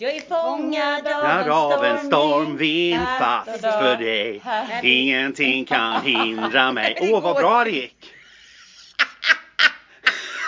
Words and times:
Jag 0.00 0.16
är 0.16 0.20
fångad 0.20 1.06
av 1.52 1.84
en 1.84 1.98
stormvind 1.98 3.06
fast 3.18 3.60
för 3.60 3.96
dig. 3.96 4.42
Ingenting 4.82 5.64
kan 5.64 6.02
hindra 6.02 6.72
mig. 6.72 6.98
Åh, 7.00 7.22
vad 7.22 7.36
bra 7.36 7.64
det 7.64 7.70
gick! 7.70 8.14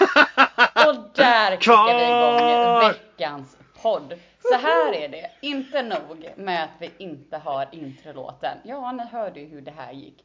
Och 0.86 0.94
där 1.14 1.56
kickar 1.56 1.98
vi 1.98 2.04
igång 2.04 2.88
veckans 2.88 3.56
podd. 3.82 4.18
Så 4.42 4.54
här 4.54 4.92
är 4.94 5.08
det, 5.08 5.30
inte 5.40 5.82
nog 5.82 6.28
med 6.36 6.64
att 6.64 6.70
vi 6.78 6.90
inte 6.98 7.36
har 7.36 7.68
introlåten. 7.72 8.58
Ja, 8.64 8.92
ni 8.92 9.04
hörde 9.04 9.40
ju 9.40 9.46
hur 9.46 9.60
det 9.60 9.74
här 9.76 9.92
gick. 9.92 10.24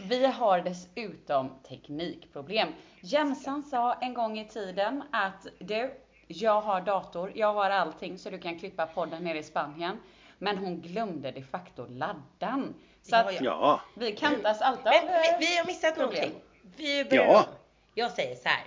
Vi 0.00 0.26
har 0.26 0.60
dessutom 0.60 1.50
teknikproblem. 1.68 2.68
Jemsan 3.00 3.62
sa 3.62 3.94
en 3.94 4.14
gång 4.14 4.38
i 4.38 4.48
tiden 4.48 5.02
att 5.12 5.46
du, 5.58 5.90
jag 6.32 6.60
har 6.60 6.80
dator, 6.80 7.32
jag 7.34 7.52
har 7.54 7.70
allting 7.70 8.18
så 8.18 8.30
du 8.30 8.38
kan 8.38 8.58
klippa 8.58 8.86
podden 8.86 9.24
nere 9.24 9.38
i 9.38 9.42
Spanien. 9.42 10.00
Men 10.38 10.58
hon 10.58 10.80
glömde 10.80 11.30
de 11.30 11.42
facto 11.42 11.86
laddan. 11.88 12.74
Så 13.02 13.10
Ja, 13.16 13.18
att 13.18 13.32
ja. 13.34 13.40
Ja, 13.44 13.80
vi 13.94 14.12
kantas 14.16 14.60
alltid 14.60 14.84
Men 14.84 15.04
av 15.04 15.20
vi, 15.22 15.28
eh, 15.30 15.38
vi 15.38 15.56
har 15.56 15.64
missat 15.66 15.94
problem. 15.94 16.08
någonting. 16.10 16.40
Vi 16.76 17.04
börjar 17.04 17.24
Ja. 17.24 17.46
Jag 17.94 18.10
säger 18.10 18.36
så 18.36 18.48
här. 18.48 18.64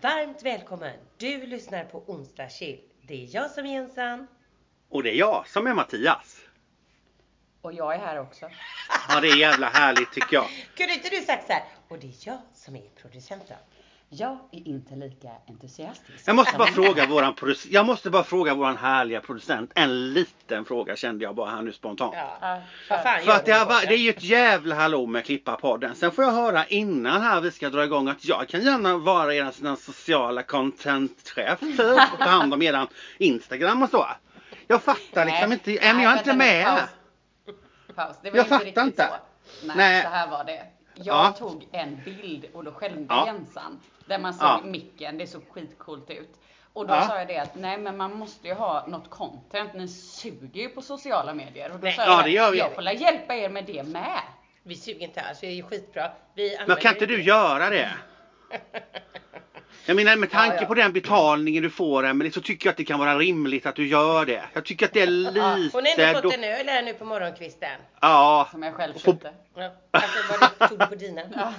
Varmt 0.00 0.42
välkommen. 0.42 0.96
Du 1.16 1.46
lyssnar 1.46 1.84
på 1.84 1.98
Onsdag 2.06 2.48
Chill. 2.48 2.80
Det 3.02 3.22
är 3.24 3.34
jag 3.34 3.50
som 3.50 3.66
är 3.66 3.72
Jensan. 3.72 4.26
och 4.88 5.02
det 5.02 5.10
är 5.10 5.18
jag 5.18 5.48
som 5.48 5.66
är 5.66 5.74
Mattias. 5.74 6.40
Och 7.60 7.72
jag 7.72 7.94
är 7.94 7.98
här 7.98 8.20
också. 8.20 8.50
Ja, 9.08 9.20
det 9.20 9.28
är 9.28 9.36
jävla 9.36 9.66
härligt 9.68 10.12
tycker 10.12 10.34
jag. 10.36 10.44
Kunde 10.76 10.94
inte 10.94 11.08
du 11.08 11.20
sagt 11.20 11.46
så 11.46 11.52
här? 11.52 11.62
Och 11.88 11.98
det 11.98 12.06
är 12.06 12.14
jag 12.20 12.38
som 12.54 12.76
är 12.76 12.88
producenten. 13.02 13.56
Jag 14.16 14.38
är 14.52 14.68
inte 14.68 14.94
lika 14.96 15.28
entusiastisk. 15.48 16.28
Jag 16.28 16.36
måste 16.36 16.58
bara 16.58 16.68
fråga 16.68 17.06
våran 17.06 17.34
producent, 17.34 17.72
jag 17.72 17.86
måste 17.86 18.10
bara 18.10 18.24
fråga 18.24 18.54
våran 18.54 18.76
härliga 18.76 19.20
producent 19.20 19.72
en 19.74 20.12
liten 20.12 20.64
fråga 20.64 20.96
kände 20.96 21.24
jag 21.24 21.34
bara 21.34 21.50
här 21.50 21.62
nu 21.62 21.72
spontant. 21.72 22.14
Ja. 22.40 22.60
För 22.88 23.26
gör 23.26 23.36
att 23.36 23.44
det, 23.46 23.52
har, 23.52 23.86
det 23.86 23.94
är 23.94 23.98
ju 23.98 24.10
ett 24.10 24.22
jävla 24.22 24.74
hallå 24.74 25.06
med 25.06 25.24
Klippa-podden. 25.24 25.94
Sen 25.94 26.10
får 26.12 26.24
jag 26.24 26.32
höra 26.32 26.66
innan 26.66 27.22
här 27.22 27.40
vi 27.40 27.50
ska 27.50 27.70
dra 27.70 27.84
igång 27.84 28.08
att 28.08 28.24
jag 28.24 28.48
kan 28.48 28.62
gärna 28.62 28.98
vara 28.98 29.34
er 29.34 29.76
sociala 29.76 30.42
contentchef 30.42 31.60
typ 31.60 31.80
och 31.80 32.18
ta 32.18 32.24
hand 32.24 32.54
om 32.54 32.62
eran 32.62 32.86
Instagram 33.18 33.82
och 33.82 33.90
så. 33.90 34.06
Jag 34.66 34.82
fattar 34.82 35.24
liksom 35.24 35.52
inte, 35.52 35.72
äh, 35.72 35.94
men 35.94 36.02
jag 36.02 36.12
är 36.12 36.18
inte 36.18 36.34
med. 36.34 36.64
Paus. 36.64 36.80
paus. 37.94 38.16
Det 38.22 38.30
var 38.30 38.36
Jag 38.36 38.44
inte 38.44 38.50
fattar 38.50 38.64
riktigt 38.64 38.84
inte. 38.84 39.02
så. 39.02 39.66
Nej, 39.66 39.76
Nej. 39.76 40.02
så 40.02 40.08
här 40.08 40.30
var 40.30 40.44
det. 40.44 40.73
Jag 40.94 41.06
Ja. 41.26 41.32
tog 41.38 41.68
en 41.72 42.00
bild 42.04 42.46
och 42.54 42.64
då 42.64 42.72
skämde 42.72 43.06
Ja. 43.08 43.26
Jensan. 43.26 43.80
Där 44.06 44.18
man 44.18 44.34
såg 44.34 44.46
Ja. 44.48 44.60
micken, 44.64 45.18
det 45.18 45.26
såg 45.26 45.42
skitcoolt 45.50 46.10
ut. 46.10 46.40
Och 46.72 46.86
då 46.86 46.94
Ja. 46.94 47.00
sa 47.08 47.18
jag 47.18 47.28
det 47.28 47.38
att 47.38 47.54
nej 47.54 47.78
men 47.78 47.96
man 47.96 48.14
måste 48.16 48.48
ju 48.48 48.54
ha 48.54 48.86
något 48.86 49.10
content. 49.10 49.74
Ni 49.74 49.88
suger 49.88 50.60
ju 50.62 50.68
på 50.68 50.82
sociala 50.82 51.34
medier. 51.34 51.70
Och 51.72 51.78
då 51.78 51.84
Nej. 51.84 51.92
sa 51.96 52.02
Ja, 52.02 52.08
jag 52.16 52.24
det 52.24 52.30
gör 52.30 52.50
vi. 52.50 52.58
jag 52.58 52.74
får 52.74 52.82
la 52.82 52.92
hjälpa 52.92 53.34
er 53.34 53.48
med 53.48 53.64
det 53.64 53.82
med. 53.82 54.20
Vi 54.62 54.76
suger 54.76 55.06
inte 55.06 55.20
alls. 55.20 55.42
Vi 55.42 55.46
är 55.46 55.50
ju 55.52 55.62
skitbra. 55.62 56.10
Vi 56.34 56.58
Men 56.66 56.76
kan 56.76 56.92
inte 56.92 57.06
du 57.06 57.22
göra 57.22 57.70
det? 57.70 57.90
Jag 59.86 59.96
menar 59.96 60.16
med 60.16 60.30
tanke 60.30 60.54
Ja, 60.56 60.60
ja. 60.62 60.66
på 60.66 60.74
den 60.74 60.92
betalningen 60.92 61.62
du 61.62 61.70
får 61.70 62.06
Emelie 62.06 62.32
så 62.32 62.40
tycker 62.40 62.66
jag 62.66 62.70
att 62.70 62.76
det 62.76 62.84
kan 62.84 62.98
vara 62.98 63.18
rimligt 63.18 63.66
att 63.66 63.76
du 63.76 63.86
gör 63.88 64.26
det. 64.26 64.42
Jag 64.52 64.64
tycker 64.64 64.86
att 64.86 64.92
det 64.92 65.00
är 65.02 65.06
lite... 65.06 65.40
Hon 65.40 65.84
har 65.86 66.06
ändå 66.06 66.20
då- 66.20 66.30
fått 66.30 66.38
en 66.38 66.44
öl 66.44 66.68
här 66.68 66.82
nu 66.82 66.92
på 66.94 67.04
morgonkvisten. 67.04 67.68
Ja. 68.00 68.48
Som 68.50 68.62
jag 68.62 68.74
själv 68.74 68.92
På- 68.92 68.98
köpte. 68.98 69.32
Ja. 69.56 69.70
Alltså 69.90 70.18
vad 70.30 70.50
du 70.70 70.76
tog 70.76 70.88
på 70.88 70.94
dina? 70.94 71.22
Ja. 71.36 71.52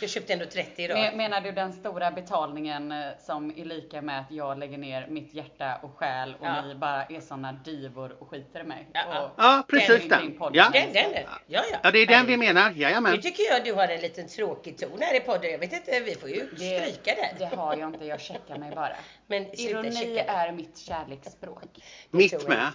Jag 0.00 0.10
köpte 0.10 0.32
ändå 0.32 0.44
30 0.46 0.82
idag. 0.84 0.98
Men- 0.98 1.16
Menar 1.16 1.40
du 1.40 1.52
den 1.52 1.72
stora 1.72 2.10
betalningen 2.10 2.92
eh, 2.92 2.98
som 3.26 3.50
är 3.56 3.64
lika 3.64 4.02
med 4.02 4.20
att 4.20 4.30
jag 4.30 4.58
lägger 4.58 4.78
ner 4.78 5.06
mitt 5.10 5.34
hjärta 5.34 5.78
och 5.82 5.96
själ 5.98 6.34
och 6.40 6.46
Ja. 6.46 6.62
ni 6.62 6.74
bara 6.74 7.02
är 7.04 7.20
såna 7.20 7.52
divor 7.52 8.16
och 8.18 8.28
skiter 8.30 8.60
i 8.60 8.64
mig? 8.64 8.86
Ja, 8.92 9.00
ja. 9.12 9.20
Och 9.22 9.30
Ja, 9.36 9.64
precis 9.68 10.08
den. 10.08 10.36
Ja. 10.40 10.50
Den, 10.50 10.72
den, 10.72 10.92
den. 10.92 11.22
Ja, 11.46 11.60
ja. 11.72 11.78
Ja, 11.82 11.90
det 11.90 11.98
är 11.98 12.06
den 12.06 12.26
vi 12.26 12.36
menar. 12.36 12.70
Nu 12.70 12.80
Jajamän. 12.80 13.20
tycker 13.20 13.42
jag 13.50 13.64
du 13.64 13.72
har 13.72 13.88
en 13.88 14.00
liten 14.00 14.28
tråkig 14.28 14.78
ton 14.78 14.98
här 15.00 15.16
i 15.16 15.20
podden. 15.20 15.50
Jag 15.50 15.58
vet 15.58 15.72
inte, 15.72 16.00
vi 16.00 16.14
får 16.14 16.28
ju 16.28 16.46
stryka 16.56 17.14
det. 17.14 17.31
Det 17.38 17.56
har 17.56 17.76
jag 17.76 17.94
inte, 17.94 18.04
jag 18.04 18.20
checkar 18.20 18.58
mig 18.58 18.74
bara. 18.74 18.96
Men 19.26 19.60
Ironi 19.60 20.18
är 20.18 20.52
mitt 20.52 20.78
kärleksspråk. 20.78 21.64
Mitt 22.10 22.48
med. 22.48 22.72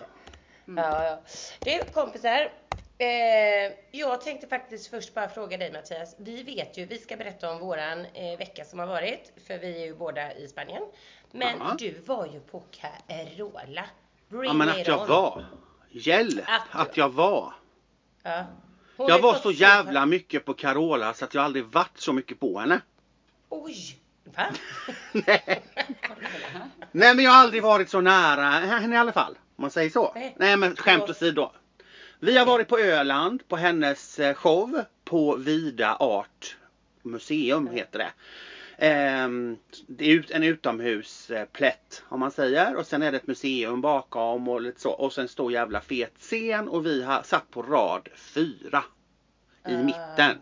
inte. 0.67 0.81
Ja, 0.81 1.03
ja. 1.03 1.19
Du 1.63 1.91
kompisar. 1.93 2.51
Eh, 2.99 3.73
jag 3.91 4.21
tänkte 4.21 4.47
faktiskt 4.47 4.87
först 4.87 5.13
bara 5.13 5.29
fråga 5.29 5.57
dig 5.57 5.71
Mattias. 5.73 6.15
Vi 6.19 6.43
vet 6.43 6.77
ju, 6.77 6.85
vi 6.85 6.97
ska 6.97 7.17
berätta 7.17 7.51
om 7.51 7.59
våran 7.59 8.05
eh, 8.05 8.37
vecka 8.37 8.65
som 8.65 8.79
har 8.79 8.87
varit. 8.87 9.31
För 9.47 9.57
vi 9.57 9.81
är 9.81 9.85
ju 9.85 9.95
båda 9.95 10.33
i 10.33 10.47
Spanien. 10.47 10.83
Men 11.31 11.57
Ja. 11.59 11.75
du 11.79 11.91
var 12.05 12.25
ju 12.25 12.39
på 12.39 12.63
Carola. 12.71 13.85
Bring 14.29 14.43
Ja 14.49 14.53
men 14.53 14.69
att 14.69 14.87
jag 14.87 15.01
on. 15.01 15.07
var. 15.07 15.45
Hjälp 15.89 16.43
Att- 16.47 16.87
att 16.89 16.97
jag 16.97 17.09
var. 17.09 17.53
Ja. 18.23 18.45
Jag 18.97 19.19
var 19.21 19.33
så 19.33 19.51
jävla 19.51 20.05
mycket 20.05 20.45
på 20.45 20.53
Carola 20.53 21.13
så 21.13 21.25
att 21.25 21.33
jag 21.33 21.43
aldrig 21.43 21.65
varit 21.65 21.97
så 21.99 22.13
mycket 22.13 22.39
på 22.39 22.59
henne. 22.59 22.81
Oj! 23.49 23.99
Va? 24.35 24.45
Nej. 25.11 25.63
Nej 26.91 27.15
men 27.15 27.25
jag 27.25 27.31
har 27.31 27.37
aldrig 27.41 27.63
varit 27.63 27.89
så 27.89 28.01
nära 28.01 28.49
henne 28.49 28.95
i 28.95 28.97
alla 28.99 29.11
fall. 29.11 29.37
Om 29.55 29.61
man 29.61 29.71
säger 29.71 29.89
så. 29.89 30.11
Nej. 30.15 30.35
Nej 30.39 30.57
men 30.57 30.75
skämt 30.75 31.09
åsido. 31.09 31.51
Vi 32.19 32.37
har 32.37 32.45
varit 32.45 32.67
på 32.67 32.79
Öland 32.79 33.47
på 33.47 33.55
hennes 33.55 34.19
eh, 34.19 34.33
show 34.35 34.83
på 35.05 35.35
Vida 35.35 35.95
Art 35.99 36.57
Museum 37.03 37.67
heter 37.67 37.99
det. 37.99 38.09
Ehm, 38.79 39.57
det 39.87 40.05
är 40.11 40.35
en 40.35 40.43
utomhusplätt 40.43 42.03
om 42.09 42.19
man 42.19 42.31
säger 42.31 42.75
och 42.75 42.85
sen 42.85 43.01
är 43.03 43.11
det 43.11 43.17
ett 43.17 43.27
museum 43.27 43.81
bakom 43.81 44.47
och 44.47 44.61
lite 44.61 44.81
så 44.81 44.91
och 44.91 45.13
sen 45.13 45.27
stor 45.27 45.51
jävla 45.51 45.81
fet 45.81 46.13
scen 46.19 46.67
och 46.67 46.85
vi 46.85 47.03
har 47.03 47.21
satt 47.23 47.51
på 47.51 47.61
rad 47.61 48.09
fyra 48.15 48.83
i 49.67 49.75
Ah. 49.75 49.77
mitten. 49.83 50.37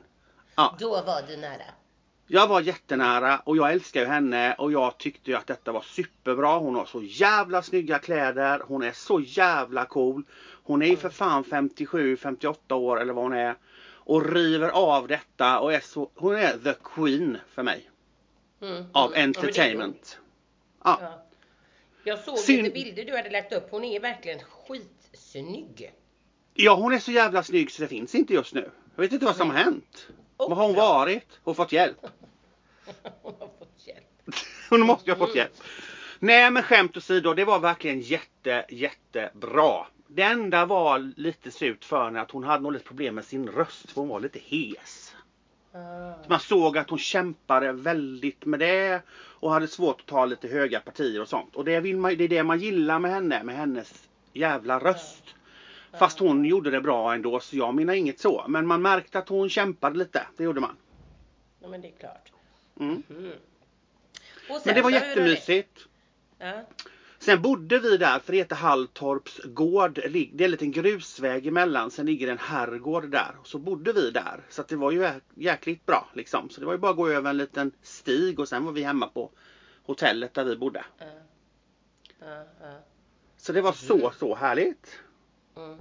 Ja. 0.56 0.76
Då 0.80 0.90
var 1.02 1.22
du 1.28 1.38
nära. 1.38 1.64
Jag 2.28 2.48
var 2.48 2.62
jättenära 2.62 3.40
och 3.40 3.58
jag 3.58 3.72
älskar 3.74 4.02
ju 4.02 4.08
henne 4.08 4.54
och 4.54 4.72
jag 4.72 4.98
tyckte 4.98 5.32
ju 5.32 5.38
att 5.38 5.48
detta 5.48 5.72
var 5.72 5.82
superbra. 5.82 6.58
Hon 6.58 6.76
har 6.76 6.86
så 6.86 7.02
jävla 7.04 7.62
snygga 7.62 8.00
kläder. 8.00 8.62
Hon 8.68 8.84
är 8.84 8.92
så 8.92 9.20
jävla 9.20 9.86
cool. 9.86 10.24
Hon 10.64 10.82
är 10.82 10.86
ju 10.88 10.96
för 10.98 11.10
fan 11.10 11.44
57, 11.44 12.18
58 12.18 12.76
år 12.76 13.02
eller 13.02 13.14
vad 13.14 13.24
hon 13.24 13.34
är. 13.34 13.56
Och 14.08 14.34
river 14.34 14.70
av 14.70 15.08
detta 15.08 15.60
och 15.60 15.74
är 15.74 15.80
så, 15.80 16.10
hon 16.16 16.36
är 16.36 16.58
the 16.58 16.74
queen 16.84 17.38
för 17.54 17.64
mig. 17.64 17.90
Mm, 18.62 18.86
Av 18.92 19.14
mm. 19.14 19.24
Entertainment. 19.24 20.20
Ja. 20.84 20.98
Ja. 21.02 21.26
Jag 22.04 22.20
såg 22.20 22.38
Synd- 22.40 22.64
lite 22.64 22.74
bilder 22.74 23.06
du 23.06 23.16
hade 23.18 23.30
lagt 23.30 23.54
upp. 23.54 23.68
Hon 23.72 23.84
är 23.84 24.00
verkligen 24.00 24.40
skitsnygg. 24.40 25.92
ja, 26.54 26.76
hon 26.76 26.94
är 26.94 27.00
så 27.00 27.12
jävla 27.12 27.44
snygg 27.44 27.72
så 27.72 27.82
det 27.82 27.88
finns 27.88 28.16
inte 28.16 28.34
just 28.34 28.54
nu. 28.54 28.70
Jag 28.96 29.02
vet 29.02 29.12
inte 29.14 29.26
vad 29.26 29.36
som 29.36 29.50
har 29.50 29.58
hänt. 29.58 30.08
Och 30.38 30.50
Vad 30.50 30.58
har 30.58 30.66
hon 30.66 30.76
varit? 30.76 31.40
Och 31.44 31.56
fått 31.56 31.72
hjälp? 31.72 31.98
Hon 33.22 33.34
har 33.40 33.48
fått 33.48 33.88
hjälp. 33.88 34.36
Hon 34.70 34.82
måste 34.82 35.10
ju 35.10 35.16
ha 35.16 35.28
fått 35.28 35.36
hjälp. 35.36 35.54
Nej 36.20 36.52
men 36.52 36.64
skämt 36.64 36.98
åsido, 36.98 37.34
det 37.34 37.46
var 37.46 37.60
verkligen 37.60 38.02
jätte, 38.02 38.66
jättebra. 38.70 39.86
Det 40.08 40.22
enda 40.22 40.66
var 40.66 41.14
lite 41.18 41.52
surt 41.52 41.86
för 41.86 42.06
henne 42.06 42.22
att 42.22 42.32
hon 42.32 42.44
hade 42.44 42.64
nog 42.64 42.74
lite 42.74 42.86
problem 42.86 43.16
med 43.16 43.26
sin 43.26 43.48
röst 43.48 43.92
för 43.92 44.02
hon 44.02 44.10
var 44.10 44.20
lite 44.20 44.40
hes. 44.40 45.16
Ah. 45.74 46.14
Man 46.28 46.40
såg 46.40 46.78
att 46.78 46.90
hon 46.90 47.00
kämpade 47.00 47.72
väldigt 47.72 48.46
med 48.46 48.60
det 48.60 49.02
och 49.12 49.52
hade 49.52 49.68
svårt 49.68 50.02
att 50.02 50.08
ta 50.08 50.26
lite 50.26 50.48
höga 50.48 50.80
partier 50.80 51.22
och 51.22 51.28
sånt. 51.28 51.56
Och 51.56 51.66
det, 51.66 51.80
vill 51.80 51.98
man, 51.98 52.18
det 52.18 52.24
är 52.24 52.28
det 52.28 52.44
man 52.44 52.60
gillar 52.60 53.00
med 53.00 53.12
henne, 53.12 53.44
med 53.44 53.56
hennes 53.56 54.08
jävla 54.34 54.80
röst. 54.80 55.35
Fast 56.00 56.20
hon 56.20 56.46
gjorde 56.46 56.72
det 56.72 56.82
bra 56.82 57.14
ändå 57.14 57.40
så 57.40 57.58
jag 57.58 57.76
menar 57.76 57.94
inget 57.94 58.20
så. 58.20 58.46
Men 58.48 58.68
man 58.68 58.82
märkte 58.82 59.20
att 59.20 59.30
hon 59.30 59.50
kämpade 59.50 59.98
lite, 59.98 60.28
det 60.38 60.44
gjorde 60.44 60.62
man. 60.62 60.78
Ja 61.60 61.68
men 61.68 61.82
det 61.82 61.88
är 61.88 61.94
klart. 62.00 62.32
Mm. 62.80 63.04
Mm. 63.10 63.32
Sen 64.48 64.62
Men 64.66 64.76
det 64.76 64.82
var 64.82 64.90
jättemysigt. 64.92 65.80
Ja. 66.38 66.62
Sen 67.20 67.42
bodde 67.42 67.80
vi 67.80 67.98
där, 67.98 68.20
för 68.20 68.32
det 68.32 68.38
heter 68.38 68.56
Halltorps 68.56 69.42
gård. 69.44 69.94
Det 69.96 70.10
det 70.34 70.44
är 70.44 70.46
en 70.46 70.52
liten 70.52 70.72
grusväg 70.72 71.48
emellan, 71.48 71.92
sen 71.92 72.06
ligger 72.06 72.28
en 72.28 72.38
herrgård 72.38 73.10
där. 73.12 73.36
Och 73.42 73.48
så 73.48 73.58
bodde 73.60 73.94
vi 73.94 74.12
där. 74.12 74.40
Så 74.50 74.64
det 74.68 74.76
var 74.76 74.92
ju 74.92 75.02
jä- 75.04 75.22
jäkligt 75.36 75.86
bra 75.86 76.10
liksom. 76.14 76.50
Så 76.50 76.60
det 76.60 76.66
var 76.66 76.74
ju 76.74 76.80
bara 76.80 76.92
att 76.92 76.98
gå 76.98 77.10
över 77.10 77.30
en 77.30 77.38
liten 77.38 77.72
stig 77.82 78.40
och 78.40 78.48
sen 78.48 78.66
var 78.66 78.72
vi 78.72 78.84
hemma 78.84 79.08
på 79.08 79.32
hotellet 79.84 80.34
där 80.34 80.44
vi 80.44 80.56
bodde. 80.56 80.86
Ja. 81.00 81.06
Ja, 82.20 82.44
ja. 82.62 82.80
Så 83.38 83.54
det 83.54 83.62
var 83.62 83.72
så, 83.72 84.12
så 84.20 84.36
härligt. 84.36 85.00
Mm. 85.56 85.78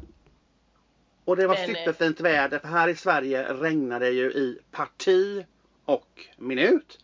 Och 1.24 1.36
det 1.36 1.46
var 1.46 1.54
Men, 1.54 1.70
eh, 1.70 1.76
superfint 1.76 2.20
väder, 2.20 2.58
för 2.58 2.68
här 2.68 2.88
i 2.88 2.96
Sverige 2.96 3.52
regnar 3.52 4.00
det 4.00 4.10
ju 4.10 4.32
i 4.32 4.58
parti 4.70 5.44
och 5.84 6.26
minut. 6.36 6.98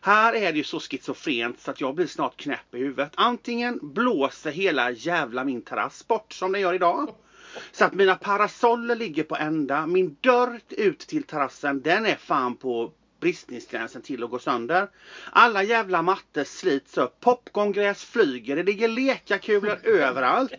Här 0.00 0.32
är 0.32 0.52
det 0.52 0.58
ju 0.58 0.64
så 0.64 0.80
schizofrent 0.80 1.60
så 1.60 1.70
att 1.70 1.80
jag 1.80 1.94
blir 1.94 2.06
snart 2.06 2.36
knäpp 2.36 2.74
i 2.74 2.78
huvudet. 2.78 3.12
Antingen 3.14 3.78
blåser 3.82 4.50
hela 4.50 4.90
jävla 4.90 5.44
min 5.44 5.62
terrass 5.62 6.08
bort 6.08 6.32
som 6.32 6.52
den 6.52 6.60
gör 6.60 6.74
idag. 6.74 7.14
Så 7.72 7.84
att 7.84 7.94
mina 7.94 8.14
parasoller 8.14 8.96
ligger 8.96 9.24
på 9.24 9.36
ända. 9.36 9.86
Min 9.86 10.16
dörr 10.20 10.60
ut 10.68 10.98
till 10.98 11.22
terrassen 11.22 11.82
den 11.82 12.06
är 12.06 12.16
fan 12.16 12.56
på 12.56 12.92
bristningsgränsen 13.20 14.02
till 14.02 14.24
att 14.24 14.30
gå 14.30 14.38
sönder. 14.38 14.88
Alla 15.30 15.62
jävla 15.62 16.02
mattor 16.02 16.44
slits 16.44 16.98
upp, 16.98 17.20
popcorngräs 17.20 18.04
flyger, 18.04 18.56
det 18.56 18.62
ligger 18.62 18.88
lekakulor 18.88 19.78
överallt. 19.86 20.52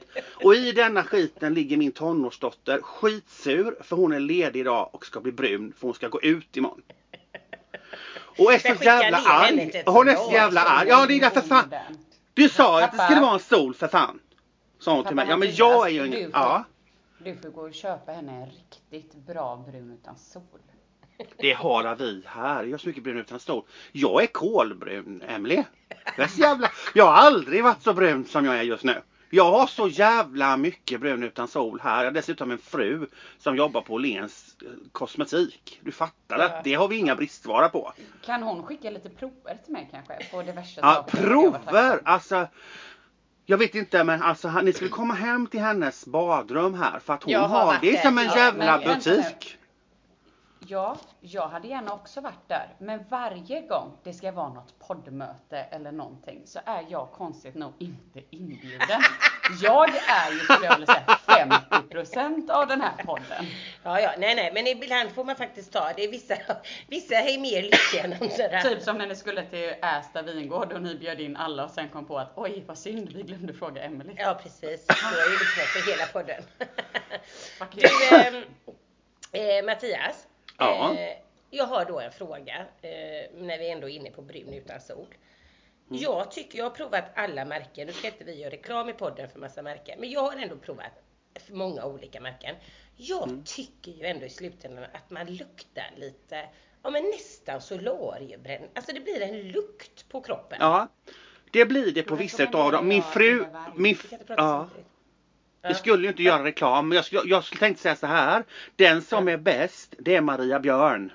Och 0.44 0.56
i 0.56 0.72
denna 0.72 1.04
skiten 1.04 1.54
ligger 1.54 1.78
min 1.78 1.92
tonårsdotter 1.92 2.82
skitsur 2.82 3.76
för 3.82 3.96
hon 3.96 4.14
är 4.14 4.20
ledig 4.20 4.60
idag 4.60 4.90
och 4.94 5.06
ska 5.06 5.20
bli 5.20 5.32
brun 5.32 5.74
för 5.78 5.88
hon 5.88 5.94
ska 5.94 6.08
gå 6.08 6.22
ut 6.22 6.58
imorgon. 6.58 6.82
Och 8.38 8.54
är 8.54 8.60
så 8.60 8.84
jävla 8.84 9.18
arg. 9.18 9.84
Hon 9.86 10.10
är 10.10 10.16
så 10.16 10.32
jävla 10.32 10.62
arg. 10.62 10.88
Ja 10.88 11.06
det 11.06 11.14
är 11.14 11.20
därför 11.20 11.42
fan. 11.42 11.74
Du 12.34 12.50
sa 12.50 12.80
ju 12.80 12.86
att 12.86 12.92
det 12.92 13.04
skulle 13.04 13.22
vara 13.22 13.34
en 13.34 13.40
sol 13.40 13.74
för 13.74 13.88
fan. 13.88 14.20
Sa 14.80 14.96
hon 14.96 15.06
till 15.06 15.16
mig. 15.16 15.26
Ja 15.30 15.38
men 15.38 15.56
jag 15.56 15.88
är 15.88 15.92
ju 15.92 16.08
ingen... 16.08 16.32
Ja. 16.34 16.66
Du 17.20 17.36
får 17.36 17.50
gå 17.50 17.62
och 17.62 17.74
köpa 17.74 18.12
henne 18.12 18.32
en 18.32 18.50
riktigt 18.92 19.16
bra 19.16 19.66
brun 19.68 19.98
utan 20.02 20.18
sol. 20.18 20.42
Det 21.38 21.54
har 21.54 21.96
vi 21.96 22.24
här. 22.26 22.64
Jag 22.64 22.74
är 22.74 22.78
så 22.78 22.88
mycket 22.88 23.04
brun 23.04 23.18
utan 23.18 23.40
stol. 23.40 23.64
Jag 23.92 24.24
är 24.24 24.28
kolbrun, 24.28 25.24
Emily. 25.28 25.64
Jag 26.18 26.30
jävla... 26.38 26.72
Jag 26.94 27.06
har 27.06 27.14
aldrig 27.14 27.64
varit 27.64 27.84
så 27.84 27.94
brun 27.94 28.26
som 28.26 28.46
jag 28.46 28.58
är 28.58 28.64
just 28.64 28.84
nu. 28.84 29.02
Jag 29.30 29.52
har 29.52 29.68
så 29.68 29.88
jävla 29.88 30.58
mycket 30.58 31.02
brun 31.02 31.24
utan 31.24 31.48
sol 31.48 31.80
här. 31.84 31.98
Jag 31.98 32.06
har 32.06 32.12
dessutom 32.12 32.52
en 32.52 32.58
fru 32.58 33.08
som 33.40 33.56
jobbar 33.56 33.82
på 33.82 33.94
Åhléns 33.94 34.56
eh, 34.62 34.68
kosmetik. 34.92 35.80
Du 35.84 35.92
fattar 35.92 36.38
det. 36.38 36.62
Det 36.64 36.74
har 36.74 36.88
vi 36.88 36.98
inga 36.98 37.16
bristvara 37.16 37.70
på. 37.70 37.94
Kan 38.26 38.44
hon 38.44 38.64
skicka 38.64 38.90
lite 38.90 39.10
prover 39.10 39.58
till 39.66 39.74
mig 39.74 39.90
kanske? 39.92 40.32
På 40.32 40.42
diverse 40.42 40.80
Ja, 40.84 40.94
saker? 40.94 41.18
Prover! 41.18 42.02
Alltså, 42.06 42.48
jag 43.46 43.58
vet 43.58 43.76
inte 43.76 44.04
men 44.04 44.22
alltså 44.22 44.50
ni 44.62 44.74
skulle 44.74 44.90
komma 44.90 45.14
hem 45.14 45.48
till 45.48 45.60
hennes 45.60 46.06
badrum 46.06 46.74
här 46.74 47.00
för 47.00 47.14
att 47.14 47.24
hon 47.24 47.34
Jag 47.34 47.40
har 47.40 47.66
har, 47.66 47.78
det 47.82 47.98
är 47.98 48.02
som 48.02 48.18
en 48.18 48.26
jävla 48.26 48.78
butik. 48.78 49.58
Ja, 50.60 50.98
jag 51.20 51.48
hade 51.48 51.68
gärna 51.68 51.94
också 51.94 52.22
varit 52.22 52.48
där. 52.48 52.76
Men 52.78 53.06
varje 53.10 53.62
gång 53.62 53.98
det 54.04 54.14
ska 54.14 54.32
vara 54.32 54.50
något 54.50 54.80
poddmöte 54.80 55.58
eller 55.58 55.92
någonting 55.92 56.42
så 56.46 56.60
är 56.66 56.86
jag 56.90 57.12
konstigt 57.12 57.56
nog 57.56 57.74
inte 57.80 58.22
inbjuden. 58.30 59.02
Jag 59.62 59.90
är 59.90 60.32
ju 60.32 60.40
skulle 60.40 60.66
jag 60.66 60.78
vilja 60.78 60.94
säga 60.94 61.18
50% 61.92 62.52
av 62.52 62.68
den 62.68 62.82
här 62.82 63.04
podden. 63.04 63.46
Ja, 63.84 64.00
ja, 64.00 64.12
nej, 64.18 64.36
nej, 64.36 64.52
men 64.54 64.68
ibland 64.68 65.12
får 65.12 65.24
man 65.24 65.36
faktiskt 65.36 65.74
ta 65.74 65.94
det. 65.96 66.04
är 66.04 66.12
Vissa, 66.12 66.36
vissa 66.88 67.16
är 67.16 67.40
mer 67.40 67.62
lyckliga 67.62 68.04
än 68.04 68.14
andra. 68.14 68.62
Typ 68.62 68.84
som 68.84 68.98
när 68.98 69.08
ni 69.08 69.16
skulle 69.16 69.44
till 69.44 69.74
Ästa 69.82 70.22
vingård 70.22 70.74
och 70.74 70.82
ni 70.82 70.96
bjöd 70.96 71.20
in 71.20 71.38
alla 71.38 71.66
och 71.66 71.72
sen 71.72 71.90
kom 71.90 72.06
på 72.06 72.18
att 72.18 72.32
oj 72.36 72.64
vad 72.68 72.78
synd 72.78 73.12
vi 73.14 73.24
glömde 73.24 73.54
fråga 73.54 73.84
Emelie. 73.84 74.16
Ja, 74.18 74.40
precis. 74.44 74.88
Du 74.88 74.94
har 75.06 75.26
ju 75.26 75.32
lyssnat 75.32 75.74
på 75.74 75.90
hela 75.92 76.06
podden. 76.06 76.44
Du, 77.72 78.16
ehm, 78.16 78.44
eh, 79.32 79.66
Mattias. 79.66 80.27
Ja. 80.58 80.94
Eh, 80.98 81.18
jag 81.50 81.66
har 81.66 81.86
då 81.86 82.00
en 82.00 82.12
fråga 82.12 82.66
eh, 82.82 82.92
när 83.34 83.58
vi 83.60 83.70
ändå 83.70 83.90
är 83.90 83.94
inne 83.96 84.12
på 84.12 84.22
brun 84.22 84.54
utan 84.54 84.82
sol. 84.82 85.08
Mm. 85.90 86.02
Jag 86.02 86.32
tycker, 86.32 86.58
jag 86.58 86.66
har 86.66 86.72
provat 86.72 87.06
alla 87.16 87.46
märken. 87.46 87.88
Nu 87.88 87.94
ska 87.94 88.08
inte 88.08 88.24
vi 88.24 88.36
göra 88.42 88.52
reklam 88.52 88.90
i 88.90 88.94
podden 88.94 89.30
för 89.30 89.40
massa 89.40 89.62
märken. 89.62 90.00
Men 90.00 90.10
jag 90.12 90.22
har 90.22 90.36
ändå 90.38 90.56
provat 90.58 90.92
många 91.52 91.86
olika 91.86 92.22
märken. 92.22 92.56
Jag 92.96 93.28
Mm. 93.28 93.44
tycker 93.46 93.92
ju 93.92 94.06
ändå 94.06 94.26
i 94.26 94.30
slutändan 94.30 94.84
att 94.94 95.10
man 95.10 95.36
luktar 95.36 95.94
lite, 95.98 96.50
ja 96.84 96.90
men 96.90 97.04
nästan 97.04 97.62
solariebränd. 97.62 98.66
Alltså 98.76 98.94
det 98.94 99.00
blir 99.00 99.22
en 99.22 99.42
lukt 99.52 100.10
på 100.10 100.22
kroppen. 100.22 100.58
Ja, 100.62 100.88
det 101.52 101.66
blir 101.66 101.92
det 101.92 102.04
på 102.04 102.16
vissa 102.16 102.44
utav 102.44 102.72
dem. 102.72 102.88
Min 102.88 103.04
fru, 103.04 103.46
min, 103.76 103.98
ja. 104.38 104.70
Vi 105.68 105.74
skulle 105.74 106.04
ju 106.04 106.10
inte 106.10 106.24
göra 106.24 106.44
reklam 106.44 106.90
men 106.90 106.96
jag 106.96 107.06
skulle, 107.06 107.22
jag 107.26 107.44
skulle 107.44 107.60
tänkte 107.60 107.84
säga 107.84 107.96
så 107.96 108.08
här. 108.08 108.44
Den 108.76 109.02
som 109.02 109.28
är 109.28 109.38
bäst, 109.38 109.96
det 110.00 110.16
är 110.16 110.22
Maria 110.22 110.60
Björn. 110.60 111.12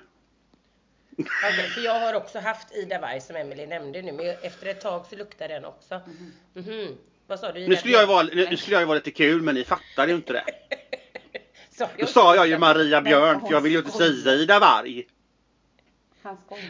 Okej, 1.17 1.69
för 1.69 1.81
jag 1.81 1.99
har 1.99 2.13
också 2.13 2.39
haft 2.39 2.75
Ida 2.75 2.99
Warg 2.99 3.21
som 3.21 3.35
Emelie 3.35 3.67
nämnde 3.67 4.01
nu, 4.01 4.11
men 4.11 4.25
efter 4.41 4.67
ett 4.67 4.81
tag 4.81 5.05
så 5.09 5.15
luktar 5.15 5.47
den 5.47 5.65
också. 5.65 6.01
Mhm. 6.53 6.97
Vad 7.27 7.39
sa 7.39 7.51
du 7.51 7.59
Ida? 7.59 7.69
Nu 7.69 7.75
skulle 7.75 7.93
jag 7.93 8.07
vara, 8.07 8.23
nu 8.23 8.57
skulle 8.57 8.75
jag 8.75 8.81
ju 8.81 8.85
vara 8.85 8.95
lite 8.95 9.11
kul 9.11 9.41
men 9.41 9.55
ni 9.55 9.63
fattar 9.63 10.07
ju 10.07 10.15
inte 10.15 10.33
det. 10.33 10.45
Sa 11.77 11.89
Då 11.97 12.05
sa 12.05 12.35
jag 12.35 12.47
ju 12.47 12.57
Maria 12.57 13.01
Björn 13.01 13.41
för 13.41 13.51
jag 13.51 13.61
vill 13.61 13.71
ju 13.71 13.77
inte 13.77 13.91
säga 13.91 14.33
Ida 14.33 14.59
Warg. 14.59 15.05
Han 16.23 16.37
skojar. 16.45 16.69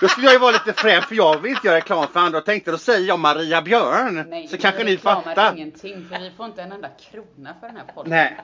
Då 0.00 0.08
skulle 0.08 0.26
jag 0.26 0.32
ju 0.32 0.38
vara 0.38 0.52
lite 0.52 0.72
frän 0.72 1.02
för 1.02 1.14
jag 1.14 1.38
vill 1.38 1.50
inte 1.52 1.66
göra 1.66 1.76
reklam 1.76 2.08
för 2.12 2.20
andra 2.20 2.38
och 2.38 2.44
tänkte 2.44 2.70
då 2.70 2.78
säger 2.78 3.08
jag 3.08 3.18
Maria 3.18 3.62
Björn. 3.62 4.26
Nej, 4.28 4.48
så 4.48 4.58
kanske 4.58 4.84
ni 4.84 4.96
fattar. 4.98 5.52
ingenting 5.56 6.08
för 6.08 6.18
vi 6.18 6.30
får 6.30 6.46
inte 6.46 6.62
en 6.62 6.72
enda 6.72 6.88
krona 6.88 7.54
för 7.60 7.66
den 7.66 7.76
här 7.76 7.84
podden. 7.94 8.10
Nej, 8.10 8.36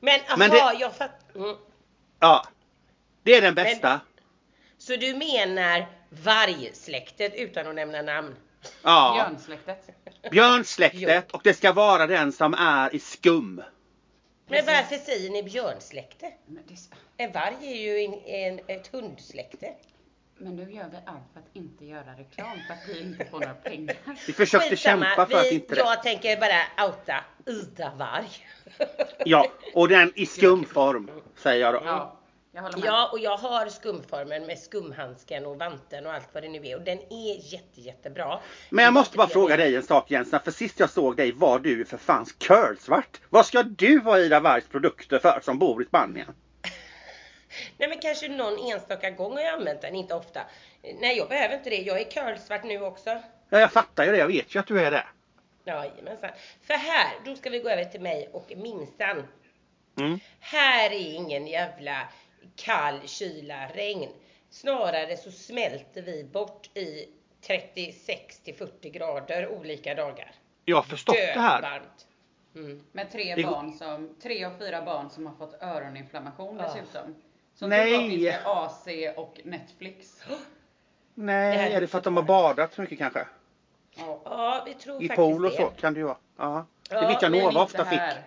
Men 0.00 0.20
aha, 0.28 0.36
Men 0.36 0.50
det- 0.50 0.76
jag 0.80 0.96
fatt... 0.96 1.34
mm. 1.34 1.56
ja. 2.20 2.44
Det 3.22 3.34
är 3.34 3.42
den 3.42 3.54
bästa. 3.54 4.00
Så 4.78 4.96
du 4.96 5.14
menar 5.14 5.86
vargsläktet 6.08 7.34
utan 7.34 7.66
att 7.66 7.74
nämna 7.74 8.02
namn? 8.02 8.36
Ja. 8.82 9.12
Björnsläktet. 9.14 9.86
Björnsläktet 10.30 11.30
och 11.32 11.40
det 11.44 11.54
ska 11.54 11.72
vara 11.72 12.06
den 12.06 12.32
som 12.32 12.54
är 12.54 12.94
i 12.94 12.98
skum. 12.98 13.62
Men 14.48 14.66
varför 14.66 14.96
säger 14.96 15.30
ni 15.30 15.42
björnsläkte? 15.42 16.32
Men, 16.46 16.64
En 17.16 17.32
varg 17.32 17.56
är 17.62 17.76
ju 17.76 18.04
en, 18.04 18.14
en, 18.58 18.60
ett 18.66 18.86
hundsläkte. 18.92 19.66
Men 20.40 20.56
nu 20.56 20.62
gör 20.62 20.88
vi 20.90 20.96
allt 21.06 21.22
för 21.32 21.40
att 21.40 21.46
inte 21.52 21.84
göra 21.84 22.12
reklam 22.18 22.58
för 22.66 22.74
att 22.74 22.88
vi 22.88 23.00
inte 23.00 23.24
får 23.24 23.40
några 23.40 23.54
pengar. 23.54 23.96
Vi 24.26 24.32
försökte 24.32 24.68
Skitsamma, 24.70 25.04
kämpa 25.06 25.26
för 25.26 25.38
att 25.38 25.44
vi- 25.44 25.54
inte 25.54 25.74
det. 25.74 25.80
Jag 25.80 26.02
tänker 26.02 26.36
bara 26.40 26.86
outa 26.88 27.24
Ida 27.46 27.92
Varg. 27.98 28.46
Ja, 29.24 29.46
och 29.74 29.88
den 29.88 30.12
i 30.16 30.26
skumform 30.26 31.10
säger 31.36 31.60
jag 31.64 31.74
då. 31.74 31.80
Ja, 31.84 32.16
jag 32.52 32.62
med. 32.62 32.72
Ja, 32.84 33.08
och 33.12 33.18
jag 33.18 33.36
har 33.36 33.66
skumformen 33.66 34.46
med 34.46 34.58
skumhandsken 34.58 35.46
och 35.46 35.58
vanten 35.58 36.06
och 36.06 36.12
allt 36.12 36.28
vad 36.32 36.42
det 36.42 36.48
nu 36.48 36.66
är. 36.66 36.76
Och 36.76 36.82
den 36.82 36.98
är 36.98 37.52
jätte, 37.52 37.80
jättebra. 37.80 38.40
Men 38.70 38.84
jag 38.84 38.94
måste 38.94 39.16
bara 39.16 39.28
fråga 39.28 39.56
dig 39.56 39.76
en 39.76 39.82
sak 39.82 40.10
Jensen, 40.10 40.40
för 40.44 40.50
sist 40.50 40.80
jag 40.80 40.90
såg 40.90 41.16
dig 41.16 41.32
var 41.32 41.58
du 41.58 41.84
för 41.84 41.96
fans 41.96 42.32
curlsvart. 42.32 43.20
Vad 43.30 43.46
ska 43.46 43.62
du 43.62 43.98
ha 43.98 44.18
Ida 44.18 44.40
Wargs 44.40 44.68
produkter 44.68 45.18
för 45.18 45.40
som 45.42 45.58
bor 45.58 45.82
i 45.82 45.86
Spanien? 45.86 46.26
Nej 47.78 47.88
men 47.88 47.98
kanske 47.98 48.28
någon 48.28 48.72
enstaka 48.72 49.10
gång 49.10 49.32
har 49.32 49.40
jag 49.40 49.54
använt 49.54 49.80
den, 49.80 49.94
inte 49.94 50.14
ofta. 50.14 50.40
Nej 50.82 51.16
jag 51.16 51.28
behöver 51.28 51.56
inte 51.56 51.70
det, 51.70 51.76
jag 51.76 52.00
är 52.00 52.10
curlsvart 52.10 52.64
nu 52.64 52.80
också. 52.80 53.10
Ja, 53.48 53.60
jag 53.60 53.72
fattar 53.72 54.04
ju 54.04 54.10
det, 54.10 54.18
jag 54.18 54.26
vet 54.26 54.54
ju 54.54 54.58
att 54.58 54.66
du 54.66 54.80
är 54.80 54.90
det. 54.90 55.04
Jajamensan. 55.64 56.30
För 56.62 56.74
här, 56.74 57.12
då 57.24 57.36
ska 57.36 57.50
vi 57.50 57.58
gå 57.58 57.68
över 57.68 57.84
till 57.84 58.00
mig 58.00 58.28
och 58.32 58.52
Minsan. 58.56 59.26
Mm. 59.98 60.20
Här 60.40 60.90
är 60.90 61.14
ingen 61.14 61.46
jävla 61.46 62.08
kall 62.56 63.00
kyla, 63.08 63.68
regn. 63.74 64.08
Snarare 64.50 65.16
så 65.16 65.30
smälter 65.30 66.02
vi 66.02 66.24
bort 66.24 66.76
i 66.76 67.08
36 67.46 68.40
till 68.40 68.54
40 68.54 68.90
grader 68.90 69.48
olika 69.48 69.94
dagar. 69.94 70.32
Jag 70.64 70.76
har 70.76 70.82
förstått 70.82 71.16
det 71.16 71.40
här. 71.40 71.62
Dövarmt. 71.62 72.06
Mm. 72.54 72.84
Med 72.92 73.12
tre 73.12 73.42
barn 73.46 73.72
som, 73.72 74.16
tre 74.22 74.46
och 74.46 74.58
fyra 74.58 74.82
barn 74.82 75.10
som 75.10 75.26
har 75.26 75.34
fått 75.34 75.62
öroninflammation 75.62 76.56
Ja. 76.56 76.62
dessutom. 76.64 77.14
Som 77.60 77.68
Nej. 77.68 78.08
finns 78.10 78.22
det 78.22 78.40
AC 78.44 78.86
och 79.16 79.40
Netflix. 79.44 80.22
Det 80.28 80.34
Nej, 81.14 81.56
här 81.58 81.70
är 81.70 81.80
det 81.80 81.86
för 81.86 81.98
att 81.98 82.04
de 82.04 82.16
har 82.16 82.24
badat 82.24 82.74
så 82.74 82.80
mycket 82.80 82.98
kanske? 82.98 83.26
Ja. 83.96 84.20
Ja, 84.24 84.62
vi 84.66 84.74
tror 84.74 85.02
I 85.02 85.08
faktiskt 85.08 85.16
pool 85.16 85.44
och 85.44 85.50
det. 85.50 85.56
så 85.56 85.66
kan 85.66 85.94
det 85.94 86.00
ju 86.00 86.06
vara. 86.06 86.16
Ja. 86.38 86.66
Det 86.88 86.94
Ja, 86.94 87.08
vet 87.08 87.22
jag 87.22 87.32
Nova 87.32 87.62
ofta 87.62 87.84
fick. 87.84 87.98
här. 87.98 88.22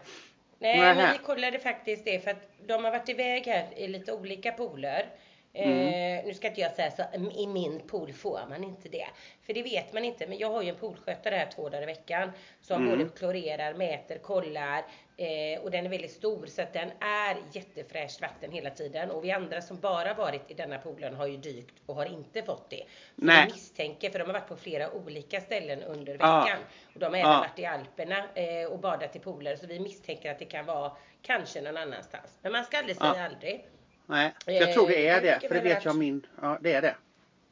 Nej, 0.59 0.79
Nähä. 0.79 0.95
men 0.95 1.11
vi 1.11 1.17
kollade 1.17 1.59
faktiskt 1.59 2.05
det 2.05 2.19
för 2.23 2.31
att 2.31 2.49
de 2.67 2.83
har 2.83 2.91
varit 2.91 3.09
iväg 3.09 3.43
här 3.47 3.67
i 3.77 3.87
lite 3.87 4.13
olika 4.13 4.51
pooler. 4.51 5.09
Eh, 5.55 6.25
nu 6.25 6.33
ska 6.33 6.47
inte 6.47 6.61
jag 6.61 6.71
säga 6.71 6.91
så, 6.91 7.03
"Mm, 7.13 7.31
i 7.31 7.47
min 7.47 7.79
pool 7.87 8.13
får 8.13 8.39
man 8.49 8.63
inte 8.63 8.89
det. 8.89 9.07
För 9.45 9.53
det 9.53 9.63
vet 9.63 9.93
man 9.93 10.05
inte. 10.05 10.27
Men 10.27 10.37
jag 10.37 10.49
har 10.51 10.61
ju 10.61 10.69
en 10.69 10.75
poolskötare 10.75 11.35
här 11.35 11.49
två 11.55 11.69
dagar 11.69 11.83
i 11.83 11.85
veckan. 11.85 12.31
Som 12.61 12.81
Mm. 12.87 12.97
både 12.97 13.09
klorerar, 13.17 13.73
mäter, 13.73 14.17
kollar. 14.17 14.85
Eh, 15.17 15.61
och 15.63 15.71
den 15.71 15.85
är 15.85 15.89
väldigt 15.89 16.11
stor 16.11 16.45
så 16.45 16.61
att 16.61 16.73
den 16.73 16.91
är 16.99 17.37
jättefräscht 17.51 18.21
vatten 18.21 18.51
hela 18.51 18.69
tiden. 18.69 19.11
Och 19.11 19.23
vi 19.23 19.31
andra 19.31 19.61
som 19.61 19.79
bara 19.79 20.13
varit 20.13 20.51
i 20.51 20.53
denna 20.53 20.77
poolen 20.77 21.13
har 21.15 21.27
ju 21.27 21.37
dykt 21.37 21.73
och 21.85 21.95
har 21.95 22.05
inte 22.05 22.43
fått 22.43 22.69
det. 22.69 22.83
Så 23.15 23.25
Nej. 23.25 23.45
vi 23.47 23.53
misstänker, 23.53 24.09
för 24.09 24.19
de 24.19 24.25
har 24.25 24.33
varit 24.33 24.47
på 24.47 24.55
flera 24.55 24.91
olika 24.91 25.41
ställen 25.41 25.83
under 25.83 26.13
veckan. 26.13 26.57
Och 26.93 26.99
de 26.99 27.05
har 27.05 27.11
även 27.15 27.31
Ja. 27.31 27.39
varit 27.39 27.59
i 27.59 27.65
Alperna 27.65 28.25
eh, 28.35 28.65
och 28.67 28.79
badat 28.79 29.15
i 29.15 29.19
pooler. 29.19 29.55
Så 29.55 29.67
vi 29.67 29.79
misstänker 29.79 30.31
att 30.31 30.39
det 30.39 30.45
kan 30.45 30.65
vara 30.65 30.91
kanske 31.21 31.61
någon 31.61 31.77
annanstans. 31.77 32.37
Men 32.41 32.51
man 32.51 32.65
ska 32.65 32.77
aldrig 32.77 32.97
säga 32.97 33.13
Ja. 33.15 33.25
aldrig. 33.25 33.65
Nej, 34.05 34.33
jag 34.45 34.73
tror 34.73 34.87
det 34.87 35.07
Eh, 35.07 35.15
är 35.15 35.21
det. 35.21 35.47
För 35.47 35.55
det 35.55 35.61
vet 35.61 35.85
jag 35.85 35.95
min. 35.95 36.27
Ja, 36.41 36.57
det 36.61 36.73
är 36.73 36.81
det. 36.81 36.95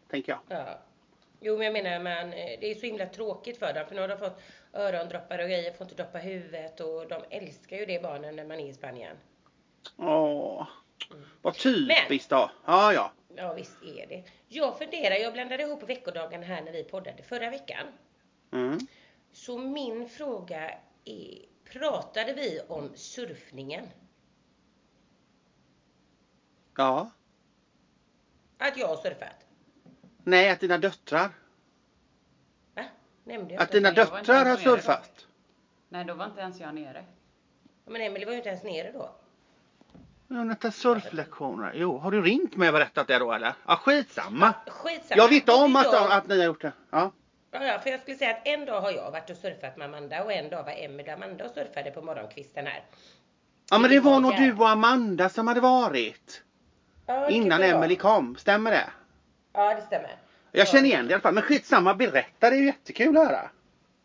Tänker 0.09 0.31
jag. 0.31 0.39
Ja. 0.57 0.79
Jo 1.39 1.57
men 1.57 1.65
jag 1.65 1.73
menar 1.73 1.99
man, 1.99 2.33
eh, 2.33 2.59
det 2.59 2.71
är 2.71 2.75
så 2.75 2.85
himla 2.85 3.05
tråkigt 3.05 3.59
för 3.59 3.73
dem 3.73 3.85
för 3.87 3.95
nu 3.95 4.01
har 4.01 4.07
de 4.07 4.17
fått 4.17 4.41
örondroppar 4.73 5.39
och 5.39 5.49
grejer, 5.49 5.73
får 5.73 5.85
inte 5.85 6.03
droppa 6.03 6.17
huvudet 6.17 6.79
och 6.79 7.07
de 7.07 7.21
älskar 7.29 7.77
ju 7.77 7.85
det 7.85 8.01
barnen 8.01 8.35
när 8.35 8.45
man 8.45 8.59
är 8.59 8.69
i 8.69 8.73
Spanien. 8.73 9.17
Åh, 9.97 10.67
vad 11.41 11.55
typiskt 11.55 12.29
då. 12.29 12.51
Ja, 12.65 12.93
ja. 12.93 13.11
Ja 13.35 13.53
visst 13.53 13.83
är 13.83 14.07
det. 14.07 14.23
Jag 14.47 14.77
funderar, 14.77 15.15
jag 15.15 15.33
blandade 15.33 15.63
ihop 15.63 15.83
veckodagen 15.89 16.43
här 16.43 16.61
när 16.61 16.71
vi 16.71 16.83
poddade 16.83 17.23
förra 17.23 17.49
veckan. 17.49 17.87
Mm. 18.51 18.79
Så 19.31 19.57
min 19.57 20.09
fråga 20.09 20.71
är, 21.05 21.37
pratade 21.71 22.33
vi 22.33 22.61
om 22.67 22.91
surfningen? 22.95 23.87
Ja. 26.81 27.09
Att 28.57 28.77
jag 28.77 28.87
har 28.87 28.95
surfat. 28.95 29.35
Nej, 30.23 30.49
att 30.49 30.59
dina 30.59 30.77
döttrar. 30.77 31.29
Va? 32.75 32.83
Nämnde 33.23 33.53
jag 33.53 33.63
Att 33.63 33.69
inte? 33.69 33.77
dina 33.77 33.89
Nej, 33.89 33.97
jag 33.99 34.05
var 34.11 34.19
inte 34.19 34.31
döttrar 34.31 34.45
har 34.45 34.45
ens 34.45 34.63
då. 34.63 34.69
surfat. 34.77 35.27
Nej, 35.89 36.05
då 36.05 36.13
var 36.13 36.25
inte 36.25 36.41
ens 36.41 36.59
jag 36.59 36.75
nere. 36.75 37.05
Men 37.85 38.01
Emelie 38.01 38.25
var 38.25 38.31
ju 38.31 38.37
inte 38.37 38.49
ens 38.49 38.63
nere 38.63 38.91
då. 38.91 39.09
Har 40.35 40.55
tagit 40.55 40.75
surflektioner. 40.75 41.71
Jo, 41.75 41.97
har 41.97 42.11
du 42.11 42.21
ringt 42.21 42.55
mig 42.57 42.69
och 42.69 42.73
berättat 42.73 43.07
det 43.07 43.19
då 43.19 43.31
eller? 43.33 43.53
Ja, 43.67 43.75
skitsamma. 43.75 44.53
Skitsamma. 44.67 45.17
Jag 45.21 45.29
vet 45.29 45.49
om 45.49 45.75
att, 45.75 45.85
jag- 45.85 46.11
att 46.11 46.27
ni 46.27 46.37
har 46.37 46.45
gjort 46.45 46.61
det. 46.61 46.71
Ja. 46.89 47.11
Ja, 47.51 47.63
ja, 47.65 47.79
för 47.79 47.89
jag 47.89 48.01
skulle 48.01 48.17
säga 48.17 48.31
att 48.31 48.47
en 48.47 48.65
dag 48.65 48.81
har 48.81 48.91
jag 48.91 49.11
varit 49.11 49.29
och 49.29 49.37
surfat 49.37 49.77
med 49.77 49.85
Amanda 49.87 50.23
och 50.23 50.33
en 50.33 50.49
dag 50.49 50.63
var 50.63 50.71
Emelie 50.71 51.13
och 51.15 51.23
Amanda 51.23 51.45
och 51.45 51.51
surfade 51.51 51.91
på 51.91 52.01
morgonkvisten 52.01 52.67
här. 52.67 52.83
ja, 53.69 53.79
men 53.79 53.89
det 53.89 53.99
var 53.99 54.19
nog 54.19 54.35
du 54.37 54.53
och 54.57 54.69
Amanda 54.69 55.29
som 55.29 55.47
hade 55.47 55.59
varit. 55.61 56.43
Ja, 57.13 57.27
det 57.27 57.33
Innan 57.33 57.61
vara. 57.61 57.69
Emelie 57.71 57.97
kom. 57.97 58.35
Stämmer 58.35 58.71
det? 58.71 58.89
Ja, 59.53 59.75
det 59.75 59.81
stämmer. 59.81 60.15
Jag 60.51 60.61
Ja. 60.61 60.65
känner 60.65 60.85
igen 60.85 61.07
det 61.07 61.11
i 61.11 61.13
alla 61.13 61.21
fall. 61.21 61.33
Men 61.33 61.43
skitsamma, 61.43 61.93
berätta. 61.93 62.49
Det 62.49 62.55
är 62.55 62.59
ju 62.59 62.65
jättekul 62.65 63.17
att 63.17 63.27
höra. 63.27 63.49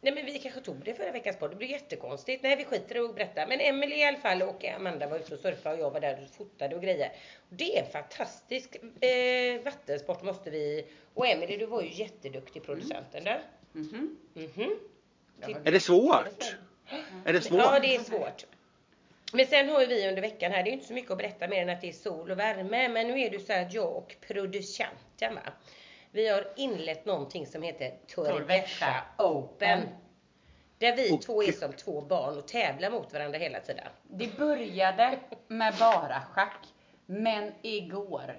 Nej 0.00 0.14
men 0.14 0.26
vi 0.26 0.38
kanske 0.38 0.60
tog 0.60 0.76
det 0.84 0.94
förra 0.94 1.10
veckans 1.12 1.36
podd. 1.38 1.50
Det 1.50 1.56
blir 1.56 1.68
jättekonstigt. 1.68 2.42
Nej 2.42 2.56
vi 2.56 2.64
skiter 2.64 2.96
i 2.96 2.98
att 2.98 3.14
berätta. 3.14 3.46
Men 3.46 3.60
Emelie 3.60 3.96
i 3.98 4.08
alla 4.08 4.18
fall 4.18 4.42
och 4.42 4.64
Amanda 4.76 5.06
var 5.08 5.16
ute 5.18 5.34
och 5.34 5.40
surfade 5.40 5.74
och 5.74 5.80
jag 5.82 5.90
var 5.90 6.00
där 6.00 6.22
och 6.30 6.36
fotade 6.36 6.76
och 6.76 6.82
grejer. 6.82 7.12
Det 7.48 7.78
är 7.78 7.84
en 7.84 7.90
fantastisk 7.90 8.76
eh, 9.00 9.62
vattensport 9.64 10.22
måste 10.22 10.50
vi. 10.50 10.86
Och 11.14 11.26
Emelie 11.26 11.56
du 11.56 11.66
var 11.66 11.82
ju 11.82 11.92
jätteduktig 11.92 12.62
producenten 12.64 13.24
där. 13.24 13.40
Mhm. 13.72 14.16
Mhm. 14.34 14.70
Är 15.64 15.72
det 15.72 15.80
svårt? 15.80 16.56
Är 17.24 17.32
det 17.32 17.40
svårt? 17.40 17.60
Ja 17.60 17.78
det 17.82 17.96
är 17.96 18.00
svårt. 18.00 18.44
Men 19.36 19.46
sen 19.46 19.68
har 19.68 19.80
ju 19.80 19.86
vi 19.86 20.08
under 20.08 20.22
veckan 20.22 20.52
här, 20.52 20.62
det 20.62 20.68
är 20.68 20.70
ju 20.70 20.76
inte 20.76 20.86
så 20.86 20.94
mycket 20.94 21.10
att 21.10 21.18
berätta 21.18 21.48
mer 21.48 21.62
än 21.62 21.68
att 21.68 21.80
det 21.80 21.88
är 21.88 21.92
sol 21.92 22.30
och 22.30 22.38
värme. 22.38 22.88
Men 22.88 23.06
nu 23.06 23.20
är 23.20 23.30
det 23.30 23.38
så 23.38 23.52
här 23.52 23.66
att 23.66 23.72
jag 23.72 23.96
och 23.96 24.16
producenten 24.26 25.34
va. 25.34 25.40
Vi 26.10 26.28
har 26.28 26.52
inlett 26.56 27.04
någonting 27.04 27.46
som 27.46 27.62
heter 27.62 27.94
Torrevieja 28.06 29.04
Open. 29.18 29.80
Där 30.78 30.96
vi 30.96 31.18
två 31.18 31.42
är 31.42 31.52
som 31.52 31.72
två 31.72 32.00
barn 32.00 32.38
och 32.38 32.48
tävlar 32.48 32.90
mot 32.90 33.12
varandra 33.12 33.38
hela 33.38 33.60
tiden. 33.60 33.88
Det 34.02 34.38
började 34.38 35.18
med 35.48 35.74
bara 35.80 36.20
schack. 36.20 36.66
Men 37.06 37.52
igår, 37.62 38.36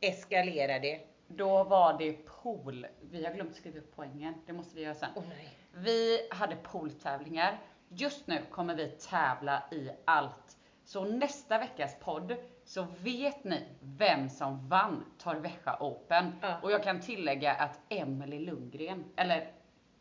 Eskalerade. 0.00 1.00
då 1.28 1.64
var 1.64 1.98
det 1.98 2.12
pool. 2.12 2.86
Vi 3.00 3.24
har 3.24 3.32
glömt 3.34 3.56
skriva 3.56 3.78
upp 3.78 3.92
poängen. 3.96 4.34
Det 4.46 4.52
måste 4.52 4.76
vi 4.76 4.82
göra 4.82 4.94
sen. 4.94 5.08
Nej. 5.14 5.48
Vi 5.74 6.28
hade 6.30 6.56
pooltävlingar. 6.56 7.58
Just 7.94 8.26
nu 8.26 8.42
kommer 8.50 8.74
vi 8.74 8.88
tävla 8.88 9.62
i 9.70 9.90
allt. 10.04 10.56
Så 10.84 11.04
nästa 11.04 11.58
veckas 11.58 11.96
podd 12.00 12.36
så 12.64 12.86
vet 12.98 13.44
ni 13.44 13.60
vem 13.80 14.28
som 14.28 14.68
vann 14.68 15.04
Torrevieja 15.18 15.76
Open. 15.80 16.32
Ja. 16.42 16.58
Och 16.62 16.72
jag 16.72 16.82
kan 16.82 17.00
tillägga 17.00 17.52
att 17.54 17.80
Emily 17.88 18.38
Lundgren, 18.38 19.04
eller 19.16 19.50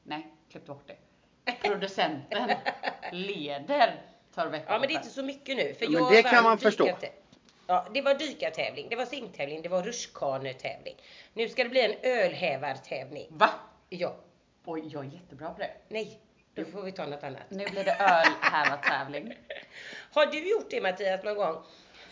nej, 0.04 0.36
klipp 0.50 0.66
bort 0.66 0.88
det. 0.88 0.98
Producenten 1.68 2.52
leder 3.12 4.02
Torrevieja 4.36 4.66
Ja 4.68 4.80
men 4.80 4.88
det 4.88 4.94
är 4.94 4.98
inte 4.98 5.10
så 5.10 5.24
mycket 5.24 5.58
nu. 5.58 5.74
För 5.74 5.86
Ja, 5.86 6.00
men 6.00 6.12
det 6.12 6.24
kan 6.24 6.44
man 6.44 6.58
förstå. 6.58 6.90
Ja, 7.68 7.88
det 7.94 8.02
var 8.02 8.14
dykartävling, 8.14 8.88
det 8.90 8.96
var 8.96 9.06
simtävling, 9.06 9.62
det 9.62 9.70
var 9.70 9.84
rutschkanetävling. 9.84 10.96
Nu 11.34 11.50
ska 11.50 11.64
det 11.64 11.70
bli 11.70 11.86
en 11.86 12.12
ölhävartävling. 12.12 13.28
Va? 13.30 13.50
Ja. 13.90 14.16
Oj, 14.66 14.90
jag 14.94 15.06
är 15.06 15.10
jättebra 15.10 15.50
på 15.50 15.60
det. 15.60 15.72
Nej, 15.88 16.20
då 16.56 16.66
får 16.66 16.82
vi 16.82 16.92
ta 16.92 17.06
något 17.06 17.24
annat. 17.24 17.42
Nu 17.50 17.66
blir 17.66 17.84
det 17.84 17.96
ölhävartävling. 18.00 19.34
Har 20.14 20.26
du 20.26 20.50
gjort 20.50 20.70
det 20.70 20.82
Mattias 20.82 21.24
någon 21.24 21.36
gång? 21.36 21.64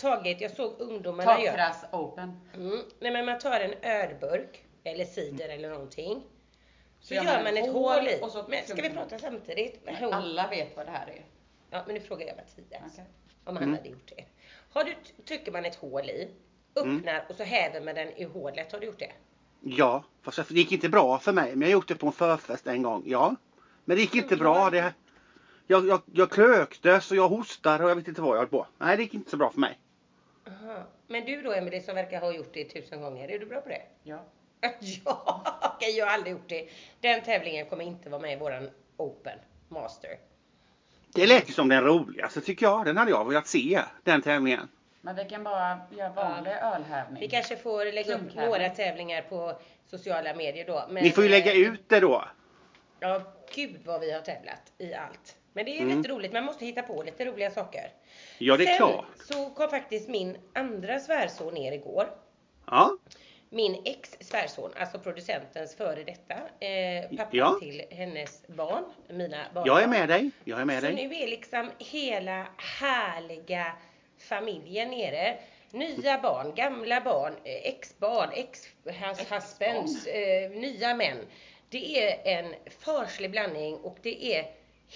Tagit, 0.01 0.41
jag 0.41 0.51
såg 0.51 0.73
ungdomarna 0.79 1.41
göra. 1.41 1.51
Tatras 1.69 1.93
Open. 1.93 2.39
Mm. 2.55 2.79
Nej 2.99 3.11
men 3.11 3.25
man 3.25 3.39
tar 3.39 3.59
en 3.59 3.73
ölburk 3.81 4.63
eller 4.83 5.05
cider 5.05 5.49
eller 5.49 5.69
någonting. 5.69 6.23
Så 6.99 7.13
gör 7.13 7.23
gör 7.23 7.33
man 7.33 7.43
man 7.43 7.57
ett 7.57 7.71
hål 7.73 8.07
i. 8.07 8.19
och 8.21 8.31
så 8.31 8.45
Men 8.47 8.63
ska 8.65 8.81
vi 8.81 8.89
prata 8.89 9.19
samtidigt? 9.19 9.79
Men 9.85 10.13
alla 10.13 10.47
vet 10.47 10.77
vad 10.77 10.85
det 10.85 10.91
här 10.91 11.07
är. 11.07 11.25
Ja 11.69 11.83
men 11.85 11.95
nu 11.95 12.01
frågar 12.01 12.27
jag 12.27 12.35
Mattias. 12.35 12.91
Okej. 12.93 13.05
Om 13.45 13.55
han 13.55 13.63
Mm. 13.63 13.75
hade 13.75 13.89
gjort 13.89 14.11
det. 14.15 14.23
Har 14.73 14.83
du, 14.83 14.95
trycker 15.27 15.51
man 15.51 15.65
ett 15.65 15.75
hål 15.75 16.09
i, 16.09 16.29
öppnar 16.75 17.25
och 17.29 17.35
så 17.35 17.43
häver 17.43 17.81
man 17.81 17.95
den 17.95 18.09
i 18.17 18.23
hålet. 18.23 18.71
Har 18.71 18.79
du 18.79 18.85
gjort 18.85 18.99
det? 18.99 19.11
Ja, 19.61 20.03
fast 20.21 20.37
det 20.37 20.51
gick 20.55 20.71
inte 20.71 20.89
bra 20.89 21.19
för 21.19 21.31
mig. 21.33 21.49
Men 21.51 21.61
jag 21.61 21.67
har 21.67 21.71
gjort 21.73 21.87
det 21.87 21.95
på 21.95 22.07
en 22.07 22.13
förfest 22.13 22.67
en 22.67 22.83
gång. 22.83 23.03
Ja. 23.05 23.35
Men 23.89 23.97
det 23.97 24.01
gick 24.01 24.15
inte 24.15 24.35
bra. 24.35 24.69
Det, 24.69 24.93
jag, 25.67 25.87
jag, 25.87 26.01
jag 26.13 26.31
klöktes 26.31 27.11
och 27.11 27.17
jag 27.17 27.29
hostade 27.29 27.83
och 27.83 27.89
jag 27.89 27.95
vet 27.95 28.07
inte 28.07 28.21
vad 28.21 28.35
jag 28.35 28.39
höll 28.39 28.47
på. 28.47 28.67
Nej, 28.77 28.97
det 28.97 29.03
gick 29.03 29.13
inte 29.13 29.29
så 29.29 29.37
bra 29.37 29.51
för 29.51 29.59
mig. 29.59 29.79
Aha. 30.47 30.83
Men 31.07 31.25
du 31.25 31.41
då 31.41 31.53
Emelie 31.53 31.81
som 31.81 31.95
verkar 31.95 32.21
ha 32.21 32.33
gjort 32.33 32.53
det 32.53 32.63
tusen 32.63 33.01
gånger. 33.01 33.29
Är 33.29 33.39
du 33.39 33.45
bra 33.45 33.61
på 33.61 33.69
det? 33.69 33.81
Ja. 34.03 34.25
ja, 35.05 35.43
okej 35.75 35.97
jag 35.97 36.05
har 36.05 36.13
aldrig 36.13 36.31
gjort 36.31 36.49
det. 36.49 36.69
Den 37.01 37.21
tävlingen 37.21 37.65
kommer 37.65 37.85
inte 37.85 38.09
vara 38.09 38.21
med 38.21 38.33
i 38.33 38.39
våran 38.39 38.69
Open 38.97 39.39
Master. 39.69 40.11
Det 41.13 41.27
lät 41.27 41.49
ju 41.49 41.53
som 41.53 41.69
den 41.69 41.83
roligaste 41.83 42.41
tycker 42.41 42.65
jag. 42.65 42.85
Den 42.85 42.97
hade 42.97 43.11
jag 43.11 43.27
velat 43.27 43.47
se, 43.47 43.81
den 44.03 44.21
tävlingen. 44.21 44.67
Men 45.01 45.15
vi 45.15 45.25
kan 45.25 45.43
bara 45.43 45.79
göra 45.97 46.09
vanlig 46.09 46.51
ölhävning. 46.51 47.19
Vi 47.19 47.27
kanske 47.27 47.57
får 47.57 47.93
lägga 47.93 48.15
upp 48.15 48.35
några 48.35 48.69
tävlingar 48.69 49.21
på 49.21 49.59
sociala 49.87 50.35
medier 50.35 50.67
då. 50.67 50.85
Men, 50.89 51.03
Ni 51.03 51.11
får 51.11 51.23
ju 51.23 51.29
lägga 51.29 51.51
eh, 51.51 51.57
ut 51.57 51.89
det 51.89 51.99
då. 51.99 52.25
Ja, 52.99 53.21
gud 53.55 53.79
vad 53.85 54.01
vi 54.01 54.11
har 54.11 54.21
tävlat 54.21 54.73
i 54.77 54.93
allt. 54.93 55.35
Men 55.53 55.65
det 55.65 55.77
är 55.77 55.81
Mm. 55.81 55.97
lite 55.97 56.09
roligt, 56.09 56.33
man 56.33 56.43
måste 56.45 56.65
hitta 56.65 56.81
på 56.81 57.03
lite 57.03 57.25
roliga 57.25 57.51
saker. 57.51 57.91
Ja, 58.37 58.57
det 58.57 58.63
är 58.63 58.67
Sen 58.67 58.77
klart. 58.77 59.05
så 59.25 59.49
kom 59.49 59.69
faktiskt 59.69 60.09
min 60.09 60.37
andra 60.55 60.99
svärson 60.99 61.53
ner 61.53 61.71
igår. 61.71 62.09
Ja. 62.67 62.97
Min 63.49 63.81
ex 63.85 64.17
svärson, 64.19 64.71
alltså 64.79 64.99
producentens 64.99 65.75
före 65.75 66.03
detta, 66.03 66.33
eh, 66.65 67.17
pappa 67.17 67.29
Ja. 67.37 67.57
till 67.61 67.83
hennes 67.91 68.47
barn, 68.47 68.83
mina 69.09 69.45
barn. 69.53 69.63
Jag 69.67 69.83
är 69.83 69.87
med 69.87 70.09
dig. 70.09 70.31
Jag 70.43 70.61
är 70.61 70.65
med 70.65 70.79
Så 70.79 70.85
dig. 70.85 70.95
nu 71.07 71.15
är 71.15 71.27
liksom 71.27 71.71
hela 71.79 72.47
härliga 72.57 73.71
familjen 74.17 74.89
nere. 74.89 75.37
Nya 75.71 76.19
barn, 76.21 76.55
gamla 76.55 77.01
barn, 77.01 77.33
eh, 77.43 77.53
ex-barn, 77.63 78.29
ex-husbands, 78.33 80.07
eh, 80.07 80.49
nya 80.51 80.95
män. 80.95 81.17
Det 81.69 82.09
är 82.09 82.37
en 82.39 82.55
farslig 82.79 83.31
blandning 83.31 83.75
och 83.77 83.97
det 84.01 84.35
är 84.37 84.51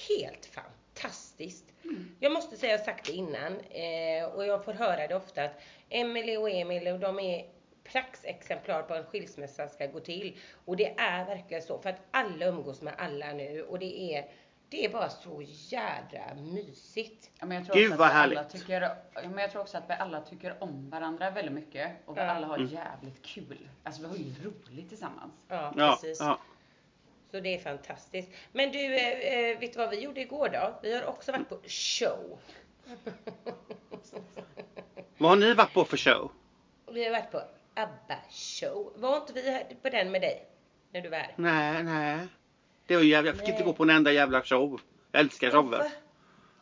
helt 0.10 0.46
fantastiskt. 0.46 1.66
Jag 2.20 2.32
måste 2.32 2.58
säga, 2.58 2.72
jag 2.72 2.80
har 2.80 2.86
sagt 2.86 3.06
det 3.06 3.12
innan 3.14 3.60
eh, 3.60 4.26
och 4.36 4.46
jag 4.46 4.66
får 4.66 4.74
höra 4.74 5.08
det 5.08 5.16
ofta 5.16 5.44
att 5.44 5.62
Emelie 5.90 6.38
och 6.38 6.50
Emil 6.50 6.88
och 6.88 7.00
de 7.00 7.20
är 7.20 7.46
praxexemplar 7.84 8.82
på 8.84 8.94
en 8.96 9.04
skilsmässa 9.06 9.68
ska 9.68 9.88
gå 9.88 10.00
till. 10.00 10.38
Och 10.66 10.78
det 10.78 10.94
är 10.98 11.26
verkligen 11.26 11.64
så 11.64 11.80
för 11.80 11.90
att 11.90 12.00
alla 12.12 12.46
umgås 12.46 12.82
med 12.82 12.94
alla 12.98 13.34
nu 13.34 13.64
och 13.64 13.80
det 13.80 14.16
är, 14.16 14.26
det 14.70 14.86
är 14.86 14.90
bara 14.90 15.10
så 15.10 15.42
jädra 15.48 16.36
mysigt. 16.36 17.30
Ja, 17.40 17.46
men 17.46 17.58
jag 17.58 17.66
tror 17.66 17.76
Gud, 17.76 17.88
också 17.92 17.98
vad 18.00 18.08
att 18.08 18.14
vi 18.14 18.18
alla 18.20 18.36
härligt. 18.42 18.52
tycker, 18.62 18.82
ja, 19.14 19.22
men 19.30 19.38
jag 19.38 19.52
tror 19.52 19.62
också 19.62 19.78
att 19.78 19.90
vi 19.90 19.94
alla 19.94 20.22
tycker 20.22 20.64
om 20.64 20.90
varandra 20.90 21.30
väldigt 21.32 21.54
mycket 21.54 21.92
och 22.06 22.18
vi 22.18 22.22
Ja. 22.22 22.28
alla 22.28 22.48
har 22.48 22.58
Mm. 22.58 22.70
jävligt 22.70 23.22
kul. 23.26 23.70
Alltså 23.84 24.02
vi 24.02 24.08
har 24.08 24.16
ju 24.16 24.34
roligt 24.44 24.90
tillsammans. 24.90 25.34
Ja, 25.48 25.74
Ja, 25.78 25.98
precis. 26.02 26.20
ja. 26.20 26.40
Så 27.34 27.40
det 27.40 27.56
är 27.56 27.60
fantastiskt. 27.60 28.30
Men 28.52 28.72
du, 28.72 28.96
eh, 28.96 29.20
eh, 29.34 29.60
vet 29.60 29.74
du 29.74 29.80
vad 29.80 29.90
vi 29.90 30.00
gjorde 30.00 30.22
igår 30.22 30.50
då? 30.50 30.80
Vi 30.82 30.96
har 30.96 31.06
också 31.06 31.32
varit 31.32 31.50
på 31.50 31.58
show. 31.68 32.40
Vad 35.18 35.30
har 35.30 35.36
ni 35.38 35.54
varit 35.54 35.74
på 35.74 35.86
för 35.86 35.98
show? 35.98 36.32
Vi 36.92 37.04
har 37.06 37.12
varit 37.12 37.32
på 37.32 37.42
ABBA 37.74 38.16
show. 38.30 38.94
Var 38.96 39.18
inte 39.18 39.34
vi 39.34 39.76
på 39.82 39.90
den 39.90 40.12
med 40.12 40.22
dig? 40.22 40.46
När 40.92 41.02
du 41.02 41.10
var 41.10 41.18
här? 41.18 41.34
Nej, 41.36 41.84
nej. 41.84 42.28
Det 42.88 42.96
var 42.96 43.04
jävla, 43.04 43.30
jag 43.30 43.40
fick 43.40 43.48
inte 43.50 43.60
Nej. 43.60 43.68
gå 43.68 43.74
på 43.74 43.84
en 43.84 43.90
enda 43.90 44.12
jävla 44.12 44.42
show. 44.44 44.82
Jag 45.12 45.20
älskar 45.20 45.52
shower. 45.52 45.92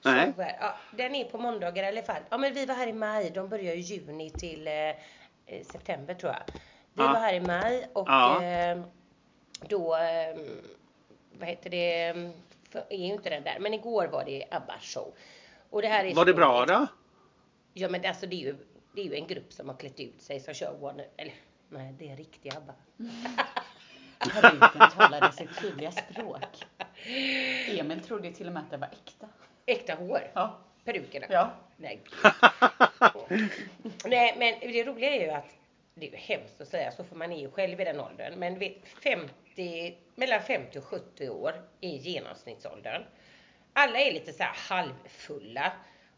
Nej. 0.06 0.34
Shower. 0.34 0.58
Ja, 0.60 0.76
den 0.98 1.16
är 1.16 1.24
på 1.26 1.38
måndagar 1.38 1.84
i 1.84 1.88
alla 1.88 2.04
fall. 2.04 2.22
Ja 2.30 2.38
men 2.38 2.54
vi 2.54 2.66
var 2.66 2.76
här 2.76 2.88
i 2.88 2.94
maj. 2.94 3.32
De 3.36 3.50
börjar 3.50 3.74
i 3.76 3.80
juni 3.80 4.30
till 4.30 4.68
eh, 4.68 4.74
eh, 4.74 4.96
september 5.72 6.14
tror 6.14 6.32
jag. 6.32 6.44
Vi 6.94 7.04
Ja. 7.04 7.14
var 7.14 7.20
här 7.20 7.34
i 7.34 7.40
maj 7.42 7.88
och 7.94 8.08
Ja. 8.10 8.44
eh, 8.44 8.82
då, 9.70 9.96
eh, 9.96 10.36
vad 11.40 11.50
heter 11.50 11.70
det, 11.70 12.14
för- 12.70 12.86
är 12.90 12.98
ju 12.98 13.14
inte 13.14 13.30
den 13.30 13.44
där. 13.44 13.58
Men 13.60 13.74
igår 13.74 14.08
var 14.08 14.26
det 14.26 14.46
ABBA 14.52 14.80
show. 14.82 15.14
Och 15.70 15.82
det 15.82 15.88
här 15.88 16.06
är 16.06 16.14
Var 16.16 16.26
det 16.26 16.34
bra 16.34 16.66
då? 16.66 16.88
Ja 17.74 17.90
men 17.90 18.06
alltså 18.06 18.26
det 18.26 18.36
är 18.36 18.40
ju, 18.46 18.56
det 18.96 19.02
är 19.02 19.06
ju 19.06 19.16
en 19.16 19.28
grupp 19.28 19.54
som 19.54 19.70
har 19.70 19.76
klätt 19.76 20.00
ut 20.00 20.22
sig 20.22 20.40
som 20.40 20.54
kör 20.54 20.78
Warner, 20.80 21.08
eller 21.18 21.34
nej 21.70 21.96
det 22.00 22.10
är 22.10 22.16
riktiga 22.16 22.54
ABBA. 22.58 22.74
Peruken 24.42 24.90
talade 24.98 25.32
sitt 25.32 25.62
tydliga 25.62 25.92
språk. 25.92 26.66
Emil 27.80 28.00
trodde 28.02 28.32
till 28.32 28.48
och 28.48 28.54
med 28.54 28.64
att 28.64 28.70
det 28.72 28.78
var 28.78 28.88
äkta. 28.88 29.28
Äkta 29.66 29.96
hår. 29.96 30.32
Ja. 30.34 30.58
Perukerna. 30.86 31.26
Ja. 31.30 31.52
Nej. 31.78 32.02
Nej 34.06 34.36
men 34.38 34.72
det 34.72 34.84
roliga 34.84 35.10
är 35.16 35.22
ju 35.22 35.30
att 35.32 35.56
det 35.96 36.08
är 36.08 36.12
ju 36.12 36.18
hemskt 36.18 36.62
att 36.62 36.68
säga 36.68 36.92
så 36.92 37.04
för 37.04 37.16
man 37.16 37.32
är 37.32 37.40
ju 37.40 37.52
själv 37.52 37.82
i 37.82 37.84
den 37.84 38.00
åldern. 38.00 38.34
Men 38.40 38.60
vet 38.60 38.88
50, 39.04 39.34
mellan 40.16 40.42
50 40.42 40.80
och 40.80 40.86
70 40.86 41.30
år 41.30 41.54
i 41.82 41.90
genomsnittsåldern. 41.90 43.04
Alla 43.74 44.00
är 44.00 44.14
lite 44.14 44.34
så 44.34 44.44
här 44.44 44.54
halvfulla. 44.56 45.74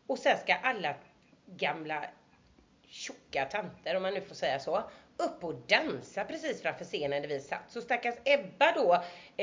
Och 0.08 0.20
sen 0.20 0.38
ska 0.38 0.54
alla 0.54 0.96
gamla 1.46 2.06
tjocka 2.88 3.46
tanter, 3.46 3.96
om 3.96 4.02
man 4.02 4.14
nu 4.14 4.22
får 4.22 4.36
säga 4.36 4.60
så, 4.60 4.84
upp 5.26 5.44
och 5.44 5.56
dansa 5.68 6.24
precis 6.24 6.62
framför 6.62 6.86
scenen 6.86 7.22
där 7.22 7.30
vi 7.30 7.40
satt. 7.40 7.72
Så 7.72 7.82
stackars 7.82 8.16
Ebba 8.26 8.72
då, 8.76 8.94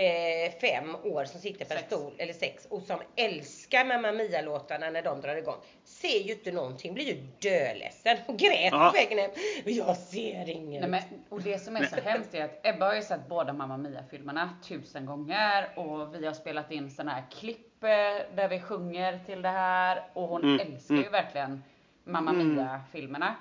eh, 0.00 0.52
fem 0.60 0.94
år 0.94 1.24
som 1.24 1.40
sitter 1.40 1.64
på 1.64 1.74
en 1.74 1.80
stol, 1.80 2.12
eller 2.18 2.32
sex, 2.32 2.66
och 2.70 2.82
som 2.82 2.98
älskar 3.16 3.84
Mamma 3.84 4.12
Mia-låtarna 4.12 4.90
när 4.90 5.02
de 5.02 5.20
drar 5.20 5.36
igång. 5.36 5.56
Ser 5.84 6.18
ju 6.18 6.32
inte 6.32 6.52
någonting, 6.52 6.94
blir 6.94 7.04
ju 7.04 7.26
döledsen 7.38 8.16
och 8.26 8.38
grät 8.38 8.70
på 8.70 8.90
vägen 8.94 9.18
hem. 9.18 9.30
Jag 9.64 9.96
ser 9.96 10.48
inget. 10.50 10.80
Nej, 10.80 10.90
men, 10.90 11.02
och 11.28 11.42
det 11.42 11.58
som 11.58 11.76
är 11.76 11.84
så 11.84 11.96
hemskt 12.00 12.34
är 12.34 12.44
att 12.44 12.66
Ebba 12.66 12.86
har 12.86 12.94
ju 12.94 13.02
sett 13.02 13.28
båda 13.28 13.52
Mamma 13.52 13.76
Mia-filmerna 13.76 14.50
tusen 14.64 15.06
gånger 15.06 15.68
och 15.76 16.14
vi 16.14 16.26
har 16.26 16.34
spelat 16.34 16.70
in 16.70 16.90
sådana 16.90 17.12
här 17.12 17.24
klipp 17.30 17.84
eh, 17.84 17.88
där 18.36 18.48
vi 18.48 18.60
sjunger 18.60 19.18
till 19.26 19.42
det 19.42 19.48
här 19.48 20.02
och 20.12 20.28
hon 20.28 20.40
Mm, 20.44 20.60
älskar 20.60 20.94
ju 20.94 21.00
mm. 21.00 21.12
verkligen 21.12 21.62
Mamma 22.04 22.32
Mia-filmerna. 22.32 23.34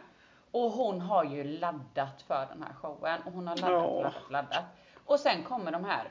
Och 0.51 0.71
hon 0.71 1.01
har 1.01 1.23
ju 1.23 1.43
laddat 1.43 2.21
för 2.27 2.47
den 2.53 2.63
här 2.63 2.73
showen 2.73 3.21
och 3.25 3.31
hon 3.33 3.47
har 3.47 3.55
laddat 3.57 3.85
och 3.85 3.97
Ja. 3.99 4.01
laddat, 4.03 4.31
laddat. 4.31 4.63
Och 5.05 5.19
sen 5.19 5.43
kommer 5.43 5.71
de 5.71 5.85
här 5.85 6.03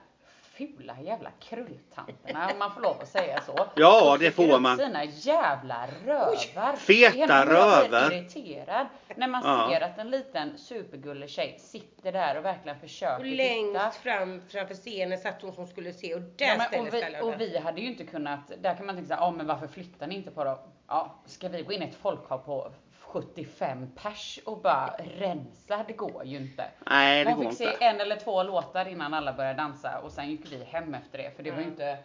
fula 0.42 0.96
jävla 1.00 1.30
krulltanterna 1.40 2.50
om 2.52 2.58
man 2.58 2.72
får 2.74 2.80
lov 2.80 2.96
att 3.02 3.08
säga 3.08 3.40
så. 3.40 3.66
Ja, 3.76 4.16
det 4.20 4.30
får 4.30 4.60
man. 4.60 4.76
Sina 4.78 5.04
jävla 5.04 5.86
rövar. 6.06 6.76
feta 6.76 7.16
jag 7.18 7.46
blir 7.46 7.54
rövar. 7.56 8.12
irriterad 8.12 8.86
när 9.16 9.28
man 9.28 9.42
Ja. 9.44 9.68
ser 9.70 9.80
att 9.80 9.98
en 9.98 10.10
liten 10.10 10.58
supergullig 10.58 11.30
tjej 11.30 11.58
sitter 11.58 12.12
där 12.12 12.38
och 12.38 12.44
verkligen 12.44 12.80
försöker 12.80 13.16
Och 13.16 13.22
titta. 13.22 13.36
längst 13.36 13.96
fram 13.96 14.42
framför 14.48 14.74
scenen 14.74 15.18
satt 15.18 15.42
hon 15.42 15.52
som 15.52 15.66
skulle 15.66 15.92
se 15.92 16.14
och 16.14 16.20
där 16.20 16.46
Ja, 16.58 16.64
ställde 16.64 16.88
och, 16.90 16.94
vi, 16.94 17.20
och 17.34 17.40
vi 17.40 17.58
hade 17.58 17.80
ju 17.80 17.86
inte 17.86 18.04
kunnat, 18.04 18.40
där 18.62 18.74
kan 18.74 18.86
man 18.86 18.94
tänka 18.94 19.08
såhär, 19.08 19.20
ja 19.22 19.30
men 19.30 19.46
varför 19.46 19.66
flyttar 19.66 20.06
ni 20.06 20.14
inte 20.14 20.30
på 20.30 20.44
dem? 20.44 20.58
Ja, 20.88 21.14
ska 21.26 21.48
vi 21.48 21.62
gå 21.62 21.72
in 21.72 21.82
i 21.82 21.84
ett 21.86 21.94
folkhav 21.94 22.38
på 22.38 22.72
75 23.08 23.90
pers 23.96 24.38
och 24.44 24.58
bara 24.60 24.94
rensa? 24.98 25.84
Det 25.86 25.92
går 25.92 26.24
ju 26.24 26.36
inte. 26.36 26.70
Nej, 26.86 27.24
det 27.24 27.30
Man 27.30 27.40
går 27.42 27.48
fick 27.50 27.58
se 27.58 27.64
inte. 27.72 27.84
en 27.84 28.00
eller 28.00 28.16
två 28.16 28.42
låtar 28.42 28.88
innan 28.88 29.14
alla 29.14 29.32
började 29.32 29.56
dansa 29.58 30.00
och 30.00 30.12
sen 30.12 30.30
gick 30.30 30.52
vi 30.52 30.64
hem 30.64 30.94
efter 30.94 31.18
det 31.18 31.36
för 31.36 31.42
det 31.42 31.50
var 31.50 31.58
ju 31.58 31.64
Ja. 31.64 31.70
inte, 31.70 31.98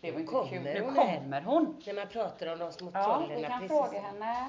det 0.00 0.12
var 0.12 0.20
inte 0.20 0.32
Kommer 0.32 0.48
kul. 0.50 0.62
Nu 0.62 0.80
kommer 0.80 1.40
hon. 1.42 1.82
När 1.86 1.94
man 1.94 2.06
pratar 2.08 2.46
om 2.52 2.58
de 2.58 2.72
små 2.72 2.90
Ja, 2.94 3.04
trollen. 3.04 3.36
vi 3.36 3.42
kan 3.42 3.60
precis. 3.60 3.68
fråga 3.76 4.00
henne. 4.00 4.48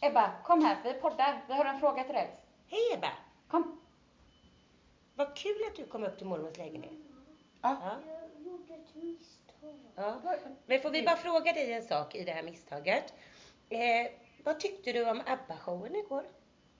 Ebba, 0.00 0.30
kom 0.44 0.64
här, 0.64 0.76
vi 0.84 0.92
poddar. 0.92 1.40
Vi 1.48 1.54
har 1.54 1.64
en 1.64 1.80
fråga 1.80 2.04
till 2.04 2.14
dig. 2.14 2.30
Hej 2.68 2.80
Ebba! 2.94 3.08
Kom. 3.48 3.80
Vad 5.14 5.36
kul 5.36 5.56
att 5.70 5.76
du 5.76 5.86
kom 5.86 6.04
upp 6.04 6.18
till 6.18 6.26
mormors 6.26 6.56
lägenhet. 6.56 6.92
Ja. 7.62 7.76
Ja. 7.82 7.90
Jag 8.06 8.46
gjorde 8.46 8.74
ett 8.74 8.94
misstag. 8.94 9.74
Ja. 9.96 10.20
Men 10.66 10.80
får 10.80 10.90
vi 10.90 11.02
bara 11.02 11.16
fråga 11.16 11.52
dig 11.52 11.72
en 11.72 11.82
sak 11.82 12.14
i 12.14 12.24
det 12.24 12.32
här 12.32 12.42
misstaget. 12.42 13.14
Eh, 13.68 13.78
vad 14.44 14.60
tyckte 14.60 14.92
du 14.92 15.10
om 15.10 15.22
ABBA-showen 15.26 15.96
igår? 15.96 16.24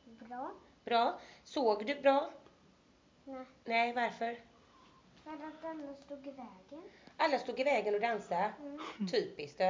Bra. 0.05 0.51
Bra? 0.85 1.21
Såg 1.45 1.87
du 1.87 1.95
bra? 1.95 2.31
Nej, 3.25 3.47
Nej, 3.65 3.93
varför? 3.93 4.39
för 5.25 5.31
att 5.33 5.65
alla 5.65 5.95
stod 5.95 6.27
i 6.27 6.31
vägen. 6.31 6.83
Alla 7.17 7.39
stod 7.39 7.61
i 7.61 7.65
vägen 7.65 7.95
och 7.95 8.01
dansade. 8.01 8.53
Mm. 8.61 9.09
Typiskt 9.09 9.59
du. 9.59 9.65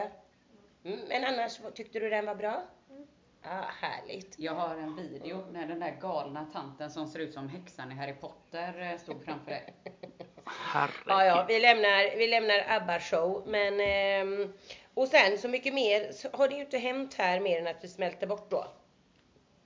Mm, 0.90 1.00
men 1.08 1.24
annars, 1.24 1.60
tyckte 1.74 2.00
du 2.00 2.10
den 2.10 2.26
var 2.26 2.34
bra? 2.34 2.62
Mm. 2.90 3.06
Ja, 3.42 3.64
härligt. 3.80 4.38
Jag 4.38 4.54
har 4.54 4.76
en 4.76 4.96
video 4.96 5.46
när 5.52 5.66
den 5.66 5.80
där 5.80 5.96
galna 6.00 6.46
tanten 6.52 6.90
som 6.90 7.06
ser 7.06 7.18
ut 7.18 7.34
som 7.34 7.48
häxan 7.48 7.92
i 7.92 7.94
Harry 7.94 8.14
Potter 8.14 8.80
eh, 8.92 8.98
stod 8.98 9.24
framför 9.24 9.50
dig. 9.50 9.74
Herregud. 10.44 11.04
Ja, 11.06 11.24
ja, 11.24 11.44
vi 11.48 11.60
lämnar, 11.60 12.16
vi 12.18 12.26
lämnar 12.26 12.64
ABBA-show. 12.68 13.42
Men, 13.46 13.80
ehm, 13.80 14.52
och 14.94 15.08
sen 15.08 15.38
så 15.38 15.48
mycket 15.48 15.74
mer 15.74 16.12
så 16.12 16.28
har 16.32 16.48
det 16.48 16.54
ju 16.54 16.60
inte 16.60 16.78
hänt 16.78 17.14
här 17.14 17.40
mer 17.40 17.60
än 17.60 17.66
att 17.66 17.76
vi 17.84 17.88
smälter 17.88 18.26
bort 18.26 18.50
då. 18.50 18.66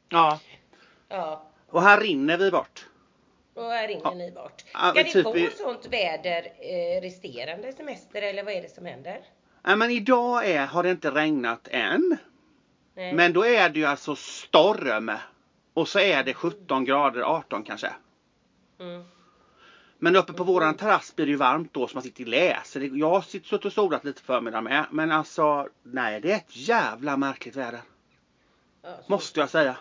Ja. 0.08 0.40
Ja, 1.08 1.42
Och 1.68 1.82
här 1.82 2.00
rinner 2.00 2.38
vi 2.38 2.50
bort. 2.50 2.86
och 3.54 3.64
här 3.70 3.88
rinner 3.88 4.00
Ja. 4.04 4.14
ni 4.14 4.30
bort. 4.32 4.64
Ja, 4.74 4.90
Ska 4.90 5.02
ni 5.02 5.12
typ 5.12 5.22
få 5.24 5.36
i- 5.36 5.50
sånt 5.50 5.86
väder 5.86 6.52
eh, 6.58 7.00
resterande 7.00 7.72
semester 7.72 8.22
eller 8.22 8.42
vad 8.42 8.54
är 8.54 8.62
det 8.62 8.68
som 8.74 8.86
händer? 8.86 9.20
Nej, 9.62 9.76
men 9.76 9.90
idag 9.90 10.46
är, 10.50 10.66
har 10.66 10.82
det 10.82 10.90
inte 10.90 11.10
regnat 11.10 11.68
än. 11.70 12.16
Nej. 12.94 13.12
Men 13.12 13.32
då 13.32 13.46
är 13.46 13.68
det 13.68 13.78
ju 13.78 13.84
alltså 13.86 14.16
storm. 14.16 15.10
Och 15.74 15.88
så 15.88 15.98
är 15.98 16.24
det 16.24 16.34
17 16.34 16.84
grader, 16.84 17.20
18 17.22 17.62
kanske. 17.64 17.92
Mm. 18.80 19.04
Men 19.98 20.16
uppe 20.16 20.32
på 20.32 20.44
våran 20.44 20.76
terrass 20.76 21.16
blir 21.16 21.26
det 21.26 21.30
ju 21.32 21.36
varmt 21.38 21.74
då 21.74 21.86
så 21.88 21.94
man 21.94 22.02
sitter 22.02 22.22
och 22.24 22.28
läser. 22.28 22.80
Jag 22.98 23.10
har 23.10 23.20
suttit 23.20 23.64
och 23.64 23.72
solat 23.72 24.04
lite 24.04 24.22
förmiddag 24.22 24.60
med. 24.60 24.86
Men 24.90 25.12
alltså, 25.12 25.68
nej 25.82 26.20
det 26.20 26.32
är 26.32 26.36
ett 26.36 26.56
jävla 26.56 27.16
märkligt 27.16 27.56
väder. 27.56 27.80
Ja, 28.82 28.96
så- 29.06 29.12
Måste 29.12 29.40
jag 29.40 29.50
säga. 29.50 29.76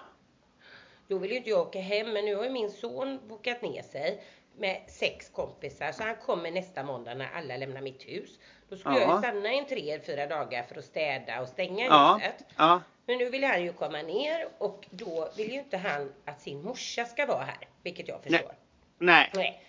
Då 1.07 1.17
vill 1.17 1.31
ju 1.31 1.37
inte 1.37 1.49
jag 1.49 1.59
åka 1.67 1.79
hem 1.81 2.13
men 2.13 2.25
nu 2.25 2.35
har 2.35 2.43
ju 2.43 2.49
min 2.49 2.71
son 2.71 3.19
bokat 3.27 3.61
ner 3.61 3.81
sig 3.81 4.23
med 4.57 4.81
sex 4.87 5.29
kompisar 5.29 5.91
så 5.91 6.03
han 6.03 6.15
kommer 6.15 6.51
nästa 6.51 6.83
måndag 6.83 7.13
när 7.13 7.29
alla 7.35 7.57
lämnar 7.57 7.81
mitt 7.81 8.03
hus. 8.07 8.29
Då 8.69 8.77
skulle 8.77 8.99
jag 8.99 9.09
Ja. 9.09 9.13
ju 9.15 9.19
stanna 9.21 9.53
i 9.53 9.65
tre, 9.69 9.99
fyra 10.05 10.27
dagar 10.27 10.63
för 10.63 10.75
att 10.79 10.85
städa 10.85 11.41
och 11.41 11.47
stänga 11.47 11.85
Ja, 11.85 12.19
huset. 12.21 12.45
ja. 12.57 12.81
Men 13.05 13.17
nu 13.17 13.29
vill 13.29 13.43
han 13.43 13.63
ju 13.63 13.73
komma 13.73 14.01
ner 14.01 14.47
och 14.57 14.85
då 14.91 15.29
vill 15.37 15.51
ju 15.51 15.59
inte 15.59 15.77
han 15.77 16.13
att 16.25 16.41
sin 16.41 16.61
morsa 16.63 17.05
ska 17.05 17.25
vara 17.25 17.43
här, 17.43 17.67
vilket 17.83 18.07
jag 18.07 18.23
förstår. 18.23 18.51
Nej. 18.99 19.31
Nej. 19.33 19.63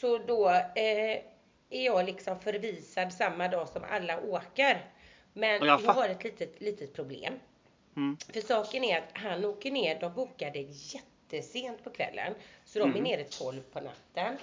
Så 0.00 0.18
då 0.18 0.48
eh, 0.50 1.20
är 1.70 1.84
jag 1.84 2.06
liksom 2.06 2.40
förvisad 2.40 3.12
samma 3.12 3.48
dag 3.48 3.68
som 3.68 3.84
alla 3.90 4.20
åker. 4.20 4.84
Men 5.32 5.50
jag 5.66 5.80
jag, 5.80 5.92
har 5.92 6.08
ett 6.08 6.24
litet, 6.24 6.60
litet 6.60 6.94
problem. 6.94 7.34
Mm. 7.96 8.16
För 8.32 8.40
saken 8.40 8.84
är 8.84 8.98
att 8.98 9.08
han 9.12 9.44
åker 9.44 9.70
ner, 9.70 10.00
de 10.00 10.14
bokade 10.14 10.58
jättesent 10.68 11.84
på 11.84 11.90
kvällen. 11.90 12.34
Så 12.64 12.78
de 12.78 12.84
är 12.84 12.98
Mm. 12.98 13.02
nere 13.02 13.24
12 13.24 13.62
på 13.72 13.80
natten. 13.80 14.36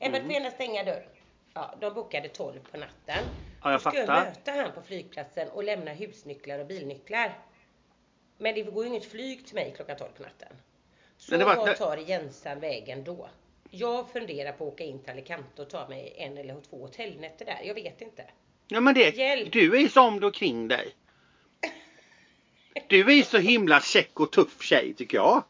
Ebba, 0.00 0.18
du 0.18 0.24
får 0.24 0.32
gärna 0.32 0.50
stänga 0.50 0.84
dörren. 0.84 1.08
Ja, 1.54 1.74
de 1.80 1.94
bokade 1.94 2.28
12 2.28 2.60
på 2.70 2.76
natten. 2.76 3.24
Ja, 3.62 3.70
jag 3.70 3.80
Då 3.80 3.90
ska 3.90 3.98
jag 3.98 4.08
möta 4.08 4.52
han 4.52 4.72
på 4.72 4.82
flygplatsen 4.82 5.48
och 5.48 5.64
lämna 5.64 5.92
husnycklar 5.92 6.58
och 6.58 6.66
bilnycklar. 6.66 7.38
Men 8.38 8.54
det 8.54 8.62
går 8.62 8.84
ju 8.84 8.90
inget 8.90 9.04
flyg 9.10 9.46
till 9.46 9.54
mig 9.54 9.72
klockan 9.76 9.96
12 9.96 10.08
på 10.16 10.22
natten. 10.22 10.56
Så 11.16 11.38
var- 11.38 11.66
det- 11.66 11.74
tar 11.74 11.96
Jensan 11.96 12.60
vägen 12.60 13.04
då? 13.04 13.28
Jag 13.76 14.10
funderar 14.10 14.52
på 14.52 14.66
att 14.66 14.72
åka 14.72 14.84
in 14.84 15.02
till 15.02 15.10
Alicante 15.10 15.62
och 15.62 15.70
ta 15.70 15.88
mig 15.88 16.14
en 16.16 16.38
eller 16.38 16.60
två 16.60 16.82
hotellnätter 16.82 17.44
där. 17.44 17.60
Jag 17.64 17.74
vet 17.74 18.00
inte. 18.00 18.24
Ja 18.68 18.80
men 18.80 18.94
det, 18.94 19.16
Hjälp. 19.16 19.52
du 19.52 19.84
är 19.84 19.88
som 19.88 20.20
du 20.20 20.30
kring 20.30 20.68
dig. 20.68 20.94
Du 22.88 23.18
är 23.18 23.22
så 23.22 23.38
himla 23.38 23.80
check 23.80 24.20
och 24.20 24.32
tuff 24.32 24.62
tjej 24.62 24.94
tycker 24.94 25.16
jag. 25.16 25.44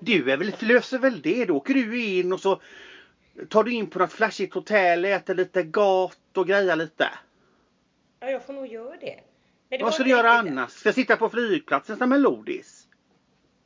Du 0.00 0.30
är 0.30 0.36
väl, 0.36 0.52
löser 0.60 0.98
väl 0.98 1.22
det. 1.22 1.44
Då 1.44 1.56
åker 1.56 1.74
du 1.74 2.04
in 2.04 2.32
och 2.32 2.40
så 2.40 2.60
tar 3.48 3.64
du 3.64 3.72
in 3.72 3.86
på 3.90 3.98
något 3.98 4.12
flashigt 4.12 4.54
hotell, 4.54 5.04
äter 5.04 5.34
lite 5.34 5.62
gott 5.62 6.36
och 6.36 6.46
grejar 6.46 6.76
lite. 6.76 7.08
Ja, 8.20 8.30
jag 8.30 8.46
får 8.46 8.52
nog 8.52 8.66
göra 8.66 8.96
det. 8.96 9.20
Men 9.68 9.78
det 9.78 9.84
Vad 9.84 9.94
ska 9.94 10.02
du 10.04 10.10
göra 10.10 10.32
annars? 10.32 10.70
Ska 10.70 10.88
jag 10.88 10.94
sitta 10.94 11.16
på 11.16 11.28
flygplatsen 11.28 11.96
som 11.96 12.12
en 12.12 12.22
lodis? 12.22 12.79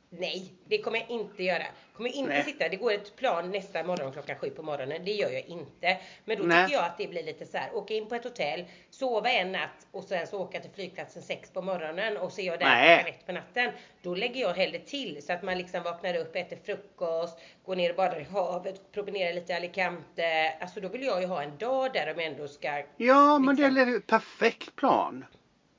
Nej, 0.09 0.53
det 0.65 0.77
kommer 0.77 0.99
jag 0.99 1.09
inte 1.09 1.43
göra. 1.43 1.63
Kommer 1.93 2.09
inte 2.09 2.29
Nej. 2.29 2.43
sitta. 2.43 2.69
Det 2.69 2.75
går 2.75 2.91
ett 2.91 3.15
plan 3.15 3.51
nästa 3.51 3.83
morgon 3.83 4.11
klockan 4.11 4.35
sju 4.35 4.49
på 4.49 4.61
morgonen. 4.63 5.05
Det 5.05 5.11
gör 5.11 5.29
jag 5.29 5.45
inte. 5.45 5.97
Men 6.25 6.37
då 6.37 6.43
Nej. 6.43 6.65
tycker 6.65 6.77
jag 6.77 6.85
att 6.85 6.97
det 6.97 7.07
blir 7.07 7.23
lite 7.23 7.45
så 7.45 7.57
här. 7.57 7.75
Åka 7.75 7.93
in 7.93 8.07
på 8.07 8.15
ett 8.15 8.23
hotell, 8.23 8.65
sova 8.89 9.29
en 9.29 9.51
natt 9.51 9.87
och 9.91 10.03
sen 10.03 10.27
så 10.27 10.39
åka 10.39 10.59
till 10.59 10.71
flygplatsen 10.71 11.21
sex 11.21 11.49
på 11.49 11.61
morgonen 11.61 12.17
och 12.17 12.31
så 12.31 12.41
är 12.41 12.45
jag 12.45 12.59
där 12.59 12.95
klockan 12.95 13.13
ett 13.13 13.25
på 13.25 13.31
natten. 13.31 13.71
Då 14.01 14.15
lägger 14.15 14.41
jag 14.41 14.53
hellre 14.53 14.79
till 14.79 15.25
så 15.25 15.33
att 15.33 15.43
man 15.43 15.57
liksom 15.57 15.83
vaknar 15.83 16.15
upp, 16.15 16.35
äter 16.35 16.57
frukost, 16.65 17.39
går 17.65 17.75
ner 17.75 17.89
och 17.89 17.95
badar 17.95 18.19
i 18.19 18.23
havet, 18.23 18.91
promenerar 18.91 19.33
lite 19.33 19.53
i 19.53 19.55
Alicante. 19.55 20.53
Alltså 20.61 20.81
då 20.81 20.87
vill 20.87 21.03
jag 21.03 21.21
ju 21.21 21.27
ha 21.27 21.43
en 21.43 21.57
dag 21.57 21.93
där 21.93 22.13
de 22.15 22.25
ändå 22.25 22.47
ska... 22.47 22.83
Ja 22.97 23.39
men 23.39 23.55
det 23.55 23.69
Liksom. 23.69 23.93
är 23.93 23.97
ett 23.97 24.07
perfekt 24.07 24.75
plan. 24.75 25.25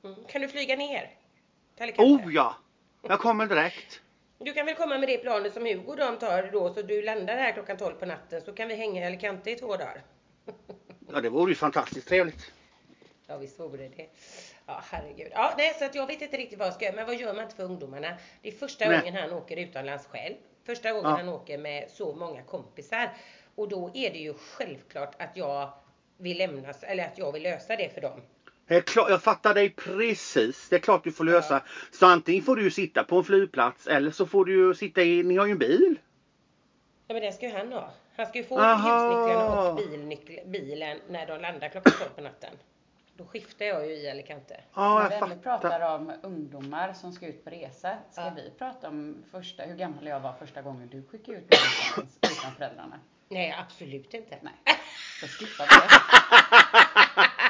Mm. 0.03 0.15
Kan 0.27 0.41
du 0.41 0.47
flyga 0.47 0.75
ner? 0.75 1.09
Oh 1.97 2.33
ja! 2.33 2.55
Jag 3.07 3.19
kommer 3.19 3.45
direkt. 3.45 4.01
Du 4.39 4.53
kan 4.53 4.65
väl 4.65 4.75
komma 4.75 4.97
med 4.97 5.09
det 5.09 5.17
planet 5.17 5.53
som 5.53 5.65
Hugo 5.65 5.83
och 5.87 5.97
de 5.97 6.17
tar 6.17 6.49
då 6.51 6.73
så 6.73 6.81
du 6.81 7.01
landar 7.01 7.35
här 7.35 7.51
klockan 7.51 7.77
12 7.77 7.93
på 7.95 8.05
natten 8.05 8.41
så 8.41 8.53
kan 8.53 8.67
vi 8.67 8.75
hänga 8.75 9.01
i 9.01 9.05
Alicante 9.05 9.51
i 9.51 9.55
två 9.55 9.67
dagar. 9.75 10.01
Ja 11.13 11.21
det 11.21 11.29
vore 11.29 11.51
ju 11.51 11.55
fantastiskt 11.55 12.07
trevligt. 12.07 12.51
Ja 13.27 13.37
visst 13.37 13.59
vore 13.59 13.87
det. 13.87 14.07
Ja 14.65 14.81
herregud. 14.91 15.27
Ja 15.31 15.53
nej 15.57 15.73
så 15.79 15.85
att 15.85 15.95
jag 15.95 16.07
vet 16.07 16.21
inte 16.21 16.37
riktigt 16.37 16.59
vad 16.59 16.67
jag 16.67 16.75
ska 16.75 16.85
göra 16.85 16.95
men 16.95 17.05
vad 17.05 17.15
gör 17.15 17.33
man 17.33 17.43
inte 17.43 17.55
för 17.55 17.63
ungdomarna? 17.63 18.17
Det 18.41 18.47
är 18.47 18.51
första 18.51 18.89
Nej. 18.89 18.99
gången 18.99 19.15
han 19.15 19.33
åker 19.33 19.57
utomlands 19.57 20.05
själv. 20.07 20.35
Första 20.63 20.91
gången 20.91 21.09
Ja. 21.09 21.17
han 21.17 21.29
åker 21.29 21.57
med 21.57 21.89
så 21.91 22.13
många 22.15 22.43
kompisar. 22.43 23.09
Och 23.55 23.67
då 23.69 23.91
är 23.93 24.11
det 24.11 24.17
ju 24.17 24.33
självklart 24.33 25.21
att 25.21 25.37
jag 25.37 25.69
vill 26.17 26.37
lämnas 26.37 26.83
eller 26.83 27.05
att 27.05 27.17
jag 27.17 27.31
vill 27.31 27.43
lösa 27.43 27.75
det 27.75 27.89
för 27.93 28.01
dem. 28.01 28.21
Det 28.67 28.81
klart, 28.81 29.09
jag 29.09 29.23
fattar 29.23 29.53
dig 29.53 29.69
precis. 29.69 30.69
Det 30.69 30.75
är 30.75 30.79
klart 30.79 31.03
du 31.03 31.11
får 31.11 31.23
lösa. 31.23 31.63
Så 31.91 32.05
antingen 32.05 32.43
får 32.43 32.55
du 32.55 32.63
ju 32.63 32.71
sitta 32.71 33.03
på 33.03 33.17
en 33.17 33.23
flygplats 33.23 33.87
eller 33.87 34.11
så 34.11 34.25
får 34.25 34.45
du 34.45 34.53
ju 34.53 34.73
sitta 34.73 35.01
i, 35.03 35.23
ni 35.23 35.37
har 35.37 35.45
ju 35.45 35.51
en 35.51 35.57
bil. 35.57 35.95
Ja 37.07 37.13
men 37.13 37.23
det 37.23 37.31
ska 37.31 37.45
ju 37.45 37.51
han 37.57 37.73
ha. 37.73 37.91
Han 38.17 38.25
ska 38.25 38.37
ju 38.37 38.43
få 38.43 38.59
Aha. 38.59 38.97
husnycklarna 38.97 39.69
och 39.71 39.79
bilnyckl- 39.79 40.49
bilen 40.51 40.97
när 41.09 41.27
de 41.27 41.41
landar 41.41 41.69
klockan 41.69 41.93
12 41.99 42.09
på 42.15 42.21
natten. 42.21 42.49
Då 43.17 43.25
skiftar 43.25 43.65
jag 43.65 43.87
ju 43.87 43.93
i 43.93 44.09
Alicante. 44.11 44.61
Ja, 44.73 44.93
När 44.93 45.01
jag 45.01 45.09
vi 45.09 45.15
ändå 45.15 45.27
fattar. 45.43 45.59
pratar 45.69 45.95
om 45.95 46.13
ungdomar 46.23 46.93
som 46.93 47.13
ska 47.13 47.27
ut 47.27 47.43
på 47.43 47.49
resa. 47.49 47.97
Ska 48.11 48.21
Ja. 48.21 48.33
vi 48.35 48.51
prata 48.57 48.87
om 48.87 49.15
första, 49.31 49.63
hur 49.63 49.75
gammal 49.75 50.07
jag 50.07 50.19
var 50.19 50.33
första 50.33 50.61
gången 50.61 50.89
du 50.91 51.03
skickade 51.11 51.37
ut 51.37 51.49
mig 51.49 51.59
utan 52.21 52.51
föräldrarna? 52.57 52.99
Nej, 53.29 53.55
absolut 53.65 54.13
inte. 54.13 54.37
Nej, 54.41 54.53
då 55.21 55.27
skippar 55.27 55.65
vi 55.69 55.75
det. 55.75 57.27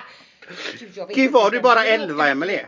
Gud, 0.80 0.92
jag 0.98 1.08
vet 1.08 1.16
Gud, 1.16 1.32
var 1.32 1.52
du 1.52 1.62
bara 1.62 1.76
Du 1.76 1.80
åkte 1.82 1.94
11 1.94 2.16
med- 2.24 2.32
Emelie? 2.32 2.66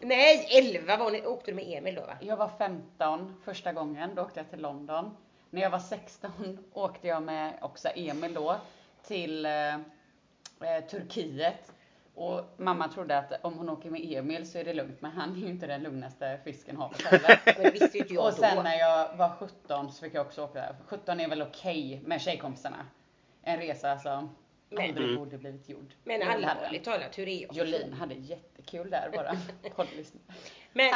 Nej, 0.00 0.48
11 0.50 0.96
var 0.96 1.10
ni, 1.10 1.26
åkte 1.26 1.50
du 1.50 1.54
med 1.54 1.64
Emil 1.78 1.94
då 1.94 2.00
va? 2.00 2.16
Jag 2.20 2.36
var 2.36 2.50
15 2.58 3.34
första 3.44 3.72
gången, 3.72 4.10
då 4.14 4.22
åkte 4.22 4.40
jag 4.40 4.50
till 4.50 4.60
London. 4.60 5.16
När 5.50 5.62
jag 5.62 5.70
var 5.70 5.78
16 5.78 6.58
åkte 6.72 7.08
jag 7.08 7.22
med 7.22 7.52
också 7.62 7.88
Emil 7.94 8.34
då 8.34 8.56
till 9.06 9.46
eh, 9.46 9.74
eh, 9.74 9.80
Turkiet. 10.90 11.72
Och 12.14 12.40
mamma 12.56 12.88
trodde 12.88 13.18
att 13.18 13.32
om 13.44 13.54
hon 13.58 13.68
åker 13.68 13.90
med 13.90 14.00
Emil 14.12 14.50
så 14.50 14.58
är 14.58 14.64
det 14.64 14.72
lugnt, 14.74 15.00
men 15.00 15.10
han 15.10 15.32
är 15.36 15.36
ju 15.40 15.46
inte 15.48 15.66
den 15.66 15.82
lugnaste 15.82 16.38
fisken 16.44 16.76
havet 16.76 17.02
heller. 17.04 17.38
Och 18.18 18.34
sen 18.34 18.64
när 18.64 18.78
jag 18.78 19.16
var 19.16 19.28
17 19.38 19.92
så 19.92 20.04
fick 20.04 20.14
jag 20.14 20.26
också 20.26 20.44
åka 20.44 20.58
där. 20.60 20.74
17 20.86 21.20
är 21.20 21.28
väl 21.28 21.42
okej 21.42 22.00
med 22.04 22.20
tjejkompisarna. 22.20 22.86
En 23.42 23.58
resa 23.58 23.98
som 23.98 24.30
Men- 24.70 24.88
aldrig 24.88 25.16
borde 25.18 25.38
blivit 25.38 25.68
gjord. 25.68 25.94
Men 26.04 26.22
allvarligt 26.22 26.84
talat, 26.84 27.18
hur 27.18 27.28
är 27.28 27.42
jag? 27.42 27.56
Jolin 27.56 27.92
hade 27.92 28.14
jättekul 28.14 28.90
där 28.90 29.10
bara. 29.14 29.32
Men, 30.72 30.92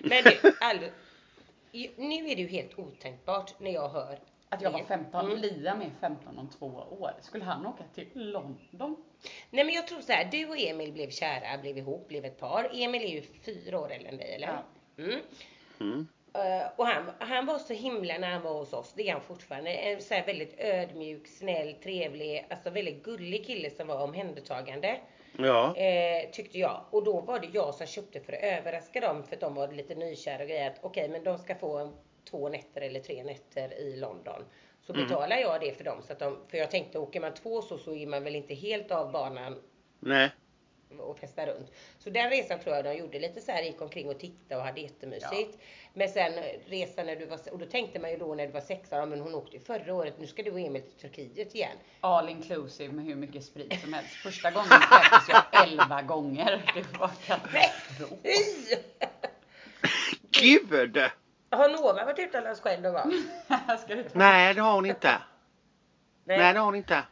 men 0.00 0.24
du, 0.24 0.52
all, 0.60 0.78
nu 1.96 2.30
är 2.30 2.36
det 2.36 2.42
ju 2.42 2.48
helt 2.48 2.78
otänkbart 2.78 3.60
när 3.60 3.70
jag 3.70 3.88
hör 3.88 4.18
Att 4.48 4.62
jag 4.62 4.70
var 4.70 4.78
det. 4.78 4.84
15, 4.86 5.26
Mm. 5.26 5.38
Liam 5.40 5.80
är 5.82 5.90
15 6.00 6.38
om 6.38 6.48
två 6.48 6.66
år. 7.00 7.12
Skulle 7.20 7.44
han 7.44 7.66
åka 7.66 7.84
till 7.94 8.08
London? 8.14 8.96
Nej 9.50 9.64
men 9.64 9.74
jag 9.74 9.86
tror 9.86 10.00
så 10.00 10.12
här, 10.12 10.28
du 10.30 10.46
och 10.48 10.58
Emil 10.58 10.92
blev 10.92 11.10
kära, 11.10 11.58
blev 11.58 11.78
ihop, 11.78 12.08
blev 12.08 12.24
ett 12.24 12.38
par. 12.40 12.70
Emil 12.74 13.02
är 13.02 13.08
ju 13.08 13.22
fyra 13.22 13.80
år 13.80 13.92
äldre 13.92 14.08
än 14.08 14.16
dig 14.16 14.34
eller? 14.34 14.46
Ja. 14.46 14.64
Mm. 15.02 15.20
Mm. 15.80 16.06
Eh, 16.34 16.66
och 16.76 16.86
han, 16.86 17.10
han 17.18 17.46
var 17.46 17.58
så 17.58 17.72
himla 17.72 18.18
när 18.18 18.30
han 18.30 18.42
var 18.42 18.52
hos 18.54 18.72
oss, 18.72 18.92
det 18.96 19.08
är 19.08 19.12
han 19.12 19.20
fortfarande. 19.20 19.70
En 19.70 20.02
så 20.02 20.14
väldigt 20.26 20.54
ödmjuk, 20.60 21.26
snäll, 21.28 21.74
trevlig, 21.82 22.46
alltså 22.50 22.70
väldigt 22.70 23.02
gullig 23.04 23.46
kille 23.46 23.70
som 23.70 23.86
var 23.88 24.02
omhändertagande. 24.02 25.00
Ja. 25.38 25.76
Eh, 25.76 26.30
tyckte 26.30 26.58
jag. 26.58 26.84
Och 26.90 27.04
då 27.04 27.20
var 27.20 27.38
det 27.40 27.48
jag 27.52 27.74
som 27.74 27.86
köpte 27.86 28.20
för 28.20 28.32
att 28.32 28.42
överraska 28.42 29.00
dem 29.00 29.22
för 29.24 29.34
att 29.34 29.40
de 29.40 29.54
var 29.54 29.68
lite 29.68 29.94
nykära 29.94 30.42
och 30.42 30.48
grejer. 30.48 30.70
att 30.70 30.78
Okej, 30.80 31.08
men 31.08 31.24
de 31.24 31.38
ska 31.38 31.54
få 31.54 31.92
två 32.30 32.48
nätter 32.48 32.80
eller 32.80 33.00
tre 33.00 33.24
nätter 33.24 33.74
i 33.74 33.96
London. 33.96 34.44
Så 34.80 34.92
Mm. 34.92 35.06
betalar 35.08 35.36
jag 35.36 35.60
det 35.60 35.72
för 35.72 35.84
dem. 35.84 36.02
Så 36.02 36.12
att 36.12 36.18
de, 36.18 36.38
för 36.48 36.58
jag 36.58 36.70
tänkte, 36.70 36.98
åker 36.98 37.20
man 37.20 37.34
två 37.34 37.62
så, 37.62 37.78
så 37.78 37.94
är 37.94 38.06
man 38.06 38.24
väl 38.24 38.36
inte 38.36 38.54
helt 38.54 38.90
av 38.90 39.12
banan 39.12 39.62
Nej. 40.00 40.30
och 40.98 41.18
festa 41.18 41.46
runt. 41.46 41.72
Så 41.98 42.10
den 42.10 42.30
resan 42.30 42.60
tror 42.60 42.76
jag 42.76 42.84
de 42.84 42.94
gjorde 42.94 43.18
lite 43.18 43.40
så 43.40 43.52
här, 43.52 43.62
gick 43.62 43.80
omkring 43.82 44.08
och 44.08 44.18
tittade 44.18 44.56
och 44.60 44.66
hade 44.66 44.80
jättemysigt. 44.80 45.58
Men 45.94 46.08
sen 46.08 46.32
resan 46.66 47.06
när 47.06 47.16
du 47.16 47.26
var, 47.26 47.38
och 47.52 47.58
då 47.58 47.66
tänkte 47.66 47.98
man 47.98 48.10
ju 48.10 48.16
då 48.16 48.34
när 48.34 48.46
du 48.46 48.52
var 48.52 48.60
sex, 48.60 48.88
ja 48.92 49.06
men 49.06 49.20
hon 49.20 49.34
åkte 49.34 49.56
ju 49.56 49.62
förra 49.62 49.94
året, 49.94 50.14
nu 50.18 50.26
ska 50.26 50.42
du 50.42 50.50
och 50.50 50.60
Emil 50.60 50.82
till 50.82 51.10
Turkiet 51.10 51.54
igen. 51.54 51.76
All 52.00 52.28
inclusive 52.28 52.92
med 52.92 53.04
hur 53.04 53.14
mycket 53.14 53.44
sprit 53.44 53.80
som 53.80 53.92
helst. 53.92 54.10
Första 54.10 54.50
gången 54.50 54.68
kräktes 54.68 55.28
jag 55.28 55.68
11 55.68 56.02
gånger. 56.02 56.72
Det 56.74 56.98
var 56.98 57.10
katastrof. 57.26 58.18
Gud! 60.30 60.98
Har 61.50 61.68
Nova 61.68 62.04
varit 62.04 62.18
utomlands 62.18 62.60
själv 62.60 62.82
någon 62.82 62.92
gång? 62.92 63.12
Nej, 64.12 64.54
det 64.54 64.60
har 64.60 64.72
hon 64.72 64.86
inte. 64.86 65.22
Nej, 66.24 66.52
det 66.52 66.58
har 66.58 66.66
hon 66.66 66.74
inte. 66.74 67.02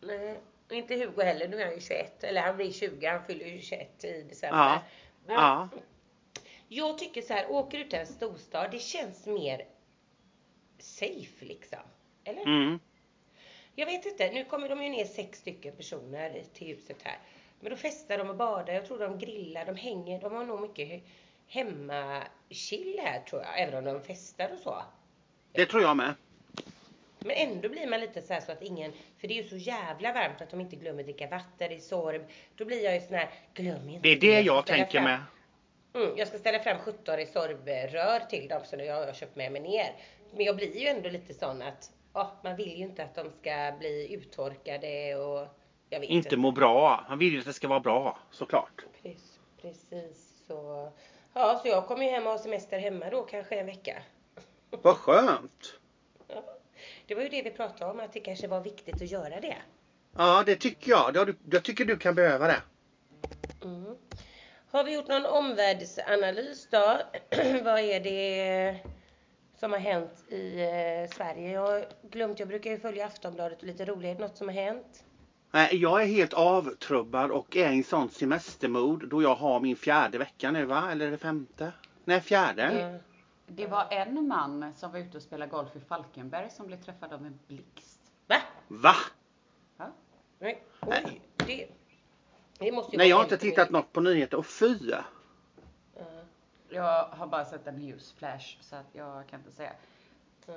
Nej, 0.00 0.40
inte 0.70 0.94
Hugo 0.94 1.22
heller. 1.22 1.48
Nu 1.48 1.60
är 1.60 1.64
han 1.64 1.74
ju 1.74 1.80
21. 1.80 2.24
Eller 2.24 2.40
han 2.40 2.56
blir 2.56 2.72
20. 2.72 3.06
Han 3.06 3.24
fyller 3.24 3.46
ju 3.46 3.60
21 3.60 4.04
i 4.04 4.22
december. 4.22 4.58
Ja. 4.58 4.80
Men 5.26 5.34
Ja. 5.36 5.68
Jag 6.74 6.98
tycker 6.98 7.22
så 7.22 7.34
här, 7.34 7.50
åker 7.50 7.78
du 7.78 7.84
till 7.84 7.98
en 7.98 8.06
storstad, 8.06 8.70
det 8.70 8.78
känns 8.78 9.26
mer 9.26 9.64
safe 10.78 11.44
liksom. 11.44 11.78
Eller? 12.24 12.42
Mm. 12.42 12.80
Jag 13.74 13.86
vet 13.86 14.06
inte, 14.06 14.30
nu 14.30 14.44
kommer 14.44 14.68
de 14.68 14.82
ju 14.82 14.88
ner 14.88 15.04
sex 15.04 15.38
stycken 15.38 15.76
personer 15.76 16.42
till 16.54 16.66
huset 16.66 16.96
här. 17.02 17.18
Men 17.60 17.70
då 17.70 17.76
festar 17.76 18.18
de 18.18 18.30
och 18.30 18.36
badar, 18.36 18.74
jag 18.74 18.86
tror 18.86 18.98
de 18.98 19.18
grillar, 19.18 19.66
de 19.66 19.76
hänger, 19.76 20.20
de 20.20 20.34
har 20.34 20.44
nog 20.44 20.60
mycket 20.60 21.02
hemma-chill 21.46 23.00
här 23.04 23.20
tror 23.20 23.42
jag. 23.42 23.60
Även 23.60 23.74
om 23.74 23.84
de 23.84 24.02
festar 24.02 24.50
och 24.52 24.58
så. 24.58 24.82
Det 25.52 25.66
tror 25.66 25.82
jag 25.82 25.96
med. 25.96 26.14
Men 27.18 27.36
ändå 27.36 27.68
blir 27.68 27.86
man 27.86 28.00
lite 28.00 28.22
så 28.22 28.32
här 28.32 28.40
så 28.40 28.52
att 28.52 28.62
ingen, 28.62 28.92
för 29.18 29.28
det 29.28 29.38
är 29.38 29.42
ju 29.42 29.48
så 29.48 29.56
jävla 29.56 30.12
varmt 30.12 30.40
att 30.42 30.50
de 30.50 30.60
inte 30.60 30.76
glömmer 30.76 31.02
dricka 31.02 31.26
vatten 31.26 31.72
i 31.72 31.80
Sorb. 31.80 32.22
Då 32.56 32.64
blir 32.64 32.84
jag 32.84 32.94
ju 32.94 33.00
sån 33.00 33.14
här, 33.14 33.30
glöm 33.54 33.88
inte 33.88 34.08
Det 34.08 34.12
är 34.12 34.20
det 34.20 34.40
jag 34.40 34.66
tänker 34.66 35.02
med. 35.02 35.20
Mm, 35.94 36.16
jag 36.16 36.28
ska 36.28 36.38
ställa 36.38 36.58
fram 36.58 36.78
17 36.78 37.18
i 37.20 37.26
Sorbrör 37.26 38.20
till 38.30 38.48
dem 38.48 38.60
så 38.64 38.76
nu 38.76 38.90
har 38.90 39.06
jag 39.06 39.16
köpt 39.16 39.36
med 39.36 39.52
mig 39.52 39.62
ner. 39.62 39.96
Men 40.34 40.44
jag 40.44 40.56
blir 40.56 40.76
ju 40.76 40.86
ändå 40.88 41.08
lite 41.08 41.34
sån 41.34 41.62
att, 41.62 41.90
ja, 42.12 42.32
man 42.44 42.56
vill 42.56 42.68
ju 42.68 42.84
inte 42.84 43.04
att 43.04 43.14
de 43.14 43.30
ska 43.40 43.76
bli 43.78 44.14
uttorkade 44.14 45.16
och 45.16 45.46
jag 45.90 46.00
vet 46.00 46.10
Inte 46.10 46.36
må 46.36 46.50
bra. 46.50 47.04
Han 47.08 47.18
vill 47.18 47.32
ju 47.32 47.38
att 47.38 47.44
det 47.44 47.52
ska 47.52 47.68
vara 47.68 47.80
bra, 47.80 48.18
såklart. 48.30 48.84
Precis, 49.02 49.38
precis 49.62 50.44
så. 50.46 50.92
Ja, 51.34 51.60
så 51.62 51.68
jag 51.68 51.86
kommer 51.86 52.04
ju 52.04 52.10
hem 52.10 52.26
och 52.26 52.32
har 52.32 52.38
semester 52.38 52.78
hemma 52.78 53.10
då 53.10 53.22
kanske 53.22 53.54
en 53.54 53.66
vecka. 53.66 54.02
Vad 54.70 54.96
skönt. 54.96 55.78
Ja. 56.28 56.44
Det 57.06 57.14
var 57.14 57.22
ju 57.22 57.28
det 57.28 57.42
vi 57.42 57.50
pratade 57.50 57.90
om, 57.90 58.00
att 58.00 58.12
det 58.12 58.20
kanske 58.20 58.48
var 58.48 58.60
viktigt 58.60 59.02
att 59.02 59.10
göra 59.10 59.40
det. 59.40 59.56
Ja, 60.16 60.42
det 60.46 60.56
tycker 60.56 60.90
jag. 60.90 61.34
Jag 61.50 61.62
tycker 61.62 61.84
du 61.84 61.96
kan 61.96 62.14
behöva 62.14 62.46
det. 62.46 62.62
Har 64.72 64.84
vi 64.84 64.94
gjort 64.94 65.08
någon 65.08 65.26
omvärldsanalys 65.26 66.68
då? 66.70 67.00
Vad 67.64 67.80
är 67.80 68.00
det 68.00 68.78
som 69.56 69.72
har 69.72 69.78
hänt 69.78 70.24
i 70.28 70.60
eh, 70.60 71.16
Sverige? 71.16 71.52
Jag 71.52 71.60
har 71.60 71.84
glömt, 72.10 72.38
jag 72.38 72.48
brukar 72.48 72.70
ju 72.70 72.78
följa 72.78 73.06
Aftonbladet 73.06 73.58
och 73.58 73.64
lite 73.64 73.84
roligt, 73.84 74.18
något 74.18 74.36
som 74.36 74.48
har 74.48 74.54
hänt. 74.54 75.04
Nej, 75.50 75.76
Jag 75.76 76.02
är 76.02 76.06
helt 76.06 76.32
avtrubbad 76.32 77.30
och 77.30 77.56
är 77.56 77.72
i 77.72 77.76
en 77.76 77.84
sån 77.84 78.10
semestermod 78.10 79.08
då 79.08 79.22
jag 79.22 79.34
har 79.34 79.60
min 79.60 79.76
fjärde 79.76 80.18
vecka 80.18 80.50
nu 80.50 80.64
va? 80.64 80.88
Eller 80.92 81.06
är 81.06 81.10
det 81.10 81.18
femte? 81.18 81.72
Nej, 82.04 82.20
fjärde. 82.20 82.62
Mm. 82.62 83.00
Det 83.46 83.66
var 83.66 83.86
en 83.90 84.28
man 84.28 84.72
som 84.76 84.92
var 84.92 84.98
ute 84.98 85.16
och 85.16 85.22
spelade 85.22 85.50
golf 85.50 85.76
i 85.76 85.80
Falkenberg 85.80 86.50
som 86.50 86.66
blev 86.66 86.82
träffad 86.82 87.12
av 87.12 87.26
en 87.26 87.38
blixt. 87.46 88.00
Va? 88.26 88.36
Va? 88.68 88.94
Ja. 89.78 89.86
Nej. 90.38 90.62
Oj, 90.80 91.20
det, 91.36 91.68
Nej, 92.92 93.08
jag 93.08 93.16
har 93.16 93.22
inte 93.24 93.38
tittat 93.38 93.70
något 93.70 93.92
på 93.92 94.00
nyheter. 94.00 94.36
Och 94.36 94.46
fy! 94.46 94.76
Ja. 94.90 95.04
Jag 96.68 97.04
har 97.04 97.26
bara 97.26 97.44
sett 97.44 97.66
en 97.66 97.76
newsflash 97.76 98.56
så 98.60 98.76
att 98.76 98.86
jag 98.92 99.26
kan 99.28 99.40
inte 99.40 99.52
säga. 99.52 99.72
Ja. 100.46 100.54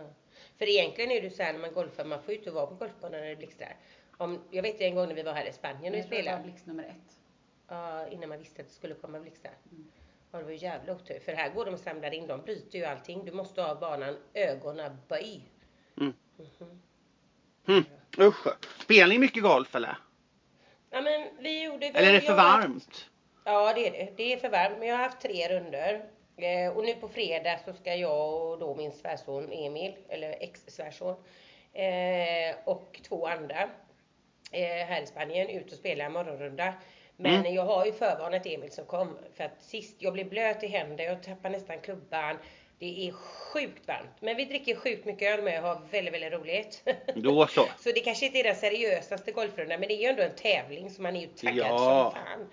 För 0.58 0.70
egentligen 0.70 1.12
är 1.12 1.22
det 1.22 1.30
så 1.30 1.44
här 1.44 1.54
när 1.54 1.60
man 1.60 1.74
golfar, 1.74 2.06
man 2.06 2.22
får 2.24 2.32
ju 2.34 2.38
inte 2.38 2.52
vara 2.52 2.68
på 2.68 2.76
golfbanan 2.76 3.20
när 3.22 3.28
det 3.30 3.36
blixtrar. 3.36 3.76
Om, 4.18 4.42
jag 4.52 4.64
vet 4.64 4.82
en 4.82 4.96
gång 4.96 5.08
när 5.08 5.16
vi 5.16 5.24
var 5.24 5.34
här 5.34 5.46
i 5.46 5.54
Spanien 5.54 5.94
och 5.94 6.00
Jag 6.00 6.08
tror 6.08 6.10
det 6.10 6.16
var 6.18 6.22
spelade. 6.24 6.44
blixt 6.44 6.66
nummer 6.66 6.84
ett. 6.84 7.20
Ja, 7.68 8.08
innan 8.08 8.30
man 8.30 8.38
visste 8.40 8.62
att 8.62 8.68
det 8.68 8.74
skulle 8.74 8.94
komma 8.96 9.20
blixtar. 9.20 9.52
Mm. 9.72 9.88
Ja, 10.32 10.38
det 10.38 10.44
var 10.44 10.52
ju 10.52 10.58
jävla 10.58 10.94
otur. 10.94 11.20
För 11.20 11.34
här 11.34 11.50
går 11.54 11.66
de 11.66 11.74
och 11.74 11.80
samlar 11.80 12.14
in, 12.14 12.28
de 12.28 12.42
bryter 12.42 12.80
ju 12.80 12.86
allting. 12.86 13.26
Du 13.26 13.32
måste 13.32 13.62
ha 13.62 13.76
banan 13.76 14.18
ögonen 14.34 14.98
böj. 15.08 15.42
Mm. 15.98 16.14
Mhm. 16.38 16.82
Hm, 17.68 17.84
usch. 18.18 18.48
Spelar 18.82 19.08
ni 19.08 19.20
mycket 19.20 19.44
golf 19.44 19.76
eller? 19.76 19.98
Ja 20.96 21.02
men 21.02 21.28
vi 21.40 21.64
gjorde... 21.64 21.86
Eller 21.86 22.10
är 22.10 22.14
det 22.14 22.22
för 22.22 22.36
varmt? 22.36 23.06
Ja 23.46 23.74
det 23.74 23.88
är 23.88 23.92
det. 23.92 24.10
Det 24.18 24.34
är 24.34 24.38
för 24.38 24.50
varmt. 24.50 24.76
Men 24.80 24.88
jag 24.88 24.96
har 24.96 25.04
haft 25.04 25.22
tre 25.22 25.48
runder. 25.50 26.06
Eh, 26.38 26.78
och 26.78 26.86
nu 26.86 26.94
på 26.94 27.08
fredag 27.08 27.60
så 27.66 27.74
ska 27.74 27.96
jag 27.96 28.34
och 28.52 28.60
då 28.60 28.76
min 28.76 28.92
svärson 28.92 29.52
Emil, 29.52 29.96
eller 30.10 30.32
ex-svärson, 30.40 31.16
eh, 31.74 32.56
och 32.66 33.00
två 33.08 33.28
andra 33.28 33.62
eh, 34.52 34.86
här 34.88 35.02
i 35.02 35.06
Spanien 35.06 35.50
ut 35.50 35.72
och 35.72 35.78
spela 35.78 36.06
en 36.06 36.14
morgonrunda. 36.14 36.74
Men 37.18 37.40
Mm. 37.40 37.54
jag 37.54 37.66
har 37.66 37.86
ju 37.86 37.94
förvarnat 37.94 38.46
Emil 38.46 38.72
som 38.72 38.86
kom 38.86 39.18
för 39.34 39.44
att 39.44 39.62
sist 39.62 39.96
jag 40.02 40.14
blev 40.14 40.30
blöt 40.30 40.64
i 40.64 40.68
händer, 40.68 41.04
jag 41.04 41.24
tappade 41.24 41.58
nästan 41.58 41.80
klubban. 41.80 42.38
Det 42.80 43.08
är 43.08 43.12
sjukt 43.12 43.88
varmt. 43.88 44.22
Men 44.22 44.36
vi 44.38 44.46
dricker 44.46 44.76
sjukt 44.76 45.06
mycket 45.06 45.34
öl 45.40 45.44
med 45.44 45.64
och 45.64 45.68
har 45.70 45.82
väldigt, 45.92 46.14
väldigt 46.14 46.34
roligt. 46.34 46.84
Då 47.16 47.48
så. 47.48 47.66
Så 47.80 47.92
det 47.92 48.00
kanske 48.00 48.26
inte 48.26 48.40
är 48.40 48.44
den 48.44 48.56
seriösaste 48.56 49.32
golfrundan 49.32 49.80
men 49.80 49.88
det 49.90 49.94
är 49.96 50.02
ju 50.02 50.08
ändå 50.08 50.22
en 50.24 50.36
tävling 50.36 50.90
så 50.90 51.02
man 51.02 51.16
är 51.16 51.22
ju 51.22 51.28
taggad 51.28 51.58
Ja. 51.58 52.12
som 52.14 52.22
fan. 52.22 52.48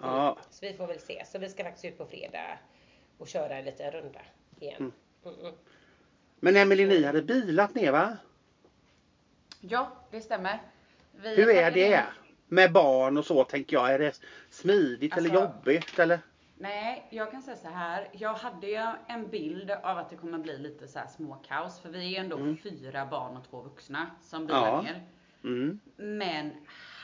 Ja. 0.00 0.38
Så 0.50 0.66
vi 0.66 0.72
får 0.72 0.86
väl 0.86 1.00
se. 1.00 1.24
Så 1.26 1.38
vi 1.38 1.48
ska 1.48 1.64
faktiskt 1.64 1.84
ut 1.84 1.98
på 1.98 2.06
fredag 2.06 2.58
och 3.18 3.28
köra 3.28 3.56
en 3.58 3.64
liten 3.64 3.90
runda 3.90 4.20
igen. 4.60 4.92
Mm. 5.24 5.38
Mm. 5.40 5.54
Men 6.40 6.56
Emelie, 6.56 6.86
ni 6.86 7.04
hade 7.04 7.22
bilat 7.22 7.74
ner 7.74 7.92
va? 7.92 8.16
Ja, 9.60 9.96
det 10.10 10.20
stämmer. 10.20 10.58
Vi 11.22 11.36
Hur 11.36 11.48
är 11.48 11.70
det? 11.70 12.04
Med 12.50 12.72
barn 12.72 13.16
och 13.16 13.24
så 13.26 13.44
tänker 13.44 13.76
jag. 13.76 13.92
Är 13.94 13.98
det 13.98 14.20
smidigt 14.50 15.16
eller 15.16 15.30
Alltså- 15.36 15.44
jobbigt 15.58 15.98
eller? 15.98 16.18
Nej, 16.60 17.06
jag 17.10 17.30
kan 17.30 17.42
säga 17.42 17.56
så 17.56 17.68
här. 17.68 18.08
Jag 18.12 18.34
hade 18.34 18.66
ju 18.66 18.86
en 19.06 19.28
bild 19.30 19.70
av 19.70 19.98
att 19.98 20.10
det 20.10 20.16
kommer 20.16 20.38
bli 20.38 20.58
lite 20.58 20.88
så 20.88 20.98
här 20.98 21.06
småkaos. 21.06 21.80
För 21.80 21.88
vi 21.88 21.98
är 22.04 22.08
ju 22.08 22.16
ändå 22.16 22.56
fyra 22.62 23.06
barn 23.06 23.36
och 23.36 23.44
två 23.50 23.60
vuxna 23.62 24.10
som 24.20 24.46
bilar 24.46 24.66
Ja. 24.66 24.82
ner. 24.82 25.02
Mm. 25.44 25.80
Men 25.96 26.52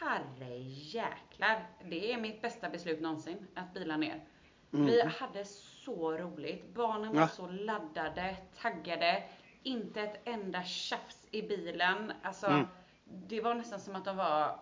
herre 0.00 0.58
jäklar. 0.58 1.66
Det 1.84 2.12
är 2.12 2.20
mitt 2.20 2.42
bästa 2.42 2.68
beslut 2.70 3.00
någonsin, 3.00 3.46
att 3.54 3.74
bila 3.74 3.96
ner. 3.96 4.24
Mm. 4.72 4.86
Vi 4.86 5.02
hade 5.02 5.44
så 5.44 6.12
roligt. 6.12 6.74
Barnen 6.74 7.14
var 7.14 7.20
Ja. 7.20 7.28
så 7.28 7.46
laddade, 7.46 8.36
taggade. 8.62 9.22
Inte 9.62 10.00
ett 10.02 10.20
enda 10.24 10.62
tjafs 10.62 11.26
i 11.30 11.42
bilen. 11.42 12.12
Alltså, 12.22 12.46
Mm. 12.46 12.66
det 13.04 13.40
var 13.40 13.54
nästan 13.54 13.80
som 13.80 13.96
att 13.96 14.04
de 14.04 14.16
var 14.16 14.58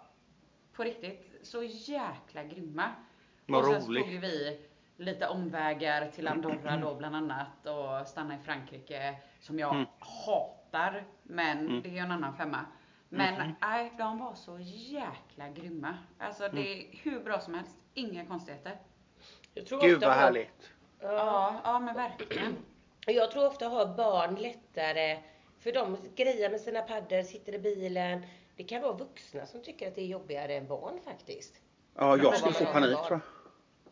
på 0.73 0.83
riktigt 0.85 1.35
så 1.43 1.63
jäkla 1.63 2.45
grymma. 2.45 2.91
Vad 3.47 3.61
och 3.77 3.83
sen 3.83 3.89
roligt. 3.89 4.07
vi 4.23 4.61
lite 5.03 5.29
omvägar 5.29 6.11
till 6.11 6.29
Andorra 6.29 6.77
då 6.77 6.95
bland 6.95 7.17
annat 7.17 7.67
och 7.67 8.09
stanna 8.09 8.35
i 8.35 8.39
Frankrike 8.39 9.15
som 9.41 9.59
jag 9.59 9.75
Mm. 9.75 9.87
hatar. 10.27 11.05
Men 11.23 11.83
det 11.83 11.89
är 11.89 11.93
ju 11.93 11.99
en 11.99 12.11
annan 12.11 12.37
femma. 12.37 12.67
Men 13.09 13.35
Mm. 13.35 13.53
nej, 13.61 13.93
de 13.99 14.19
var 14.19 14.35
så 14.35 14.59
jäkla 14.61 15.49
grymma. 15.49 15.95
Alltså 16.19 16.49
det 16.49 16.61
är 16.73 16.87
hur 17.03 17.21
bra 17.21 17.41
som 17.41 17.55
helst. 17.55 17.77
Inga 17.95 18.27
konstigheter. 18.27 18.77
Jag 19.55 19.67
tror 19.67 19.81
Gud 19.81 20.01
vad 20.01 20.11
har- 20.11 20.17
härligt. 20.21 20.71
Ja. 21.01 21.61
Ja, 21.65 21.79
men 21.79 21.95
verkligen. 21.95 22.57
Jag 23.07 23.31
tror 23.31 23.47
ofta 23.47 23.69
har 23.69 23.87
barn 23.87 24.35
lättare, 24.35 25.23
för 25.59 25.73
de 25.73 25.97
grejer 26.17 26.51
med 26.51 26.61
sina 26.61 26.83
paddor, 26.83 27.23
sitter 27.23 27.55
i 27.55 27.59
bilen. 27.59 28.27
Det 28.57 28.65
kan 28.65 28.83
vara 28.83 28.93
vuxna 28.93 29.47
som 29.47 29.63
tycker 29.63 29.89
att 29.89 29.95
det 29.95 30.01
är 30.01 30.07
jobbigare 30.07 30.55
än 30.55 30.67
barn 30.69 31.01
faktiskt. 31.05 31.55
Ja, 31.97 32.17
jag 32.17 32.37
skulle 32.37 32.53
få 32.55 32.65
panik 32.65 32.99
tror 33.07 33.21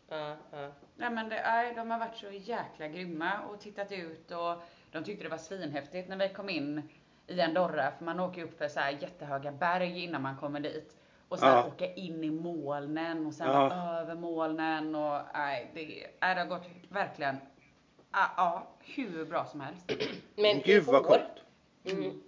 jag. 0.09 0.19
Ja, 0.19 0.35
ja. 0.51 0.71
Nej 1.01 1.09
men 1.09 1.29
det, 1.29 1.41
nej, 1.43 1.73
de 1.75 1.91
har 1.91 1.99
varit 1.99 2.15
så 2.17 2.27
jäkla 2.31 2.87
grymma 2.87 3.31
och 3.41 3.59
tittat 3.59 3.91
ut 3.91 4.31
och 4.31 4.55
de 4.91 5.03
tyckte 5.03 5.23
det 5.23 5.29
var 5.29 5.37
svinhäftigt 5.37 6.09
när 6.09 6.17
vi 6.17 6.29
kom 6.29 6.49
in 6.49 6.89
i 7.27 7.41
Andorra 7.41 7.91
för 7.91 8.05
man 8.05 8.19
åker 8.19 8.43
upp 8.43 8.57
för 8.57 8.67
så 8.67 8.79
här 8.79 8.91
jättehöga 9.01 9.51
berg 9.51 10.03
innan 10.03 10.21
man 10.21 10.37
kommer 10.37 10.59
dit. 10.59 10.97
Och 11.27 11.39
sen 11.39 11.49
Ja. 11.49 11.67
åka 11.67 11.93
in 11.93 12.23
i 12.23 12.29
molnen 12.31 13.25
och 13.25 13.33
sen 13.33 13.47
Ja. 13.47 13.73
över 13.99 14.15
molnen 14.15 14.95
och 14.95 15.21
nej, 15.33 15.71
det, 15.73 16.07
nej, 16.21 16.35
det 16.35 16.41
har 16.41 16.47
gått 16.47 16.67
verkligen 16.89 17.37
ja, 18.11 18.31
ja, 18.37 18.67
hur 18.79 19.25
bra 19.25 19.45
som 19.45 19.61
helst. 19.61 19.91
Men 20.35 20.61
Gud 20.65 20.67
i 20.67 20.79
vad 20.79 21.03
coolt. 21.05 21.21
mm, 21.85 22.21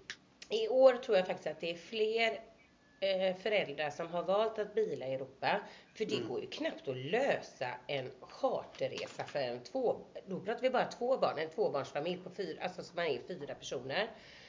I 0.50 0.68
år 0.68 0.94
tror 0.94 1.18
jag 1.18 1.28
faktiskt 1.28 1.48
att 1.48 1.60
det 1.60 1.72
är 1.72 1.76
fler 1.76 2.40
föräldrar 3.42 3.90
som 3.90 4.08
har 4.08 4.24
valt 4.24 4.60
att 4.60 4.74
bila 4.76 5.06
i 5.08 5.14
Europa. 5.14 5.60
För 5.94 6.04
Mm. 6.06 6.16
det 6.22 6.28
går 6.28 6.42
ju 6.42 6.48
knappt 6.48 6.88
att 6.88 6.98
lösa 6.98 7.68
en 7.88 8.12
charterresa 8.20 9.24
för 9.24 9.40
en 9.40 9.64
två, 9.64 9.96
då 10.28 10.40
pratar 10.40 10.62
vi 10.62 10.70
bara 10.70 10.86
två 10.86 11.18
barn, 11.18 11.38
en 11.40 11.50
tvåbarnsfamilj 11.50 12.18
på 12.24 12.30
fyra, 12.30 12.64
alltså 12.64 12.84
som 12.84 12.96
man 12.96 13.06
är 13.06 13.20
fyra 13.28 13.56
personer. 13.56 14.08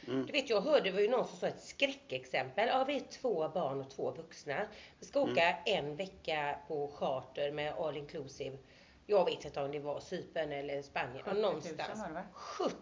Mm. 0.08 0.26
Du 0.26 0.32
vet 0.32 0.50
jag 0.50 0.60
hörde, 0.60 0.80
det 0.80 0.90
var 0.90 1.00
ju 1.00 1.08
någon 1.08 1.26
som 1.28 1.36
sa 1.36 1.46
ett 1.46 1.62
skräckexempel. 1.62 2.68
Ja 2.68 2.84
vi 2.84 2.96
är 2.96 3.00
två 3.00 3.48
barn 3.48 3.80
och 3.80 3.90
två 3.90 4.10
vuxna. 4.10 4.66
Vi 5.00 5.06
ska 5.06 5.20
åka 5.20 5.42
Mm. 5.50 5.56
en 5.66 5.96
vecka 5.96 6.58
på 6.68 6.88
charter 6.88 7.52
med 7.52 7.72
all 7.74 7.96
inclusive. 7.96 8.58
Jag 9.06 9.24
vet 9.24 9.44
inte 9.44 9.60
om 9.62 9.70
det 9.70 9.78
var 9.78 10.00
Cypern 10.00 10.52
eller 10.52 10.82
Spanien, 10.82 11.22
70 11.22 11.30
000 11.32 11.42
någonstans. 11.42 12.00
var 12.00 12.08
det, 12.08 12.14
va? 12.14 12.22
70 12.32 12.74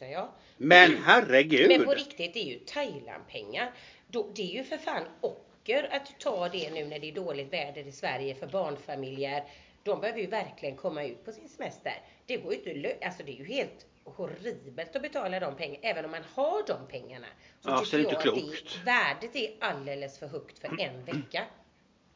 000 0.00 0.10
ja. 0.12 0.28
Men 0.56 0.96
herregud. 1.04 1.68
Men 1.68 1.84
på 1.84 1.92
riktigt, 1.92 2.34
det 2.34 2.40
är 2.40 2.44
ju 2.44 2.58
Thailandpengar. 2.58 3.72
Det 4.34 4.42
är 4.42 4.46
ju 4.54 4.64
för 4.64 4.76
fan 4.76 5.02
ocker 5.20 5.88
att 5.92 6.20
ta 6.20 6.48
det 6.48 6.70
nu 6.70 6.84
när 6.84 6.98
det 6.98 7.08
är 7.08 7.12
dåligt 7.14 7.52
väder 7.52 7.86
i 7.86 7.92
Sverige 7.92 8.34
för 8.34 8.46
barnfamiljer. 8.46 9.44
De 9.82 10.00
behöver 10.00 10.20
ju 10.20 10.26
verkligen 10.26 10.76
komma 10.76 11.04
ut 11.04 11.24
på 11.24 11.32
sin 11.32 11.48
semester. 11.48 11.92
Det 12.26 12.36
går 12.36 12.52
ju 12.54 12.58
inte 12.72 12.96
alltså 13.06 13.22
det 13.22 13.32
är 13.32 13.36
ju 13.36 13.44
helt 13.44 13.86
horribelt 14.04 14.96
att 14.96 15.02
betala 15.02 15.40
de 15.40 15.56
pengarna. 15.56 15.78
Även 15.82 16.04
om 16.04 16.10
man 16.10 16.22
har 16.34 16.66
de 16.66 16.86
pengarna. 16.90 17.26
Så 17.60 17.70
Ja, 17.70 17.84
så 17.84 17.96
är 17.96 18.00
det 18.02 18.08
inte 18.08 18.22
klokt. 18.22 18.40
det, 18.40 18.84
värdet 18.84 19.36
är 19.36 19.50
alldeles 19.60 20.18
för 20.18 20.26
högt 20.26 20.58
för 20.58 20.80
en 20.80 21.04
vecka. 21.04 21.44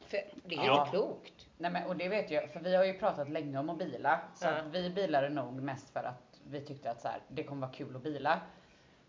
För 0.07 0.19
det 0.45 0.55
är 0.55 0.59
ju 0.59 0.65
Ja. 0.65 0.79
inte 0.81 0.91
klokt. 0.97 1.47
Nej 1.57 1.71
men 1.71 1.83
och 1.83 1.95
det 1.95 2.09
vet 2.09 2.31
jag, 2.31 2.49
för 2.53 2.59
vi 2.59 2.75
har 2.75 2.83
ju 2.85 2.93
pratat 2.93 3.29
länge 3.29 3.59
om 3.59 3.69
att 3.69 3.77
bila. 3.77 4.19
Så 4.35 4.45
Ja. 4.45 4.49
att 4.51 4.65
vi 4.75 4.89
bilade 4.89 5.29
nog 5.29 5.53
mest 5.61 5.89
för 5.93 6.03
att 6.03 6.32
vi 6.49 6.61
tyckte 6.61 6.91
att 6.91 7.01
så 7.01 7.07
här, 7.07 7.19
det 7.27 7.43
kommer 7.43 7.61
vara 7.67 7.75
kul 7.75 7.95
att 7.95 8.03
bila. 8.03 8.39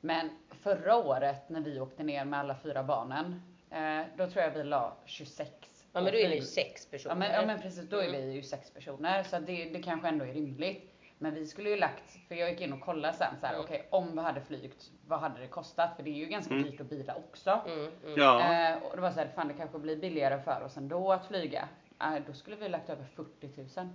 Men 0.00 0.30
förra 0.50 0.96
året 0.96 1.48
när 1.48 1.60
vi 1.60 1.80
åkte 1.80 2.02
ner 2.02 2.24
med 2.24 2.38
alla 2.40 2.54
fyra 2.62 2.82
barnen, 2.82 3.42
eh, 3.70 4.06
då 4.16 4.26
tror 4.30 4.44
jag 4.44 4.50
vi 4.50 4.64
la 4.64 4.96
26. 5.04 5.50
Ja 5.92 6.00
men 6.00 6.04
då 6.12 6.18
är 6.18 6.26
flyg. 6.26 6.34
ju 6.40 6.42
sex 6.42 6.86
personer. 6.90 7.14
Ja 7.14 7.18
men, 7.18 7.32
ja 7.32 7.46
men 7.46 7.60
precis, 7.60 7.88
då 7.90 7.96
är 7.98 8.08
Mm. 8.08 8.26
vi 8.26 8.32
ju 8.32 8.42
sex 8.42 8.70
personer 8.70 9.22
så 9.22 9.38
det, 9.38 9.64
det 9.64 9.82
kanske 9.82 10.08
ändå 10.08 10.24
är 10.24 10.32
rimligt. 10.32 10.90
Men 11.18 11.34
vi 11.34 11.46
skulle 11.46 11.70
ju 11.70 11.76
lagt, 11.76 12.10
för 12.28 12.34
jag 12.34 12.50
gick 12.50 12.60
in 12.60 12.72
och 12.72 12.80
kollade 12.80 13.14
sen 13.14 13.34
så 13.40 13.46
här, 13.46 13.54
Mm. 13.54 13.64
okej 13.64 13.86
om 13.90 14.12
vi 14.16 14.20
hade 14.22 14.40
flygt, 14.40 14.90
vad 15.06 15.20
hade 15.20 15.40
det 15.40 15.46
kostat? 15.46 15.96
För 15.96 16.02
det 16.02 16.10
är 16.10 16.14
ju 16.14 16.26
ganska 16.26 16.54
dyrt 16.54 16.80
att 16.80 16.86
bila 16.90 17.14
också. 17.14 17.60
Mm, 17.66 17.78
mm. 17.78 17.90
Ja. 18.16 18.40
Eh, 18.70 18.82
och 18.82 18.96
det 18.96 19.02
var 19.02 19.10
så 19.10 19.18
här, 19.20 19.28
fan 19.34 19.48
det 19.48 19.54
kanske 19.54 19.78
blir 19.78 19.96
billigare 19.96 20.42
för 20.42 20.62
oss 20.64 20.76
ändå 20.76 21.12
att 21.12 21.26
flyga. 21.26 21.68
Eh, 22.00 22.14
då 22.26 22.32
skulle 22.32 22.56
vi 22.56 22.68
lagt 22.68 22.90
över 22.90 23.04
40 23.04 23.80
000. 23.80 23.88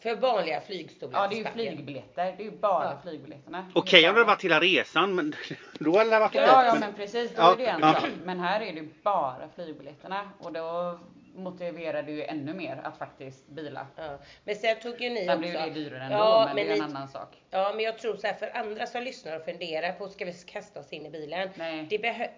För 0.00 0.14
vanliga 0.16 0.60
flygstolar 0.60 1.20
Ja 1.20 1.20
det 1.20 1.26
är 1.26 1.28
till 1.28 1.38
ju 1.38 1.44
Spanien. 1.44 1.72
flygbiljetter, 1.74 2.34
det 2.36 2.42
är 2.42 2.44
ju 2.44 2.50
bara 2.50 2.84
Ja. 2.84 2.98
flygbiljetterna. 3.02 3.70
Okej 3.74 4.08
om 4.08 4.14
det 4.14 4.20
hade 4.20 4.26
varit 4.32 4.44
hela 4.44 4.60
resan 4.60 5.14
men 5.14 5.34
då 5.78 5.98
hade 5.98 6.10
det 6.10 6.18
varit 6.18 6.34
Ja, 6.34 6.64
ja 6.64 6.74
men 6.80 6.94
precis, 6.94 7.30
då 7.30 7.42
Ja, 7.42 7.52
är 7.52 7.56
det 7.56 7.66
en 7.66 7.80
ja. 7.80 7.94
sak. 7.94 8.10
Men 8.24 8.40
här 8.40 8.60
är 8.60 8.72
det 8.72 8.80
ju 8.80 8.88
bara 9.02 9.48
flygbiljetterna 9.54 10.30
och 10.38 10.52
då 10.52 10.98
motiverar 11.34 12.02
det 12.02 12.12
ju 12.12 12.22
ännu 12.24 12.54
mer 12.54 12.80
att 12.84 12.98
faktiskt 12.98 13.48
bila. 13.48 13.86
Ja. 13.96 14.18
Men 14.44 14.56
sen 14.56 14.76
tog 14.82 15.00
ju 15.00 15.10
ni 15.10 15.26
Sen 15.26 15.38
blir 15.38 15.48
ju 15.50 15.56
också... 15.56 15.68
det 15.68 15.74
dyrare 15.74 16.02
ändå 16.04 16.16
Ja, 16.16 16.42
men, 16.46 16.56
men 16.56 16.66
det 16.66 16.70
är 16.72 16.72
en 16.72 16.78
ni- 16.78 16.96
annan 16.96 17.08
sak. 17.08 17.28
Ja, 17.50 17.72
men 17.74 17.84
jag 17.84 17.98
tror 17.98 18.16
så 18.16 18.26
här 18.26 18.34
för 18.34 18.56
andra 18.56 18.86
som 18.86 19.02
lyssnar 19.02 19.36
och 19.36 19.44
funderar 19.44 19.92
på 19.92 20.08
ska 20.08 20.24
vi 20.24 20.32
kasta 20.46 20.80
oss 20.80 20.92
in 20.92 21.06
i 21.06 21.10
bilen? 21.10 21.48
Nej. 21.54 21.86
Det 21.90 21.98
behö- 21.98 22.30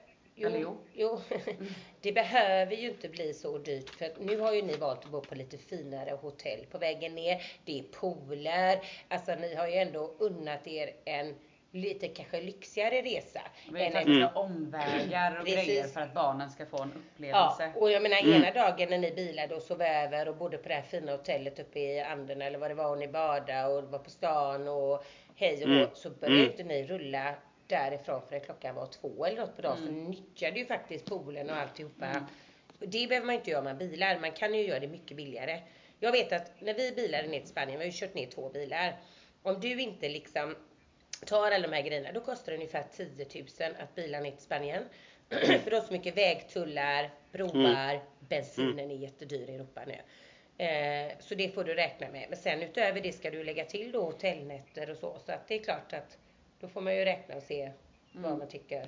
Eller 0.47 0.59
jo. 0.59 0.77
jo. 0.95 1.21
det 2.01 2.13
behöver 2.13 2.77
ju 2.77 2.89
inte 2.89 3.09
bli 3.09 3.35
så 3.35 3.59
dyrt 3.59 3.91
för 3.91 4.11
nu 4.21 4.41
har 4.41 4.53
ju 4.55 4.63
ni 4.63 4.77
valt 4.77 5.05
att 5.05 5.11
bo 5.11 5.21
på 5.21 5.35
lite 5.35 5.59
finare 5.59 6.11
hotell 6.11 6.67
på 6.71 6.79
vägen 6.79 7.15
ner. 7.15 7.43
Det 7.65 7.79
är 7.79 7.83
pooler. 7.83 8.79
Alltså 9.09 9.35
ni 9.35 9.55
har 9.55 9.67
ju 9.69 9.75
ändå 9.75 10.15
unnat 10.19 10.67
er 10.67 10.91
en 11.05 11.35
lite 11.73 12.09
kanske 12.09 12.41
lyxigare 12.41 13.03
resa. 13.03 13.41
Vi 13.73 13.91
tagit 13.91 14.09
en- 14.09 14.29
omvägar 14.35 15.39
och 15.41 15.45
Precis. 15.47 15.67
grejer 15.67 15.85
för 15.85 16.01
att 16.01 16.15
barnen 16.15 16.51
ska 16.51 16.67
få 16.67 16.83
en 16.83 16.93
Ja, 16.93 17.01
upplevelse. 17.15 17.73
och 17.81 17.91
jag 17.91 18.03
menar 18.03 18.17
Mm. 18.23 18.43
ena 18.43 18.51
dagen 18.51 18.91
när 18.91 18.99
ni 18.99 19.11
bilade 19.11 19.55
och 19.55 19.63
sov 19.63 19.83
över 19.83 20.29
och 20.29 20.37
bodde 20.37 20.59
på 20.59 20.69
det 20.69 20.75
här 20.75 20.83
fina 20.83 21.13
hotellet 21.13 21.59
uppe 21.59 21.81
i 21.81 22.01
Anden 22.01 22.43
eller 22.43 22.59
vad 22.59 22.71
det 22.71 22.75
var 22.75 22.91
och 22.91 22.99
ni 22.99 23.09
badade 23.09 23.67
och 23.75 23.85
var 23.85 23.99
på 23.99 24.11
stan 24.11 24.69
och 24.69 25.05
hej 25.37 25.55
och 25.65 25.71
Mm. 25.71 25.89
så 25.95 26.11
började 26.11 26.39
Mm. 26.41 26.51
inte 26.51 26.63
ni 26.65 26.85
rulla 26.87 27.35
därifrån 27.69 28.23
förrän 28.29 28.41
klockan 28.41 28.75
var 28.75 28.87
två 28.87 29.25
eller 29.27 29.37
något 29.41 29.57
på 29.57 29.63
dagen. 29.63 29.77
Så 29.77 29.83
Mm. 29.89 30.05
ni 30.05 30.11
nyttjade 30.11 30.59
ju 30.59 30.67
faktiskt 30.67 31.05
poolen 31.07 31.51
och 31.51 31.57
alltihopa. 31.57 32.27
Det 32.79 33.09
behöver 33.09 33.27
man 33.27 33.35
inte 33.35 33.51
göra 33.51 33.59
om 33.59 33.65
man 33.65 33.79
bilar. 33.79 34.19
Man 34.19 34.33
kan 34.33 34.55
ju 34.55 34.63
göra 34.67 34.81
det 34.81 34.87
mycket 34.89 35.17
billigare. 35.17 35.61
Jag 36.01 36.13
vet 36.13 36.33
att 36.33 36.61
när 36.61 36.75
vi 36.75 36.93
bilade 36.93 37.29
ner 37.29 37.41
till 37.41 37.49
Spanien, 37.49 37.79
vi 37.79 37.85
har 37.87 37.93
ju 37.93 37.99
kört 37.99 38.15
ner 38.15 38.27
två 38.27 38.49
bilar. 38.49 38.97
Om 39.43 39.61
du 39.61 39.81
inte 39.81 40.09
liksom 40.09 40.57
tar 41.27 41.51
alla 41.51 41.69
de 41.69 41.75
här 41.75 41.83
grejerna, 41.83 42.13
då 42.13 42.21
kostar 42.21 42.53
det 42.53 42.57
ungefär 42.59 42.85
10 42.97 43.27
000 43.61 43.75
att 43.81 43.95
bila 43.95 44.21
ner 44.21 44.31
till 44.31 44.41
Spanien. 44.41 44.85
För 45.29 45.71
det 45.71 45.77
är 45.77 45.81
så 45.81 45.93
mycket 45.93 46.17
vägtullar, 46.17 47.11
broar, 47.33 48.01
bensinen 48.29 48.91
är 48.91 48.97
jättedyr 48.97 49.51
i 49.51 49.55
Europa 49.55 49.81
nu. 49.87 49.95
Eh, 50.65 51.13
så 51.21 51.35
det 51.35 51.49
får 51.55 51.65
du 51.65 51.75
räkna 51.75 52.09
med. 52.09 52.27
Men 52.29 52.39
sen 52.39 52.63
utöver 52.63 53.01
det 53.01 53.13
ska 53.13 53.31
du 53.31 53.45
lägga 53.45 53.65
till 53.65 53.93
då 53.93 54.03
hotellnätter 54.05 54.91
och 54.91 54.97
så. 54.97 55.19
Så 55.27 55.33
att 55.33 55.49
det 55.49 55.55
är 55.55 55.65
klart 55.65 55.93
att 55.93 56.19
då 56.61 56.69
får 56.69 56.81
man 56.81 56.97
ju 56.97 57.05
räkna 57.05 57.35
och 57.37 57.43
se 57.43 57.73
vad 58.13 58.39
man 58.39 58.49
tycker. 58.49 58.87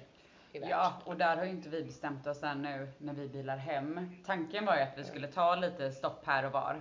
Ja, 0.52 0.92
och 1.04 1.16
där 1.16 1.36
har 1.36 1.44
ju 1.44 1.50
inte 1.50 1.68
vi 1.68 1.82
bestämt 1.84 2.26
oss 2.26 2.42
än 2.42 2.62
nu 2.62 2.88
när 2.98 3.12
vi 3.14 3.28
bilar 3.28 3.56
hem. 3.56 4.16
Tanken 4.26 4.66
var 4.66 4.76
ju 4.76 4.82
att 4.82 4.98
vi 4.98 5.04
skulle 5.04 5.26
ta 5.28 5.54
lite 5.54 5.92
stopp 5.92 6.22
här 6.26 6.46
och 6.46 6.52
var. 6.52 6.74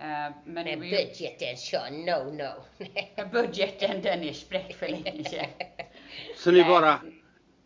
Eh, 0.00 0.04
Men, 0.04 0.32
Men 0.44 0.66
ju- 0.66 0.76
budgeten 0.76 1.56
kör 1.56 1.90
no 1.90 2.32
no. 2.32 3.24
budgeten 3.32 4.02
den 4.02 4.22
är 4.22 4.32
spräckt 4.32 4.74
för 4.78 4.88
länge 4.88 5.24
sedan. 5.24 5.46
Så 6.36 6.50
ni 6.50 6.64
bara, 6.64 6.98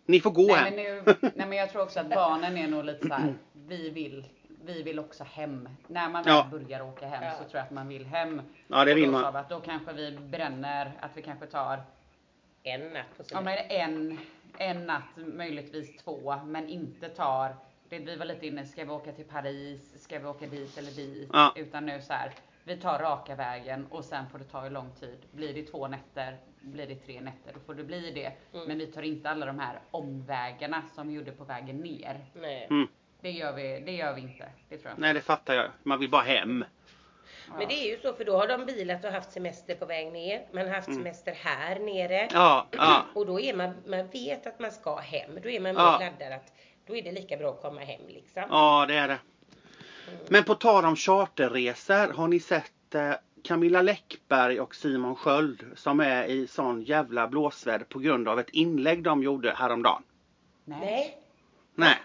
ni 0.07 0.21
får 0.21 0.31
gå 0.31 0.47
Nej 0.47 0.57
hem. 0.57 0.75
men, 0.75 0.85
nu, 0.85 1.03
nej 1.35 1.47
men 1.49 1.59
jag 1.59 1.71
tror 1.71 1.83
också 1.83 2.01
att 2.01 2.09
barnen 2.11 2.57
är 2.57 2.69
nog 2.69 2.85
lite 2.85 3.09
så 3.09 3.15
här. 3.15 3.35
vi 3.53 3.91
vill, 3.91 4.25
vi 4.65 4.83
vill 4.83 4.99
också 4.99 5.25
hem. 5.25 5.69
När 5.87 6.09
man 6.09 6.23
väl 6.23 6.33
Ja. 6.35 6.49
börjar 6.51 6.81
åka 6.81 7.07
hem 7.07 7.25
Ja. 7.25 7.31
så 7.33 7.39
tror 7.45 7.57
jag 7.57 7.63
att 7.65 7.71
man 7.71 7.89
vill 7.89 8.07
hem. 8.07 8.43
Ja, 8.69 8.85
det 8.85 8.93
Och 8.93 8.99
vill 8.99 9.11
man. 9.11 9.23
sa 9.33 9.39
att 9.39 9.49
då 9.49 9.61
kanske 9.61 9.93
vi 9.93 10.11
bränner, 10.19 10.93
att 11.01 11.11
vi 11.15 11.23
kanske 11.23 11.47
tar 11.47 11.83
en 12.63 12.81
natt 12.81 13.17
på 13.17 13.23
ja, 13.23 13.25
semester. 13.25 13.67
men 13.69 13.91
en, 13.93 14.19
en 14.59 14.87
natt, 14.87 15.17
möjligtvis 15.17 15.97
två, 15.97 16.37
men 16.45 16.69
inte 16.69 17.09
tar 17.09 17.57
det 17.89 17.99
vi 17.99 18.17
var 18.17 18.27
lite 18.27 18.47
inne, 18.47 18.67
ska 18.67 18.85
vi 18.85 18.91
åka 18.91 19.13
till 19.13 19.25
Paris, 19.25 20.03
ska 20.03 20.19
vi 20.19 20.27
åka 20.27 20.47
dit 20.47 20.79
eller 20.79 20.91
dit? 20.91 21.31
Ja. 21.33 21.53
Utan 21.57 21.87
nu 21.87 22.01
så 22.01 22.13
här, 22.13 22.33
vi 22.65 22.77
tar 22.77 22.99
raka 22.99 23.35
vägen 23.35 23.87
och 23.91 24.05
sen 24.05 24.29
får 24.31 24.39
det 24.39 24.45
ta 24.45 24.61
hur 24.61 24.71
lång 24.71 24.91
tid. 25.01 25.19
Blir 25.33 25.55
det 25.55 25.63
två 25.63 25.89
nätter, 25.89 26.37
blir 26.61 26.87
det 26.87 26.95
tre 26.95 27.21
nätter, 27.21 27.53
då 27.55 27.61
får 27.61 27.75
det 27.75 27.85
bli 27.85 28.11
det. 28.11 28.33
Mm. 28.53 28.69
Men 28.69 28.79
vi 28.79 28.87
tar 28.87 29.03
inte 29.03 29.31
alla 29.31 29.47
de 29.47 29.59
här 29.59 29.81
omvägarna 29.91 30.83
som 30.95 31.09
vi 31.09 31.15
gjorde 31.15 31.33
på 31.33 31.45
vägen 31.45 31.77
ner. 31.77 32.25
Nej. 32.35 32.67
Mm. 32.71 32.89
Det 33.21 33.31
gör 33.31 33.53
vi, 33.53 33.83
det 33.87 33.93
gör 33.93 34.15
vi 34.15 34.21
inte. 34.21 34.49
Det 34.69 34.79
tror 34.79 34.91
jag. 34.91 34.99
Nej 34.99 35.15
det 35.15 35.21
fattar 35.21 35.55
jag. 35.55 35.71
Man 35.83 35.99
vill 35.99 36.11
bara 36.11 36.23
hem. 36.23 36.65
Men 37.59 37.69
det 37.69 37.75
är 37.75 37.89
ju 37.91 37.99
så 38.03 38.13
för 38.13 38.25
då 38.25 38.37
har 38.37 38.49
de 38.49 38.67
bilat 38.67 39.05
och 39.05 39.11
haft 39.11 39.33
semester 39.33 39.75
på 39.75 39.87
väg 39.87 40.13
ner. 40.13 40.47
Man 40.53 40.67
har 40.67 40.75
haft 40.75 40.89
Mm. 40.89 40.99
semester 41.03 41.33
här 41.33 41.79
nere. 41.79 42.29
Ja, 42.33 42.67
ja. 42.71 43.05
Och 43.15 43.27
då 43.27 43.41
är 43.41 43.55
man, 43.55 43.75
man 43.87 44.07
vet 44.09 44.47
att 44.47 44.59
man 44.61 44.73
ska 44.73 44.97
hem. 44.97 45.31
Då 45.43 45.49
är 45.49 45.61
man 45.61 45.75
mer 45.75 45.83
laddad 45.83 46.33
att 46.33 46.53
då 46.87 46.97
är 46.97 47.03
det 47.03 47.13
lika 47.13 47.37
bra 47.37 47.51
att 47.51 47.63
komma 47.63 47.81
hem 47.81 48.01
liksom. 48.09 48.43
Ja, 48.51 48.85
det 48.89 48.95
är 48.95 49.09
det. 49.09 49.19
Men 50.29 50.45
på 50.45 50.55
tal 50.55 50.85
om 50.85 50.97
charterresor, 50.97 52.13
har 52.13 52.29
ni 52.29 52.41
sett 52.41 52.95
eh, 52.95 53.13
Camilla 53.45 53.83
Läckberg 53.83 54.61
och 54.61 54.75
Simon 54.75 55.17
Sköld 55.17 55.65
som 55.77 56.01
är 56.01 56.25
i 56.25 56.47
sån 56.47 56.83
jävla 56.83 57.29
blåsväder 57.29 57.85
på 57.85 57.99
grund 57.99 58.29
av 58.29 58.41
ett 58.41 58.51
inlägg 58.51 59.03
de 59.03 59.23
gjorde 59.23 59.55
häromdagen? 59.55 60.03
Nej. 60.65 61.19
Nej. 61.75 61.97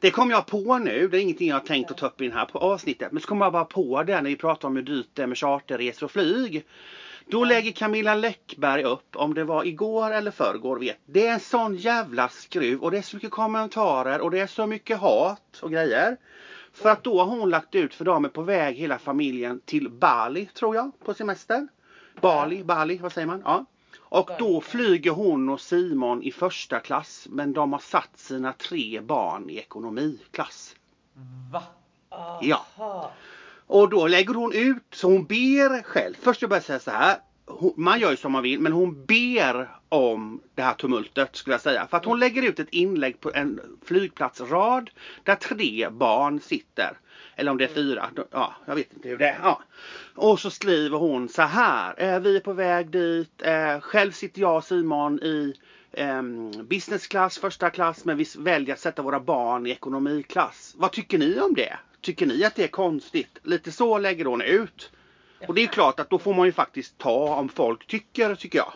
Det 0.00 0.10
kom 0.10 0.30
jag 0.30 0.46
på 0.46 0.78
nu. 0.78 1.08
Det 1.08 1.18
är 1.18 1.22
ingenting 1.22 1.48
jag 1.48 1.54
har 1.54 1.60
tänkt 1.60 1.90
att 1.90 1.96
ta 1.96 2.06
upp 2.06 2.20
i 2.20 2.28
det 2.28 2.34
här 2.34 2.48
avsnittet. 2.52 3.12
Men 3.12 3.22
så 3.22 3.28
kom 3.28 3.40
jag 3.40 3.52
bara 3.52 3.64
på 3.64 4.02
det 4.02 4.20
när 4.20 4.30
vi 4.30 4.36
pratar 4.36 4.68
om 4.68 4.76
hur 4.76 4.82
dyrt 4.82 5.08
det 5.14 5.22
är 5.22 5.26
med 5.26 5.38
charterresor 5.38 6.04
och 6.06 6.10
flyg. 6.10 6.66
Då 7.26 7.44
lägger 7.44 7.72
Camilla 7.72 8.14
Läckberg 8.14 8.82
upp, 8.82 9.16
om 9.16 9.34
det 9.34 9.44
var 9.44 9.64
igår 9.64 10.10
eller 10.10 10.30
förrgår, 10.30 10.78
vet. 10.78 10.98
Det 11.06 11.26
är 11.26 11.32
en 11.32 11.40
sån 11.40 11.76
jävla 11.76 12.28
skruv 12.28 12.80
och 12.80 12.90
det 12.90 12.98
är 12.98 13.02
så 13.02 13.16
mycket 13.16 13.30
kommentarer 13.30 14.20
och 14.20 14.30
det 14.30 14.40
är 14.40 14.46
så 14.46 14.66
mycket 14.66 14.98
hat 14.98 15.58
och 15.62 15.70
grejer. 15.70 16.16
För 16.72 16.88
att 16.88 17.04
då 17.04 17.18
har 17.18 17.36
hon 17.36 17.50
lagt 17.50 17.74
ut 17.74 17.94
för 17.94 18.04
de 18.04 18.24
är 18.24 18.28
på 18.28 18.42
väg 18.42 18.76
hela 18.76 18.98
familjen 18.98 19.60
till 19.64 19.88
Bali, 19.90 20.46
tror 20.46 20.76
jag, 20.76 20.92
på 21.04 21.14
semester. 21.14 21.68
Bali, 22.20 22.64
Bali, 22.64 22.98
vad 22.98 23.12
säger 23.12 23.26
man? 23.26 23.42
Ja. 23.44 23.66
Och 24.10 24.30
då 24.38 24.60
flyger 24.60 25.10
hon 25.10 25.48
och 25.48 25.60
Simon 25.60 26.22
i 26.22 26.32
första 26.32 26.80
klass, 26.80 27.26
men 27.30 27.52
de 27.52 27.72
har 27.72 27.80
satt 27.80 28.18
sina 28.18 28.52
tre 28.52 29.00
barn 29.00 29.50
i 29.50 29.56
ekonomiklass. 29.56 30.76
Va? 31.52 31.62
Ja. 32.40 32.66
Aha. 32.78 33.12
Och 33.66 33.88
då 33.88 34.06
lägger 34.06 34.34
hon 34.34 34.52
ut, 34.52 34.82
så 34.92 35.10
hon 35.10 35.24
ber 35.24 35.82
själv. 35.82 36.14
Först 36.20 36.42
jag 36.42 36.50
bara 36.50 36.60
säga 36.60 36.78
så 36.78 36.90
här. 36.90 37.16
Man 37.76 38.00
gör 38.00 38.10
ju 38.10 38.16
som 38.16 38.32
man 38.32 38.42
vill, 38.42 38.60
men 38.60 38.72
hon 38.72 39.04
ber 39.06 39.68
om 39.88 40.40
det 40.54 40.62
här 40.62 40.74
tumultet 40.74 41.36
skulle 41.36 41.54
jag 41.54 41.60
säga. 41.60 41.86
För 41.86 41.96
att 41.96 42.04
hon 42.04 42.18
lägger 42.18 42.42
ut 42.42 42.60
ett 42.60 42.70
inlägg 42.70 43.20
på 43.20 43.32
en 43.34 43.60
flygplatsrad 43.84 44.90
där 45.24 45.34
tre 45.34 45.88
barn 45.90 46.40
sitter. 46.40 46.98
Eller 47.40 47.50
om 47.50 47.58
det 47.58 47.64
är 47.64 47.68
fyra. 47.68 48.10
då- 48.14 48.26
Ja, 48.30 48.54
jag 48.66 48.74
vet 48.74 48.92
inte 48.92 49.08
hur 49.08 49.18
det 49.18 49.28
är. 49.28 49.38
Ja. 49.42 49.62
Och 50.14 50.40
så 50.40 50.50
skriver 50.50 50.98
hon 50.98 51.28
så 51.28 51.42
här. 51.42 52.20
Vi 52.20 52.36
är 52.36 52.40
på 52.40 52.52
väg 52.52 52.90
dit. 52.90 53.42
Eh, 53.42 53.80
själv 53.80 54.12
sitter 54.12 54.40
jag 54.40 54.56
och 54.56 54.64
Simon 54.64 55.22
i 55.22 55.54
ehm, 55.92 56.50
business 56.66 57.06
class, 57.06 57.38
första 57.38 57.70
klass. 57.70 58.04
Men 58.04 58.16
vi 58.16 58.26
väljer 58.38 58.74
att 58.74 58.80
sätta 58.80 59.02
våra 59.02 59.20
barn 59.20 59.66
i 59.66 59.70
ekonomiklass. 59.70 60.74
Vad 60.76 60.92
tycker 60.92 61.18
ni 61.18 61.40
om 61.40 61.54
det? 61.54 61.76
Tycker 62.00 62.26
ni 62.26 62.44
att 62.44 62.54
det 62.54 62.64
är 62.64 62.68
konstigt? 62.68 63.38
Lite 63.42 63.72
så 63.72 63.98
lägger 63.98 64.24
hon 64.24 64.42
ut. 64.42 64.90
Och 65.48 65.54
det 65.54 65.60
är 65.60 65.62
ju 65.62 65.68
klart 65.68 66.00
att 66.00 66.10
då 66.10 66.18
får 66.18 66.34
man 66.34 66.46
ju 66.46 66.52
faktiskt 66.52 66.98
ta 66.98 67.34
om 67.34 67.48
folk 67.48 67.86
tycker, 67.86 68.34
tycker 68.34 68.58
jag. 68.58 68.72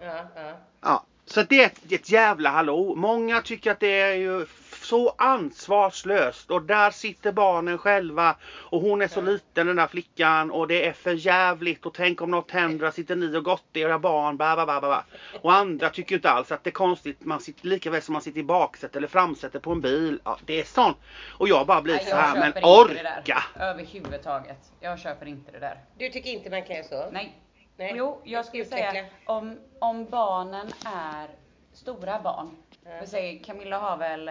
Ja, 0.00 0.24
ja. 0.36 0.52
Ja, 0.80 1.04
så 1.26 1.42
det 1.42 1.62
är 1.62 1.66
ett, 1.66 1.92
ett 1.92 2.10
jävla 2.10 2.50
hallå. 2.50 2.94
Många 2.96 3.40
tycker 3.42 3.70
att 3.70 3.80
det 3.80 4.00
är 4.00 4.14
ju 4.14 4.46
så 4.90 5.14
ansvarslöst 5.18 6.50
och 6.50 6.62
där 6.62 6.90
sitter 6.90 7.32
barnen 7.32 7.78
själva 7.78 8.36
och 8.44 8.80
hon 8.80 9.02
är 9.02 9.08
så 9.08 9.20
liten 9.20 9.66
den 9.66 9.76
där 9.76 9.86
flickan 9.86 10.50
och 10.50 10.68
det 10.68 10.86
är 10.86 10.92
för 10.92 11.12
jävligt 11.12 11.86
och 11.86 11.94
tänk 11.94 12.22
om 12.22 12.30
något 12.30 12.50
händer, 12.50 12.84
där 12.84 12.92
sitter 12.92 13.16
ni 13.16 13.36
och 13.36 13.44
gottar 13.44 13.80
era 13.80 13.98
barn, 13.98 14.36
ba, 14.36 14.56
ba, 14.56 14.66
ba, 14.66 14.80
ba, 14.80 14.88
ba. 14.88 15.04
Och 15.42 15.52
andra 15.52 15.90
tycker 15.90 16.14
inte 16.14 16.30
alls 16.30 16.52
att 16.52 16.64
det 16.64 16.70
är 16.70 16.72
konstigt, 16.72 17.24
man 17.24 17.40
sitter 17.40 17.66
lika 17.66 17.90
väl 17.90 18.02
som 18.02 18.12
man 18.12 18.22
sitter 18.22 18.40
i 18.40 18.42
baksätet 18.44 18.96
eller 18.96 19.08
framsätet 19.08 19.62
på 19.62 19.72
en 19.72 19.80
bil. 19.80 20.20
Ja, 20.24 20.38
det 20.46 20.60
är 20.60 20.64
sånt. 20.64 20.96
Och 21.38 21.48
jag 21.48 21.66
bara 21.66 21.82
blir 21.82 21.94
Nej, 21.94 22.04
så 22.04 22.16
här, 22.16 22.38
men 22.40 22.64
orka! 22.64 23.42
Överhuvudtaget. 23.60 24.72
Jag 24.80 24.98
köper 24.98 25.26
inte 25.26 25.52
det 25.52 25.58
där. 25.58 25.78
Du 25.98 26.08
tycker 26.08 26.30
inte 26.30 26.50
man 26.50 26.62
kan 26.62 26.76
göra 26.76 26.86
så? 26.86 27.10
Nej. 27.10 27.36
Nej. 27.76 27.92
Jo, 27.96 28.20
jag 28.24 28.44
skulle 28.44 28.62
Utveckla. 28.62 28.90
säga 28.90 29.04
om, 29.26 29.58
om 29.78 30.04
barnen 30.04 30.66
är 30.84 31.28
stora 31.72 32.20
barn. 32.20 32.56
Vi 33.00 33.06
säger 33.06 33.44
Camilla 33.44 33.78
har 33.78 33.96
väl 33.96 34.30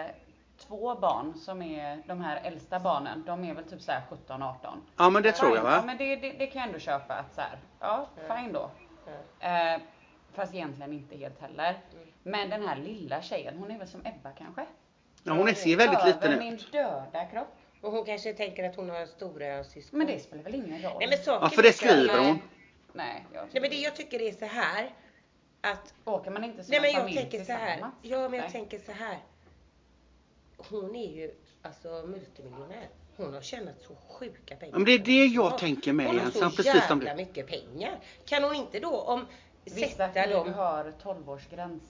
två 0.70 0.94
barn 0.94 1.34
som 1.34 1.62
är 1.62 2.02
de 2.06 2.20
här 2.20 2.40
äldsta 2.44 2.80
barnen. 2.80 3.22
De 3.26 3.44
är 3.44 3.54
väl 3.54 3.64
typ 3.64 3.80
så 3.82 3.92
här 3.92 4.02
17, 4.10 4.42
18. 4.42 4.82
Ja 4.96 5.10
men 5.10 5.22
det 5.22 5.32
tror 5.32 5.56
jag 5.56 5.62
Fine. 5.64 5.70
Ja 5.72 5.76
va? 5.80 5.86
men 5.86 5.96
det, 5.96 6.16
det, 6.16 6.30
det 6.32 6.46
kan 6.46 6.60
jag 6.60 6.66
ändå 6.66 6.78
köpa 6.78 7.14
att 7.14 7.34
så 7.34 7.40
här, 7.40 7.58
ja 7.80 8.06
Ja. 8.28 8.36
fine 8.36 8.52
då. 8.52 8.70
Ja. 9.40 9.74
Eh, 9.74 9.80
fast 10.34 10.54
egentligen 10.54 10.92
inte 10.92 11.16
helt 11.16 11.40
heller. 11.40 11.78
Mm. 11.92 12.06
Men 12.22 12.50
den 12.50 12.68
här 12.68 12.76
lilla 12.76 13.22
tjejen, 13.22 13.58
hon 13.58 13.70
är 13.70 13.78
väl 13.78 13.88
som 13.88 14.00
Ebba 14.00 14.30
kanske? 14.38 14.66
Ja, 15.22 15.32
hon 15.32 15.48
är, 15.48 15.54
ser 15.54 15.76
väldigt 15.76 16.04
liten 16.06 16.22
Över 16.32 16.38
min 16.38 16.54
ut. 16.54 16.72
döda 16.72 17.24
kropp. 17.24 17.56
Och 17.80 17.92
hon 17.92 18.04
kanske 18.04 18.32
tänker 18.32 18.68
att 18.70 18.76
hon 18.76 18.90
har 18.90 19.06
stora 19.06 19.64
syskon. 19.64 19.98
Men 19.98 20.06
det 20.06 20.18
spelar 20.18 20.42
väl 20.42 20.54
ingen 20.54 20.82
roll? 20.82 20.96
Nej 20.98 21.08
men 21.08 21.18
saker 21.18 21.46
Ja, 21.46 21.50
för 21.50 21.62
det 21.62 21.72
skriver 21.72 22.18
hon. 22.18 22.38
Nej, 22.92 23.26
jag 23.32 23.46
Nej 23.52 23.60
men 23.62 23.70
det 23.70 23.76
jag 23.76 23.96
tycker 23.96 24.22
är 24.22 24.32
så 24.32 24.44
här. 24.44 24.90
Att, 25.60 25.94
Åker 26.04 26.30
man 26.30 26.44
inte 26.44 26.64
som 26.64 26.70
nej 26.70 26.76
en 26.78 26.82
men 26.82 26.90
jag 26.92 27.00
familj 27.00 27.16
tänker 27.20 27.44
så 27.44 27.52
här. 27.52 27.78
Ja 27.78 27.88
men 28.02 28.20
jag 28.20 28.30
Nej. 28.30 28.50
tänker 28.50 28.78
så 28.78 28.92
här. 28.92 29.18
Hon 30.70 30.96
är 30.96 31.10
ju 31.12 31.30
alltså 31.62 31.88
multimiljonär. 32.06 32.88
Hon 33.16 33.34
har 33.34 33.40
tjänat 33.40 33.74
så 33.80 33.94
sjuka 34.08 34.56
pengar. 34.56 34.72
Men 34.74 34.84
det 34.84 34.92
är 34.92 34.98
det 34.98 35.26
jag 35.26 35.52
Ja. 35.52 35.58
tänker 35.58 35.92
med 35.92 36.06
Hon 36.06 36.18
har 36.18 36.30
så 36.30 36.50
precis 36.50 36.86
som 36.88 36.98
jävla 36.98 37.10
du. 37.10 37.16
mycket 37.16 37.46
pengar. 37.46 37.98
Kan 38.24 38.44
hon 38.44 38.54
inte 38.54 38.80
då 38.80 39.00
om 39.00 39.26
Vissa 39.64 39.86
sätta 39.96 40.12
flyg 40.12 40.36
dem 40.36 40.54
har 40.54 40.92
12-årsgräns 41.02 41.80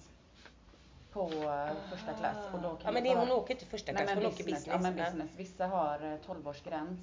på 1.12 1.22
eh, 1.22 1.90
första 1.90 2.12
klass 2.18 2.37
och 2.54 2.61
då 2.62 2.68
kan 2.68 2.78
Ja 2.85 2.92
men 2.92 3.02
det 3.04 3.09
vara... 3.14 3.18
hon 3.20 3.30
åker 3.33 3.54
inte 3.54 3.66
första 3.66 3.92
Nej, 3.92 4.02
klass, 4.02 4.14
men 4.14 4.24
hon 4.24 4.33
åker 4.33 4.44
business. 4.44 4.64
business. 4.64 4.85
Ja, 4.85 4.90
men 4.90 4.96
business. 5.04 5.30
Vissa 5.37 5.66
har 5.66 5.94
eh, 5.94 6.30
12-årsgräns. 6.35 6.98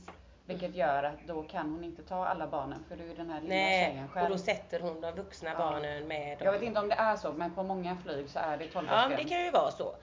Vilket 0.46 0.76
gör 0.76 1.04
att 1.04 1.28
då 1.28 1.44
kan 1.44 1.72
hon 1.72 1.84
inte 1.84 2.04
ta 2.04 2.26
alla 2.26 2.48
barnen 2.48 2.84
för 2.90 2.96
du 2.96 3.12
är 3.12 3.16
den 3.16 3.30
här 3.30 3.42
lilla 3.42 3.54
Nej, 3.56 3.86
tjejen 3.92 4.06
och 4.06 4.12
själv. 4.12 4.30
då 4.30 4.38
sätter 4.38 4.80
hon 4.80 5.02
de 5.02 5.12
vuxna 5.12 5.50
Ja. 5.50 5.58
barnen 5.58 6.08
med 6.08 6.38
dem. 6.38 6.46
Jag 6.46 6.52
vet 6.52 6.62
inte 6.62 6.80
om 6.80 6.88
det 6.90 6.96
är 6.96 7.16
så 7.16 7.34
men 7.34 7.54
på 7.56 7.64
många 7.64 7.98
flyg 8.06 8.30
så 8.30 8.40
är 8.40 8.58
det 8.58 8.66
12-årsgräns. 8.66 8.86
Ja 8.92 9.08
men 9.10 9.18
det 9.18 9.24
kan 9.24 9.44
ju 9.46 9.52
vara 9.52 9.72
så. 9.72 9.96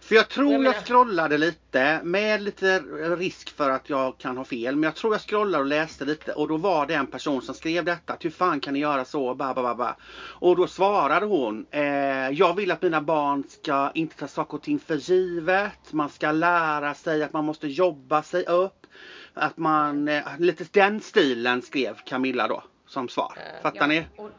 För 0.00 0.14
jag 0.14 0.28
tror 0.28 0.64
Jag 0.64 0.86
scrollade 0.86 1.38
lite 1.38 2.00
med 2.02 2.42
lite 2.42 2.78
risk 3.18 3.56
för 3.56 3.70
att 3.70 3.90
jag 3.90 4.18
kan 4.18 4.36
ha 4.36 4.44
fel. 4.44 4.76
Men 4.76 4.82
jag 4.82 4.94
tror 4.94 5.14
jag 5.14 5.20
scrollade 5.20 5.62
och 5.62 5.68
läste 5.68 6.04
lite 6.04 6.32
och 6.32 6.48
då 6.48 6.56
var 6.56 6.86
det 6.86 6.94
en 6.94 7.06
person 7.06 7.42
som 7.42 7.54
skrev 7.54 7.84
detta. 7.84 8.16
Hur 8.20 8.30
fan 8.30 8.60
kan 8.60 8.74
ni 8.74 8.80
göra 8.80 9.04
så? 9.04 9.34
Ba, 9.34 9.54
ba, 9.54 9.62
ba, 9.62 9.74
ba. 9.74 9.96
Och 10.20 10.56
då 10.56 10.66
svarade 10.66 11.26
hon. 11.26 11.66
Eh, 11.70 11.82
jag 12.30 12.56
vill 12.56 12.70
att 12.70 12.82
mina 12.82 13.00
barn 13.00 13.44
ska 13.48 13.90
inte 13.94 14.16
ta 14.16 14.28
saker 14.28 14.54
och 14.54 14.62
ting 14.62 14.78
för 14.78 14.96
givet. 14.96 15.92
Man 15.92 16.08
ska 16.08 16.32
lära 16.32 16.94
sig 16.94 17.22
att 17.22 17.32
man 17.32 17.44
måste 17.44 17.68
jobba 17.68 18.22
sig 18.22 18.44
upp. 18.44 18.86
Att 19.34 19.56
man, 19.56 20.08
eh, 20.08 20.22
lite 20.38 20.64
den 20.70 21.00
stilen 21.00 21.62
skrev 21.62 21.96
Camilla 22.04 22.48
då 22.48 22.62
som 22.86 23.08
svar. 23.08 23.32
Eh, 23.36 23.62
Fattar 23.62 23.80
ja, 23.80 23.86
ni? 23.86 24.04
Och, 24.16 24.30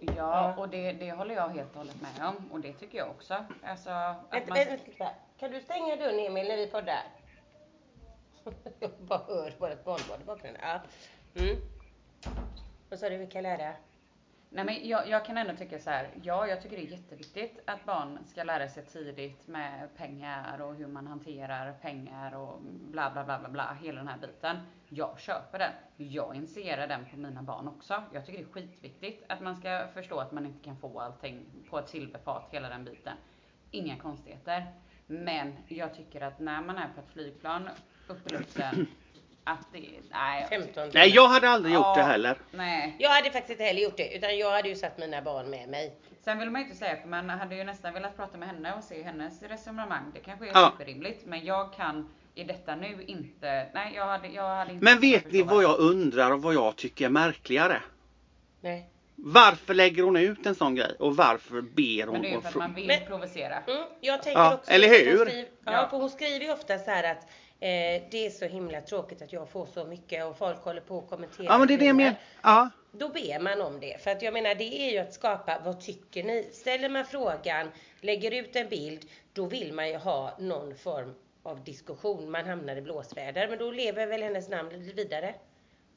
ja, 0.00 0.54
och 0.56 0.68
det, 0.68 0.92
det 0.92 1.12
håller 1.12 1.34
jag 1.34 1.48
helt 1.48 1.70
och 1.70 1.76
hållet 1.76 2.02
med 2.02 2.28
om. 2.28 2.52
Och 2.52 2.60
det 2.60 2.72
tycker 2.72 2.98
jag 2.98 3.10
också. 3.10 3.44
Alltså, 3.62 3.90
att 3.90 4.16
Vänta, 4.30 4.54
man, 4.54 4.64
vänta. 4.66 5.08
Kan 5.38 5.50
du 5.50 5.60
stänga 5.60 5.96
dörren 5.96 6.18
Emil 6.18 6.48
när 6.48 6.56
vi 6.56 6.66
poddar? 6.66 7.02
Jag 8.80 8.90
bara 8.98 9.18
hör 9.18 9.54
vårt 9.58 9.84
barnbarn 9.84 10.20
i 10.20 10.24
bakgrunden. 10.24 10.62
Ja. 10.64 10.80
Mm. 11.40 11.56
Vad 12.88 12.98
sa 12.98 13.08
du 13.08 13.16
vi 13.16 13.26
kan 13.26 13.42
lära? 13.42 13.72
Nej 14.56 14.64
men 14.64 14.88
jag, 14.88 15.08
jag 15.08 15.24
kan 15.24 15.38
ändå 15.38 15.56
tycka 15.56 15.78
så 15.78 15.90
här. 15.90 16.10
Ja, 16.22 16.46
jag 16.46 16.62
tycker 16.62 16.76
det 16.76 16.82
är 16.82 16.90
jätteviktigt 16.90 17.62
att 17.66 17.84
barn 17.84 18.18
ska 18.26 18.42
lära 18.42 18.68
sig 18.68 18.86
tidigt 18.86 19.46
med 19.46 19.88
pengar 19.96 20.60
och 20.60 20.74
hur 20.74 20.86
man 20.86 21.06
hanterar 21.06 21.72
pengar 21.72 22.34
och 22.34 22.60
bla 22.62 23.10
bla 23.10 23.24
bla 23.24 23.38
bla 23.38 23.48
bla. 23.48 23.76
Hela 23.82 23.98
den 23.98 24.08
här 24.08 24.18
biten. 24.18 24.56
Jag 24.88 25.20
köper 25.20 25.58
den. 25.58 25.72
Jag 25.96 26.34
initierar 26.34 26.88
den 26.88 27.04
på 27.10 27.16
mina 27.16 27.42
barn 27.42 27.68
också. 27.68 28.02
Jag 28.12 28.26
tycker 28.26 28.38
det 28.38 28.44
är 28.44 28.52
skitviktigt 28.52 29.24
att 29.28 29.40
man 29.40 29.56
ska 29.56 29.86
förstå 29.94 30.18
att 30.18 30.32
man 30.32 30.46
inte 30.46 30.64
kan 30.64 30.76
få 30.76 31.00
allting 31.00 31.46
på 31.70 31.78
ett 31.78 31.88
silverfat, 31.88 32.48
hela 32.50 32.68
den 32.68 32.84
biten. 32.84 33.16
Inga 33.70 33.96
konstigheter. 33.96 34.66
Men 35.06 35.52
jag 35.68 35.94
tycker 35.94 36.20
att 36.20 36.38
när 36.38 36.62
man 36.62 36.76
är 36.76 36.88
på 36.94 37.00
ett 37.00 37.12
flygplan 37.12 37.68
uppe 38.08 38.34
i 38.34 38.38
luften 38.38 38.86
att 39.46 39.72
det, 39.72 39.88
nej. 40.10 40.46
15 40.50 40.88
Nej, 40.94 41.08
jag 41.08 41.28
hade 41.28 41.48
aldrig 41.48 41.74
gjort 41.74 41.84
Ja. 41.86 41.94
det 41.96 42.02
heller. 42.02 42.38
Nej. 42.50 42.96
Jag 42.98 43.10
hade 43.10 43.30
faktiskt 43.30 43.50
inte 43.50 43.64
heller 43.64 43.80
gjort 43.82 43.96
det 43.96 44.16
utan 44.16 44.38
jag 44.38 44.50
hade 44.50 44.68
ju 44.68 44.74
satt 44.76 44.98
mina 44.98 45.22
barn 45.22 45.50
med 45.50 45.68
mig. 45.68 45.96
Sen 46.24 46.38
vill 46.38 46.50
man 46.50 46.60
ju 46.60 46.66
inte 46.66 46.78
säga 46.78 46.96
för 46.96 47.08
man 47.08 47.30
hade 47.30 47.56
ju 47.56 47.64
nästan 47.64 47.94
velat 47.94 48.16
prata 48.16 48.38
med 48.38 48.48
henne 48.48 48.74
och 48.74 48.84
se 48.84 49.02
hennes 49.02 49.42
resonemang. 49.42 50.02
Det 50.14 50.20
kanske 50.20 50.46
är 50.46 50.50
Ja. 50.54 50.72
superrimligt 50.78 51.26
men 51.26 51.44
jag 51.44 51.72
kan 51.74 52.08
i 52.34 52.44
detta 52.44 52.76
nu 52.76 53.04
inte, 53.06 53.66
nej 53.74 53.92
jag 53.94 54.06
hade, 54.06 54.28
jag 54.28 54.56
hade 54.56 54.72
inte 54.72 54.84
Men 54.84 55.00
vet 55.00 55.32
ni 55.32 55.42
vad 55.42 55.62
jag 55.62 55.78
undrar 55.78 56.30
och 56.30 56.42
vad 56.42 56.54
jag 56.54 56.76
tycker 56.76 57.04
är 57.04 57.10
märkligare? 57.10 57.82
Nej. 58.60 58.90
Varför 59.18 59.74
lägger 59.74 60.02
hon 60.02 60.16
ut 60.16 60.46
en 60.46 60.54
sån 60.54 60.74
grej? 60.74 60.96
Och 60.98 61.16
varför 61.16 61.60
ber 61.60 62.04
hon? 62.06 62.12
Men 62.12 62.22
det 62.22 62.28
är 62.28 62.32
ju 62.32 62.40
för 62.40 62.48
att 62.48 62.54
man 62.54 62.74
vill 62.74 62.86
Men- 62.86 63.06
provocera. 63.06 63.58
Mm, 63.66 63.82
jag 64.00 64.22
tänker 64.22 64.40
Ja, 64.40 64.54
också 64.54 64.70
eller 64.70 64.86
att 64.86 64.92
hon 65.00 65.18
hur? 65.18 65.26
Skriver, 65.26 65.48
ja, 65.64 65.72
Ja. 65.72 65.88
för 65.90 65.96
hon 65.96 66.10
skriver 66.10 66.46
ju 66.46 66.52
ofta 66.52 66.78
så 66.78 66.90
här 66.90 67.10
att 67.12 67.28
eh, 67.60 68.02
det 68.10 68.26
är 68.26 68.30
så 68.30 68.44
himla 68.44 68.80
tråkigt 68.80 69.22
att 69.22 69.32
jag 69.32 69.48
får 69.48 69.66
så 69.66 69.84
mycket 69.84 70.24
och 70.26 70.38
folk 70.38 70.58
håller 70.64 70.80
på 70.80 70.96
och 70.98 71.08
kommenterar. 71.08 71.46
Ja 71.46 71.58
men 71.58 71.68
det 71.68 71.74
är 71.74 71.78
det 71.78 71.84
jag 71.86 71.96
menar. 71.96 72.14
Ja. 72.42 72.70
Då 72.92 73.08
ber 73.08 73.40
man 73.40 73.60
om 73.60 73.80
det. 73.80 74.02
För 74.02 74.10
att 74.10 74.22
jag 74.22 74.32
menar 74.32 74.54
det 74.54 74.80
är 74.88 74.90
ju 74.92 74.98
att 74.98 75.12
skapa, 75.14 75.58
vad 75.64 75.80
tycker 75.80 76.24
ni? 76.24 76.48
Ställer 76.52 76.88
man 76.88 77.04
frågan, 77.04 77.70
lägger 78.00 78.30
ut 78.30 78.56
en 78.56 78.68
bild, 78.68 79.04
då 79.32 79.46
vill 79.46 79.72
man 79.72 79.88
ju 79.88 79.96
ha 79.96 80.36
någon 80.38 80.74
form 80.74 81.14
av 81.42 81.64
diskussion. 81.64 82.30
Man 82.30 82.44
hamnar 82.46 82.76
i 82.76 82.82
blåsväder. 82.82 83.48
Men 83.48 83.58
då 83.58 83.70
lever 83.70 84.06
väl 84.06 84.22
hennes 84.22 84.48
namn 84.48 84.70
vidare. 84.96 85.34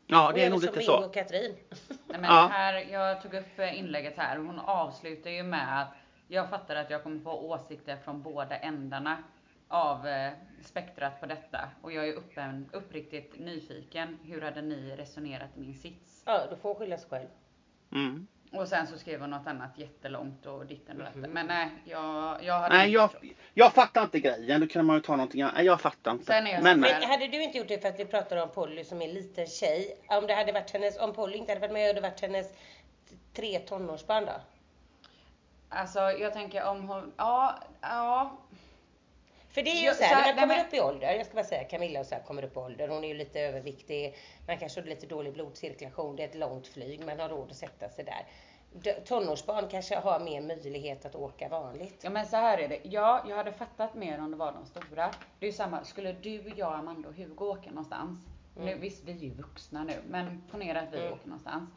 ja, 0.08 0.32
det 0.36 0.46
är 0.46 0.50
nog 0.50 0.64
som 0.64 0.74
lite 0.74 0.86
så. 0.86 1.06
och 1.06 1.14
Katrin. 1.14 1.56
Nej, 1.90 1.98
men 2.08 2.24
Ja. 2.24 2.50
här, 2.52 2.74
jag 2.92 3.22
tog 3.22 3.34
upp 3.34 3.60
eh, 3.60 3.80
inlägget 3.80 4.14
här 4.18 4.40
och 4.40 4.46
hon 4.46 4.60
avslutar 4.60 5.30
ju 5.30 5.44
med 5.44 5.82
att 5.82 5.88
jag 6.28 6.50
fattar 6.50 6.76
att 6.76 6.90
jag 6.90 7.04
kommer 7.04 7.20
få 7.20 7.32
åsikter 7.32 7.98
från 8.04 8.22
båda 8.22 8.58
ändarna. 8.58 9.24
Av 9.70 10.08
eh, 10.08 10.32
spektrat 10.64 11.20
på 11.20 11.26
detta 11.26 11.70
och 11.82 11.92
jag 11.92 12.08
är 12.08 12.14
uppen, 12.14 12.70
uppriktigt 12.74 13.40
nyfiken. 13.40 14.20
Hur 14.24 14.42
hade 14.42 14.62
ni 14.62 14.96
resonerat 14.96 15.50
i 15.58 15.60
min 15.60 15.76
sits? 15.76 16.24
Ja, 16.26 16.48
då 16.50 16.56
får 16.56 16.70
hon 16.70 16.80
skylla 16.80 16.98
sig 16.98 17.10
själv. 17.10 17.28
Mm. 17.92 18.28
Och 18.52 18.68
sen 18.68 18.88
så 18.88 18.98
skrev 18.98 19.22
hon 19.22 19.30
något 19.30 19.48
annat 19.48 19.78
jättelångt 19.78 20.46
och 20.46 20.66
ditten 20.66 20.98
och 20.98 21.04
datten. 21.04 21.32
Men 21.32 21.48
nej, 21.48 21.70
jag, 21.86 22.44
jag 22.44 22.60
hade 22.60 22.76
Nej, 22.76 22.88
inte 22.88 23.18
jag, 23.22 23.36
jag 23.54 23.74
fattar 23.74 24.04
inte 24.04 24.20
grejen. 24.20 24.62
Då 24.62 24.68
kan 24.68 24.86
man 24.86 24.96
ju 24.96 25.02
ta 25.02 25.16
någonting 25.16 25.42
annat. 25.42 25.56
Nej, 25.56 25.66
jag 25.66 25.82
fattar 25.82 26.12
inte. 26.12 26.26
Sen 26.26 26.48
är 26.48 26.52
jag 26.52 26.64
men, 26.64 26.80
men, 26.80 27.04
hade 27.04 27.28
du 27.28 27.44
inte 27.44 27.58
gjort 27.58 27.68
det 27.68 27.82
för 27.82 27.90
att 27.90 28.00
vi 28.00 28.06
pratade 28.06 28.42
om 28.42 28.50
Polly 28.50 28.84
som 28.84 29.02
är 29.02 29.08
en 29.08 29.14
liten 29.14 29.48
tjej? 29.48 29.98
Om 30.08 30.28
det 30.28 30.34
hade 30.34 30.52
varit 30.52 30.72
hennes, 30.72 30.98
om 30.98 31.14
Polly 31.14 31.38
inte 31.38 31.52
hade 31.52 31.62
varit 31.62 31.74
med, 31.74 31.88
hade 31.88 32.02
det 32.02 32.10
varit 32.10 32.22
hennes 32.22 32.48
tre 33.34 33.60
tonårsbarn 33.60 34.26
då? 34.26 34.42
Alltså 35.70 36.00
jag 36.00 36.34
tänker 36.34 36.64
om 36.64 36.88
hon, 36.88 37.14
ja, 37.18 37.60
ja. 37.82 38.38
För 39.52 39.62
det 39.62 39.70
är 39.70 39.76
ju 39.82 39.86
Ja, 39.86 39.94
så 39.94 40.04
här, 40.04 40.10
så 40.10 40.16
här, 40.16 40.22
när 40.28 40.34
man 40.36 40.42
kommer 40.42 40.56
men- 40.58 40.66
upp 40.68 40.74
i 40.74 40.80
ålder, 40.82 41.14
jag 41.14 41.26
ska 41.26 41.36
bara 41.36 41.44
säga 41.44 41.64
Camilla 41.64 42.00
och 42.00 42.06
så 42.06 42.16
här 42.16 42.22
kommer 42.22 42.44
upp 42.46 42.56
i 42.56 42.60
ålder, 42.60 42.88
hon 42.88 43.04
är 43.04 43.08
ju 43.08 43.14
lite 43.14 43.40
överviktig, 43.40 44.16
man 44.48 44.58
kanske 44.58 44.82
har 44.82 44.88
lite 44.88 45.06
dålig 45.08 45.34
blodcirkulation, 45.34 46.16
det 46.16 46.24
är 46.24 46.28
ett 46.28 46.36
långt 46.36 46.68
flyg, 46.68 47.06
man 47.06 47.20
har 47.20 47.30
råd 47.30 47.50
att 47.52 47.58
sätta 47.58 47.90
sig 47.90 48.06
där. 48.06 48.26
Tonårsbarn 49.06 49.68
kanske 49.68 49.96
har 49.96 50.20
mer 50.20 50.42
möjlighet 50.42 51.06
att 51.06 51.16
åka 51.16 51.50
vanligt. 51.50 52.00
Ja 52.02 52.10
men 52.10 52.26
så 52.26 52.36
här 52.38 52.58
är 52.58 52.68
det. 52.68 52.80
Ja, 52.84 53.26
jag 53.30 53.36
hade 53.36 53.52
fattat 53.52 53.96
mer 53.96 54.20
om 54.20 54.32
det 54.32 54.38
var 54.38 54.52
de 54.52 54.66
stora. 54.66 55.12
Det 55.40 55.46
är 55.46 55.50
ju 55.52 55.58
samma, 55.58 55.84
skulle 55.84 56.12
du, 56.12 56.52
jag, 56.56 56.74
Amanda 56.74 57.10
och 57.10 57.16
Hugo 57.16 57.46
åka 57.46 57.70
någonstans. 57.70 58.20
Nu, 58.58 58.76
visst, 58.76 59.04
vi 59.04 59.12
är 59.12 59.16
ju 59.16 59.30
vuxna 59.34 59.84
nu, 59.84 59.94
men 60.08 60.44
ponera 60.52 60.80
att 60.82 60.94
vi 60.94 60.98
Mm. 61.00 61.14
åker 61.14 61.28
någonstans. 61.28 61.70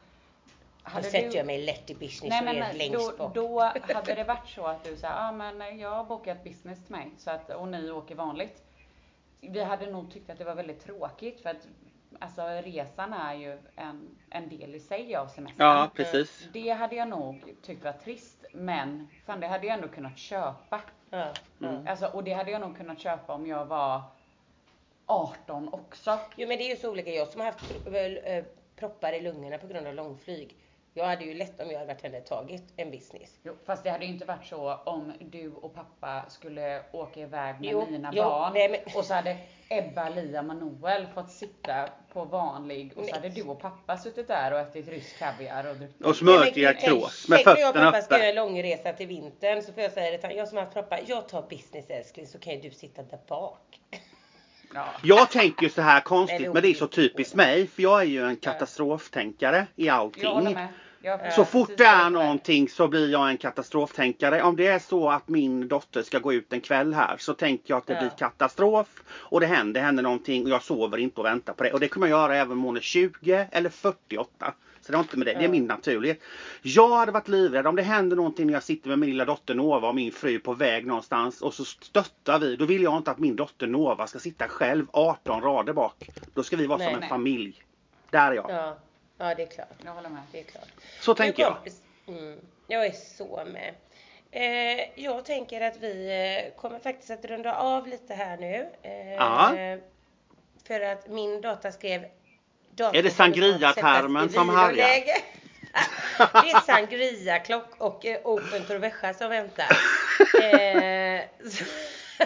Då 0.85 0.91
Hade 0.91 1.11
sätter 1.11 1.37
jag 1.37 1.47
mig 1.47 1.64
lätt 1.64 1.91
i 1.91 1.95
business 1.95 2.30
Nej 2.30 2.39
och 2.39 2.45
men 2.45 2.78
längst 2.78 3.11
då, 3.11 3.16
bak. 3.16 3.35
då 3.35 3.61
hade 3.95 4.14
det 4.14 4.24
varit 4.24 4.49
så 4.49 4.66
att 4.66 4.85
du 4.85 4.97
sa, 4.97 5.07
ja 5.07 5.28
ah, 5.28 5.33
men 5.33 5.78
jag 5.78 5.91
har 5.91 6.05
bokat 6.05 6.45
business 6.45 6.85
till 6.85 6.97
mig 6.97 7.11
så 7.18 7.30
att, 7.30 7.51
och 7.51 7.68
ni 7.68 7.91
åker 7.91 8.14
vanligt. 8.14 8.62
Vi 9.41 9.62
hade 9.62 9.91
nog 9.91 10.12
tyckt 10.12 10.30
att 10.30 10.39
det 10.39 10.45
var 10.45 10.55
väldigt 10.55 10.85
tråkigt 10.85 11.41
för 11.41 11.51
att 11.51 11.68
alltså 12.18 12.43
resan 12.43 13.12
är 13.12 13.35
ju 13.35 13.59
en, 13.76 14.16
en 14.30 14.49
del 14.49 14.74
i 14.74 14.80
sig 14.80 15.16
av 15.16 15.26
semestern. 15.26 15.66
ja, 15.66 15.91
precis. 15.95 16.49
Det 16.53 16.70
hade 16.70 16.97
jag 16.97 17.09
nog 17.09 17.55
tyckt 17.62 17.85
var 17.85 17.93
trist, 17.93 18.45
men 18.53 19.09
fan 19.26 19.41
det 19.41 19.47
hade 19.47 19.66
jag 19.66 19.74
ändå 19.74 19.89
kunnat 19.89 20.18
köpa. 20.18 20.80
Ja. 21.11 21.33
Mm. 21.61 21.87
Alltså, 21.87 22.07
och 22.07 22.24
det 22.24 22.33
hade 22.33 22.51
jag 22.51 22.61
nog 22.61 22.76
kunnat 22.76 23.01
köpa 23.01 23.33
om 23.33 23.47
jag 23.47 23.66
var 23.66 24.03
18 25.07 25.68
också. 25.72 26.18
Jo 26.37 26.49
men 26.49 26.59
det 26.59 26.64
är 26.64 26.70
ju 26.70 26.76
så 26.76 26.91
olika, 26.91 27.11
jag 27.11 27.28
som 27.28 27.41
har 27.41 27.47
haft 27.47 27.87
äh, 28.24 28.45
proppar 28.76 29.12
i 29.12 29.20
lungorna 29.20 29.59
på 29.59 29.66
grund 29.66 29.87
av 29.87 29.95
långflyg. 29.95 30.57
Jag 30.95 31.05
hade 31.05 31.24
ju 31.24 31.34
lätt 31.34 31.61
om 31.61 31.70
jag 31.70 31.78
hade 31.78 31.93
varit 31.95 32.03
henne 32.03 32.20
tagit 32.20 32.62
en 32.76 32.90
business. 32.90 33.30
Jo, 33.43 33.53
fast 33.66 33.84
det 33.84 33.90
hade 33.90 34.05
ju 34.05 34.11
inte 34.12 34.24
varit 34.24 34.47
så 34.47 34.74
om 34.74 35.12
du 35.20 35.53
och 35.53 35.74
pappa 35.74 36.24
skulle 36.28 36.82
åka 36.93 37.20
iväg 37.20 37.61
med 37.61 37.70
Jo, 37.70 37.86
mina 37.90 38.11
jo, 38.14 38.22
barn 38.22 38.53
nej, 38.55 38.68
men- 38.68 38.97
och 38.99 39.05
så 39.05 39.14
hade 39.14 39.36
Ebba, 39.68 40.09
Liam 40.09 40.51
och 40.51 40.57
Noel 40.57 41.07
fått 41.14 41.30
sitta 41.30 41.88
på 42.12 42.24
vanlig 42.24 42.93
och 42.99 43.05
så 43.05 43.14
hade 43.14 43.28
du 43.28 43.43
och 43.43 43.61
pappa 43.61 43.99
suttit 43.99 44.28
där 44.28 44.53
och 44.53 44.59
ätit 44.59 44.88
rysk 44.88 45.18
kaviar 45.18 45.70
och 45.70 45.76
druckit. 45.76 46.07
Och 46.07 46.16
smört 46.16 46.40
Nej, 46.40 46.53
men 46.55 46.64
era 46.64 46.72
tänk- 46.72 46.84
krås 46.84 47.28
med 47.28 47.36
tänk 47.36 47.47
när 47.47 47.57
jag 47.57 47.68
och 47.68 47.74
fötterna 47.74 47.90
pappa 47.93 48.03
ska 48.03 48.14
göra 48.14 48.22
uppe. 48.30 48.40
en 48.40 48.47
långresa 48.47 48.93
till 48.93 49.07
vintern 49.07 49.62
så 49.62 49.72
får 49.72 49.82
jag 49.82 49.93
säga 49.93 50.11
det 50.11 50.18
till 50.28 50.36
jag 50.36 50.49
som 50.49 50.57
har 50.59 50.64
haft 50.64 50.74
proppar, 50.74 51.01
jag 51.07 51.28
tar 51.28 51.43
business 51.43 51.90
älskling 51.90 52.26
så 52.26 52.38
kan 52.38 52.55
ju 52.55 52.61
du 52.61 52.70
sitta 52.70 53.03
där 53.03 53.18
bak. 53.28 53.80
Ja. 54.74 54.86
Jag 55.02 55.30
tänker 55.30 55.62
ju 55.62 55.70
så 55.70 55.82
här 55.82 56.00
konstigt, 56.00 56.40
det 56.40 56.52
men 56.52 56.62
det 56.62 56.68
är 56.68 56.74
så 56.74 56.86
typiskt 56.86 57.34
mig. 57.34 57.66
För 57.66 57.82
jag 57.82 58.00
är 58.00 58.06
ju 58.06 58.26
en 58.26 58.36
katastroфtänkare 58.36 59.66
i 59.76 59.88
allting. 59.88 60.58
Så 61.36 61.44
fort 61.44 61.70
det 61.76 61.84
är 61.84 62.10
någonting 62.10 62.68
så 62.68 62.88
blir 62.88 63.10
jag 63.10 63.28
en 63.28 63.38
katastroftänkare. 63.38 64.42
Om 64.42 64.56
det 64.56 64.66
är 64.66 64.78
så 64.78 65.10
att 65.10 65.28
min 65.28 65.68
dotter 65.68 66.02
ska 66.02 66.18
gå 66.18 66.32
ut 66.32 66.52
en 66.52 66.60
kväll 66.60 66.94
här 66.94 67.16
så 67.18 67.34
tänker 67.34 67.64
jag 67.66 67.78
att 67.78 67.86
det 67.86 67.94
blir 67.94 68.10
katastrof. 68.18 69.02
Och 69.08 69.40
det 69.40 69.46
händer, 69.46 69.80
händer 69.80 70.02
någonting 70.02 70.44
och 70.44 70.50
jag 70.50 70.62
sover 70.62 70.98
inte 70.98 71.20
och 71.20 71.26
väntar 71.26 71.52
på 71.52 71.64
det. 71.64 71.72
Och 71.72 71.80
det 71.80 71.88
kommer 71.88 72.06
jag 72.06 72.18
göra 72.18 72.36
även 72.36 72.52
om 72.52 72.62
hon 72.62 72.76
är 72.76 72.80
20 72.80 73.46
eller 73.52 73.70
48. 73.70 74.54
Så 74.83 74.93
det 74.93 74.99
har 74.99 75.03
inte 75.03 75.16
med 75.16 75.26
det, 75.26 75.35
det 75.35 75.45
är 75.45 75.49
min 75.49 75.66
naturlighet. 75.66 76.20
Jag 76.62 76.89
hade 76.89 77.12
varit 77.12 77.28
livrädd 77.28 77.66
om 77.66 77.76
det 77.76 77.83
händer 77.83 78.16
någonting 78.16 78.47
när 78.47 78.53
jag 78.53 78.62
sitter 78.62 78.89
med 78.89 78.99
min 78.99 79.11
lilla 79.11 79.24
dotter 79.24 79.55
Nova 79.55 79.89
och 79.89 79.95
min 79.95 80.12
fru 80.12 80.39
på 80.39 80.55
väg 80.55 80.87
någonstans 80.87 81.43
och 81.43 81.55
så 81.55 81.64
stöttar 81.64 82.39
vi. 82.39 82.57
Då 82.57 82.64
vill 82.64 82.83
jag 82.83 82.97
inte 82.97 83.11
att 83.11 83.18
min 83.18 83.37
dotter 83.37 83.66
Nova 83.66 84.07
ska 84.07 84.18
sitta 84.18 84.49
själv 84.49 84.87
18 84.93 85.43
rader 85.43 85.72
bak. 85.72 86.11
Då 86.35 86.43
ska 86.43 86.57
vi 86.57 86.66
vara 86.66 86.78
Nej, 86.78 86.87
som 86.87 86.95
en 86.95 87.01
nej. 87.01 87.09
familj. 87.09 87.64
Där 88.11 88.30
är 88.30 88.35
jag. 88.35 88.47
Ja, 88.51 88.76
ja 89.18 89.35
det 89.35 89.43
är 89.43 89.47
klart. 89.47 89.68
Jag 89.85 89.93
håller 89.93 90.09
med. 90.09 90.22
Det 90.33 90.41
är 90.41 90.45
klart. 90.45 90.68
Så 91.01 91.14
tänker 91.14 91.43
jag. 91.43 91.57
Mm, 92.07 92.39
jag 92.66 92.87
är 92.87 92.93
så 92.93 93.43
med. 93.53 93.74
Eh, 94.30 95.05
jag 95.05 95.24
tänker 95.24 95.61
att 95.61 95.76
vi 95.80 96.09
eh, 96.09 96.61
kommer 96.61 96.78
faktiskt 96.78 97.11
att 97.11 97.24
runda 97.24 97.57
av 97.57 97.87
lite 97.87 98.14
här 98.14 98.37
nu. 98.37 98.68
Eh. 98.83 99.78
För 100.64 100.80
att 100.80 101.09
min 101.09 101.41
data 101.41 101.72
skrev 101.72 102.05
Är 102.78 103.02
det 103.02 103.10
sangria-termen 103.10 104.28
som 104.28 104.48
härjar? 104.48 104.86
Det 106.18 106.50
är 106.50 106.60
sangria-klock 106.60 107.68
och 107.78 108.06
eh, 108.06 108.20
Open 108.24 108.64
Torrevieja 108.66 109.14
som 109.14 109.30
väntar. 109.30 109.64
eh, 110.42 111.22
så, 111.50 111.64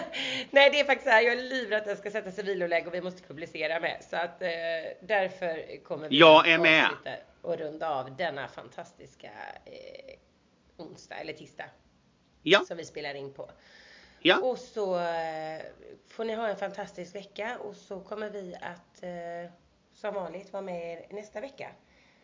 nej 0.51 0.69
det 0.69 0.79
är 0.79 0.85
faktiskt 0.85 1.03
så 1.07 1.09
här, 1.09 1.21
jag 1.21 1.33
är 1.33 1.43
livrädd 1.43 1.79
att 1.79 1.85
den 1.85 1.97
ska 1.97 2.11
sätta 2.11 2.31
sig 2.31 2.43
viloläge 2.43 2.87
och 2.87 2.93
vi 2.93 3.01
måste 3.01 3.23
publicera 3.23 3.79
med. 3.79 4.03
Så 4.09 4.15
att 4.15 4.41
eh, 4.41 4.49
därför 5.01 5.83
kommer 5.83 6.09
vi 6.09 6.19
Jag 6.19 6.47
är 6.47 6.57
med. 6.59 6.87
och 7.41 7.57
runda 7.57 7.89
av 7.89 8.15
denna 8.15 8.47
fantastiska 8.47 9.29
eh, 9.65 10.15
onsdag 10.77 11.15
eller 11.15 11.33
tisdag 11.33 11.65
Ja, 12.43 12.59
som 12.67 12.77
vi 12.77 12.85
spelar 12.85 13.13
in 13.15 13.33
på. 13.33 13.51
ja. 14.19 14.37
Och 14.37 14.57
så 14.57 14.99
eh, 14.99 15.61
får 16.09 16.25
ni 16.25 16.33
ha 16.35 16.47
en 16.47 16.57
fantastisk 16.57 17.15
vecka 17.15 17.57
och 17.59 17.75
så 17.75 17.99
kommer 17.99 18.29
vi 18.29 18.55
att 18.61 19.03
som 20.01 20.13
vanligt 20.13 20.53
vara 20.53 20.63
med 20.63 20.91
er 20.93 21.05
nästa 21.15 21.39
vecka. 21.41 21.67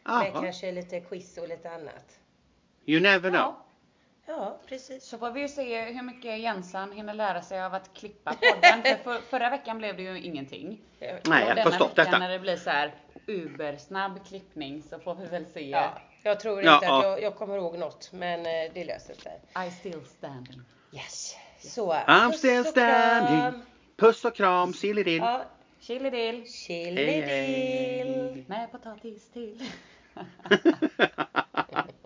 Med 0.05 0.13
Aha. 0.15 0.41
kanske 0.41 0.71
lite 0.71 0.99
quiz 0.99 1.37
och 1.37 1.47
lite 1.47 1.69
annat. 1.71 2.19
You 2.85 3.01
never 3.01 3.29
know. 3.29 3.41
Ja. 3.41 3.59
Ja, 4.25 4.59
precis. 4.67 5.03
Så 5.03 5.17
får 5.17 5.31
vi 5.31 5.47
se 5.49 5.81
hur 5.81 6.03
mycket 6.03 6.39
Jensan 6.39 6.91
hinner 6.91 7.13
lära 7.13 7.41
sig 7.41 7.63
av 7.63 7.73
att 7.73 7.93
klippa 7.93 8.33
podden. 8.33 8.83
För, 8.83 8.95
för 9.03 9.21
förra 9.21 9.49
veckan 9.49 9.77
blev 9.77 9.97
det 9.97 10.03
ju 10.03 10.21
ingenting. 10.21 10.81
Nej, 10.99 11.13
Och 11.23 11.27
jag 11.27 11.55
denna 11.55 11.69
förstått 11.69 11.95
detta. 11.95 12.17
när 12.19 12.29
det 12.29 12.39
blir 12.39 12.57
så 12.57 12.69
här 12.69 12.93
ubersnabb 13.27 14.25
klippning 14.27 14.83
så 14.83 14.99
får 14.99 15.15
vi 15.15 15.25
väl 15.25 15.45
se. 15.45 15.69
Ja, 15.69 15.93
jag 16.23 16.39
tror 16.39 16.59
inte 16.59 16.67
Ja, 16.69 16.75
att 16.77 16.83
ja. 16.83 17.03
jag, 17.03 17.21
jag 17.21 17.35
kommer 17.35 17.57
ihåg 17.57 17.77
något, 17.77 18.09
men 18.13 18.39
eh, 18.39 18.71
det 18.73 18.83
löser 18.83 19.13
sig. 19.13 19.41
I 19.67 19.71
still 19.71 20.05
standing. 20.17 20.61
Yes. 20.93 21.35
Så, 21.59 21.93
I'm 21.93 22.27
puss 22.29 22.37
still 22.39 22.59
och 22.59 22.65
standing. 22.65 23.39
kram. 23.41 23.65
Puss 23.97 24.25
och 24.25 24.35
kram, 24.35 24.73
silledill. 24.73 25.17
Ja, 25.17 25.41
Chili 25.83 26.09
dill! 26.09 26.45
Chilidel. 26.45 27.27
Chilidel. 27.27 28.43
Med 28.47 28.71
potatis 28.71 29.29
till. 29.33 29.59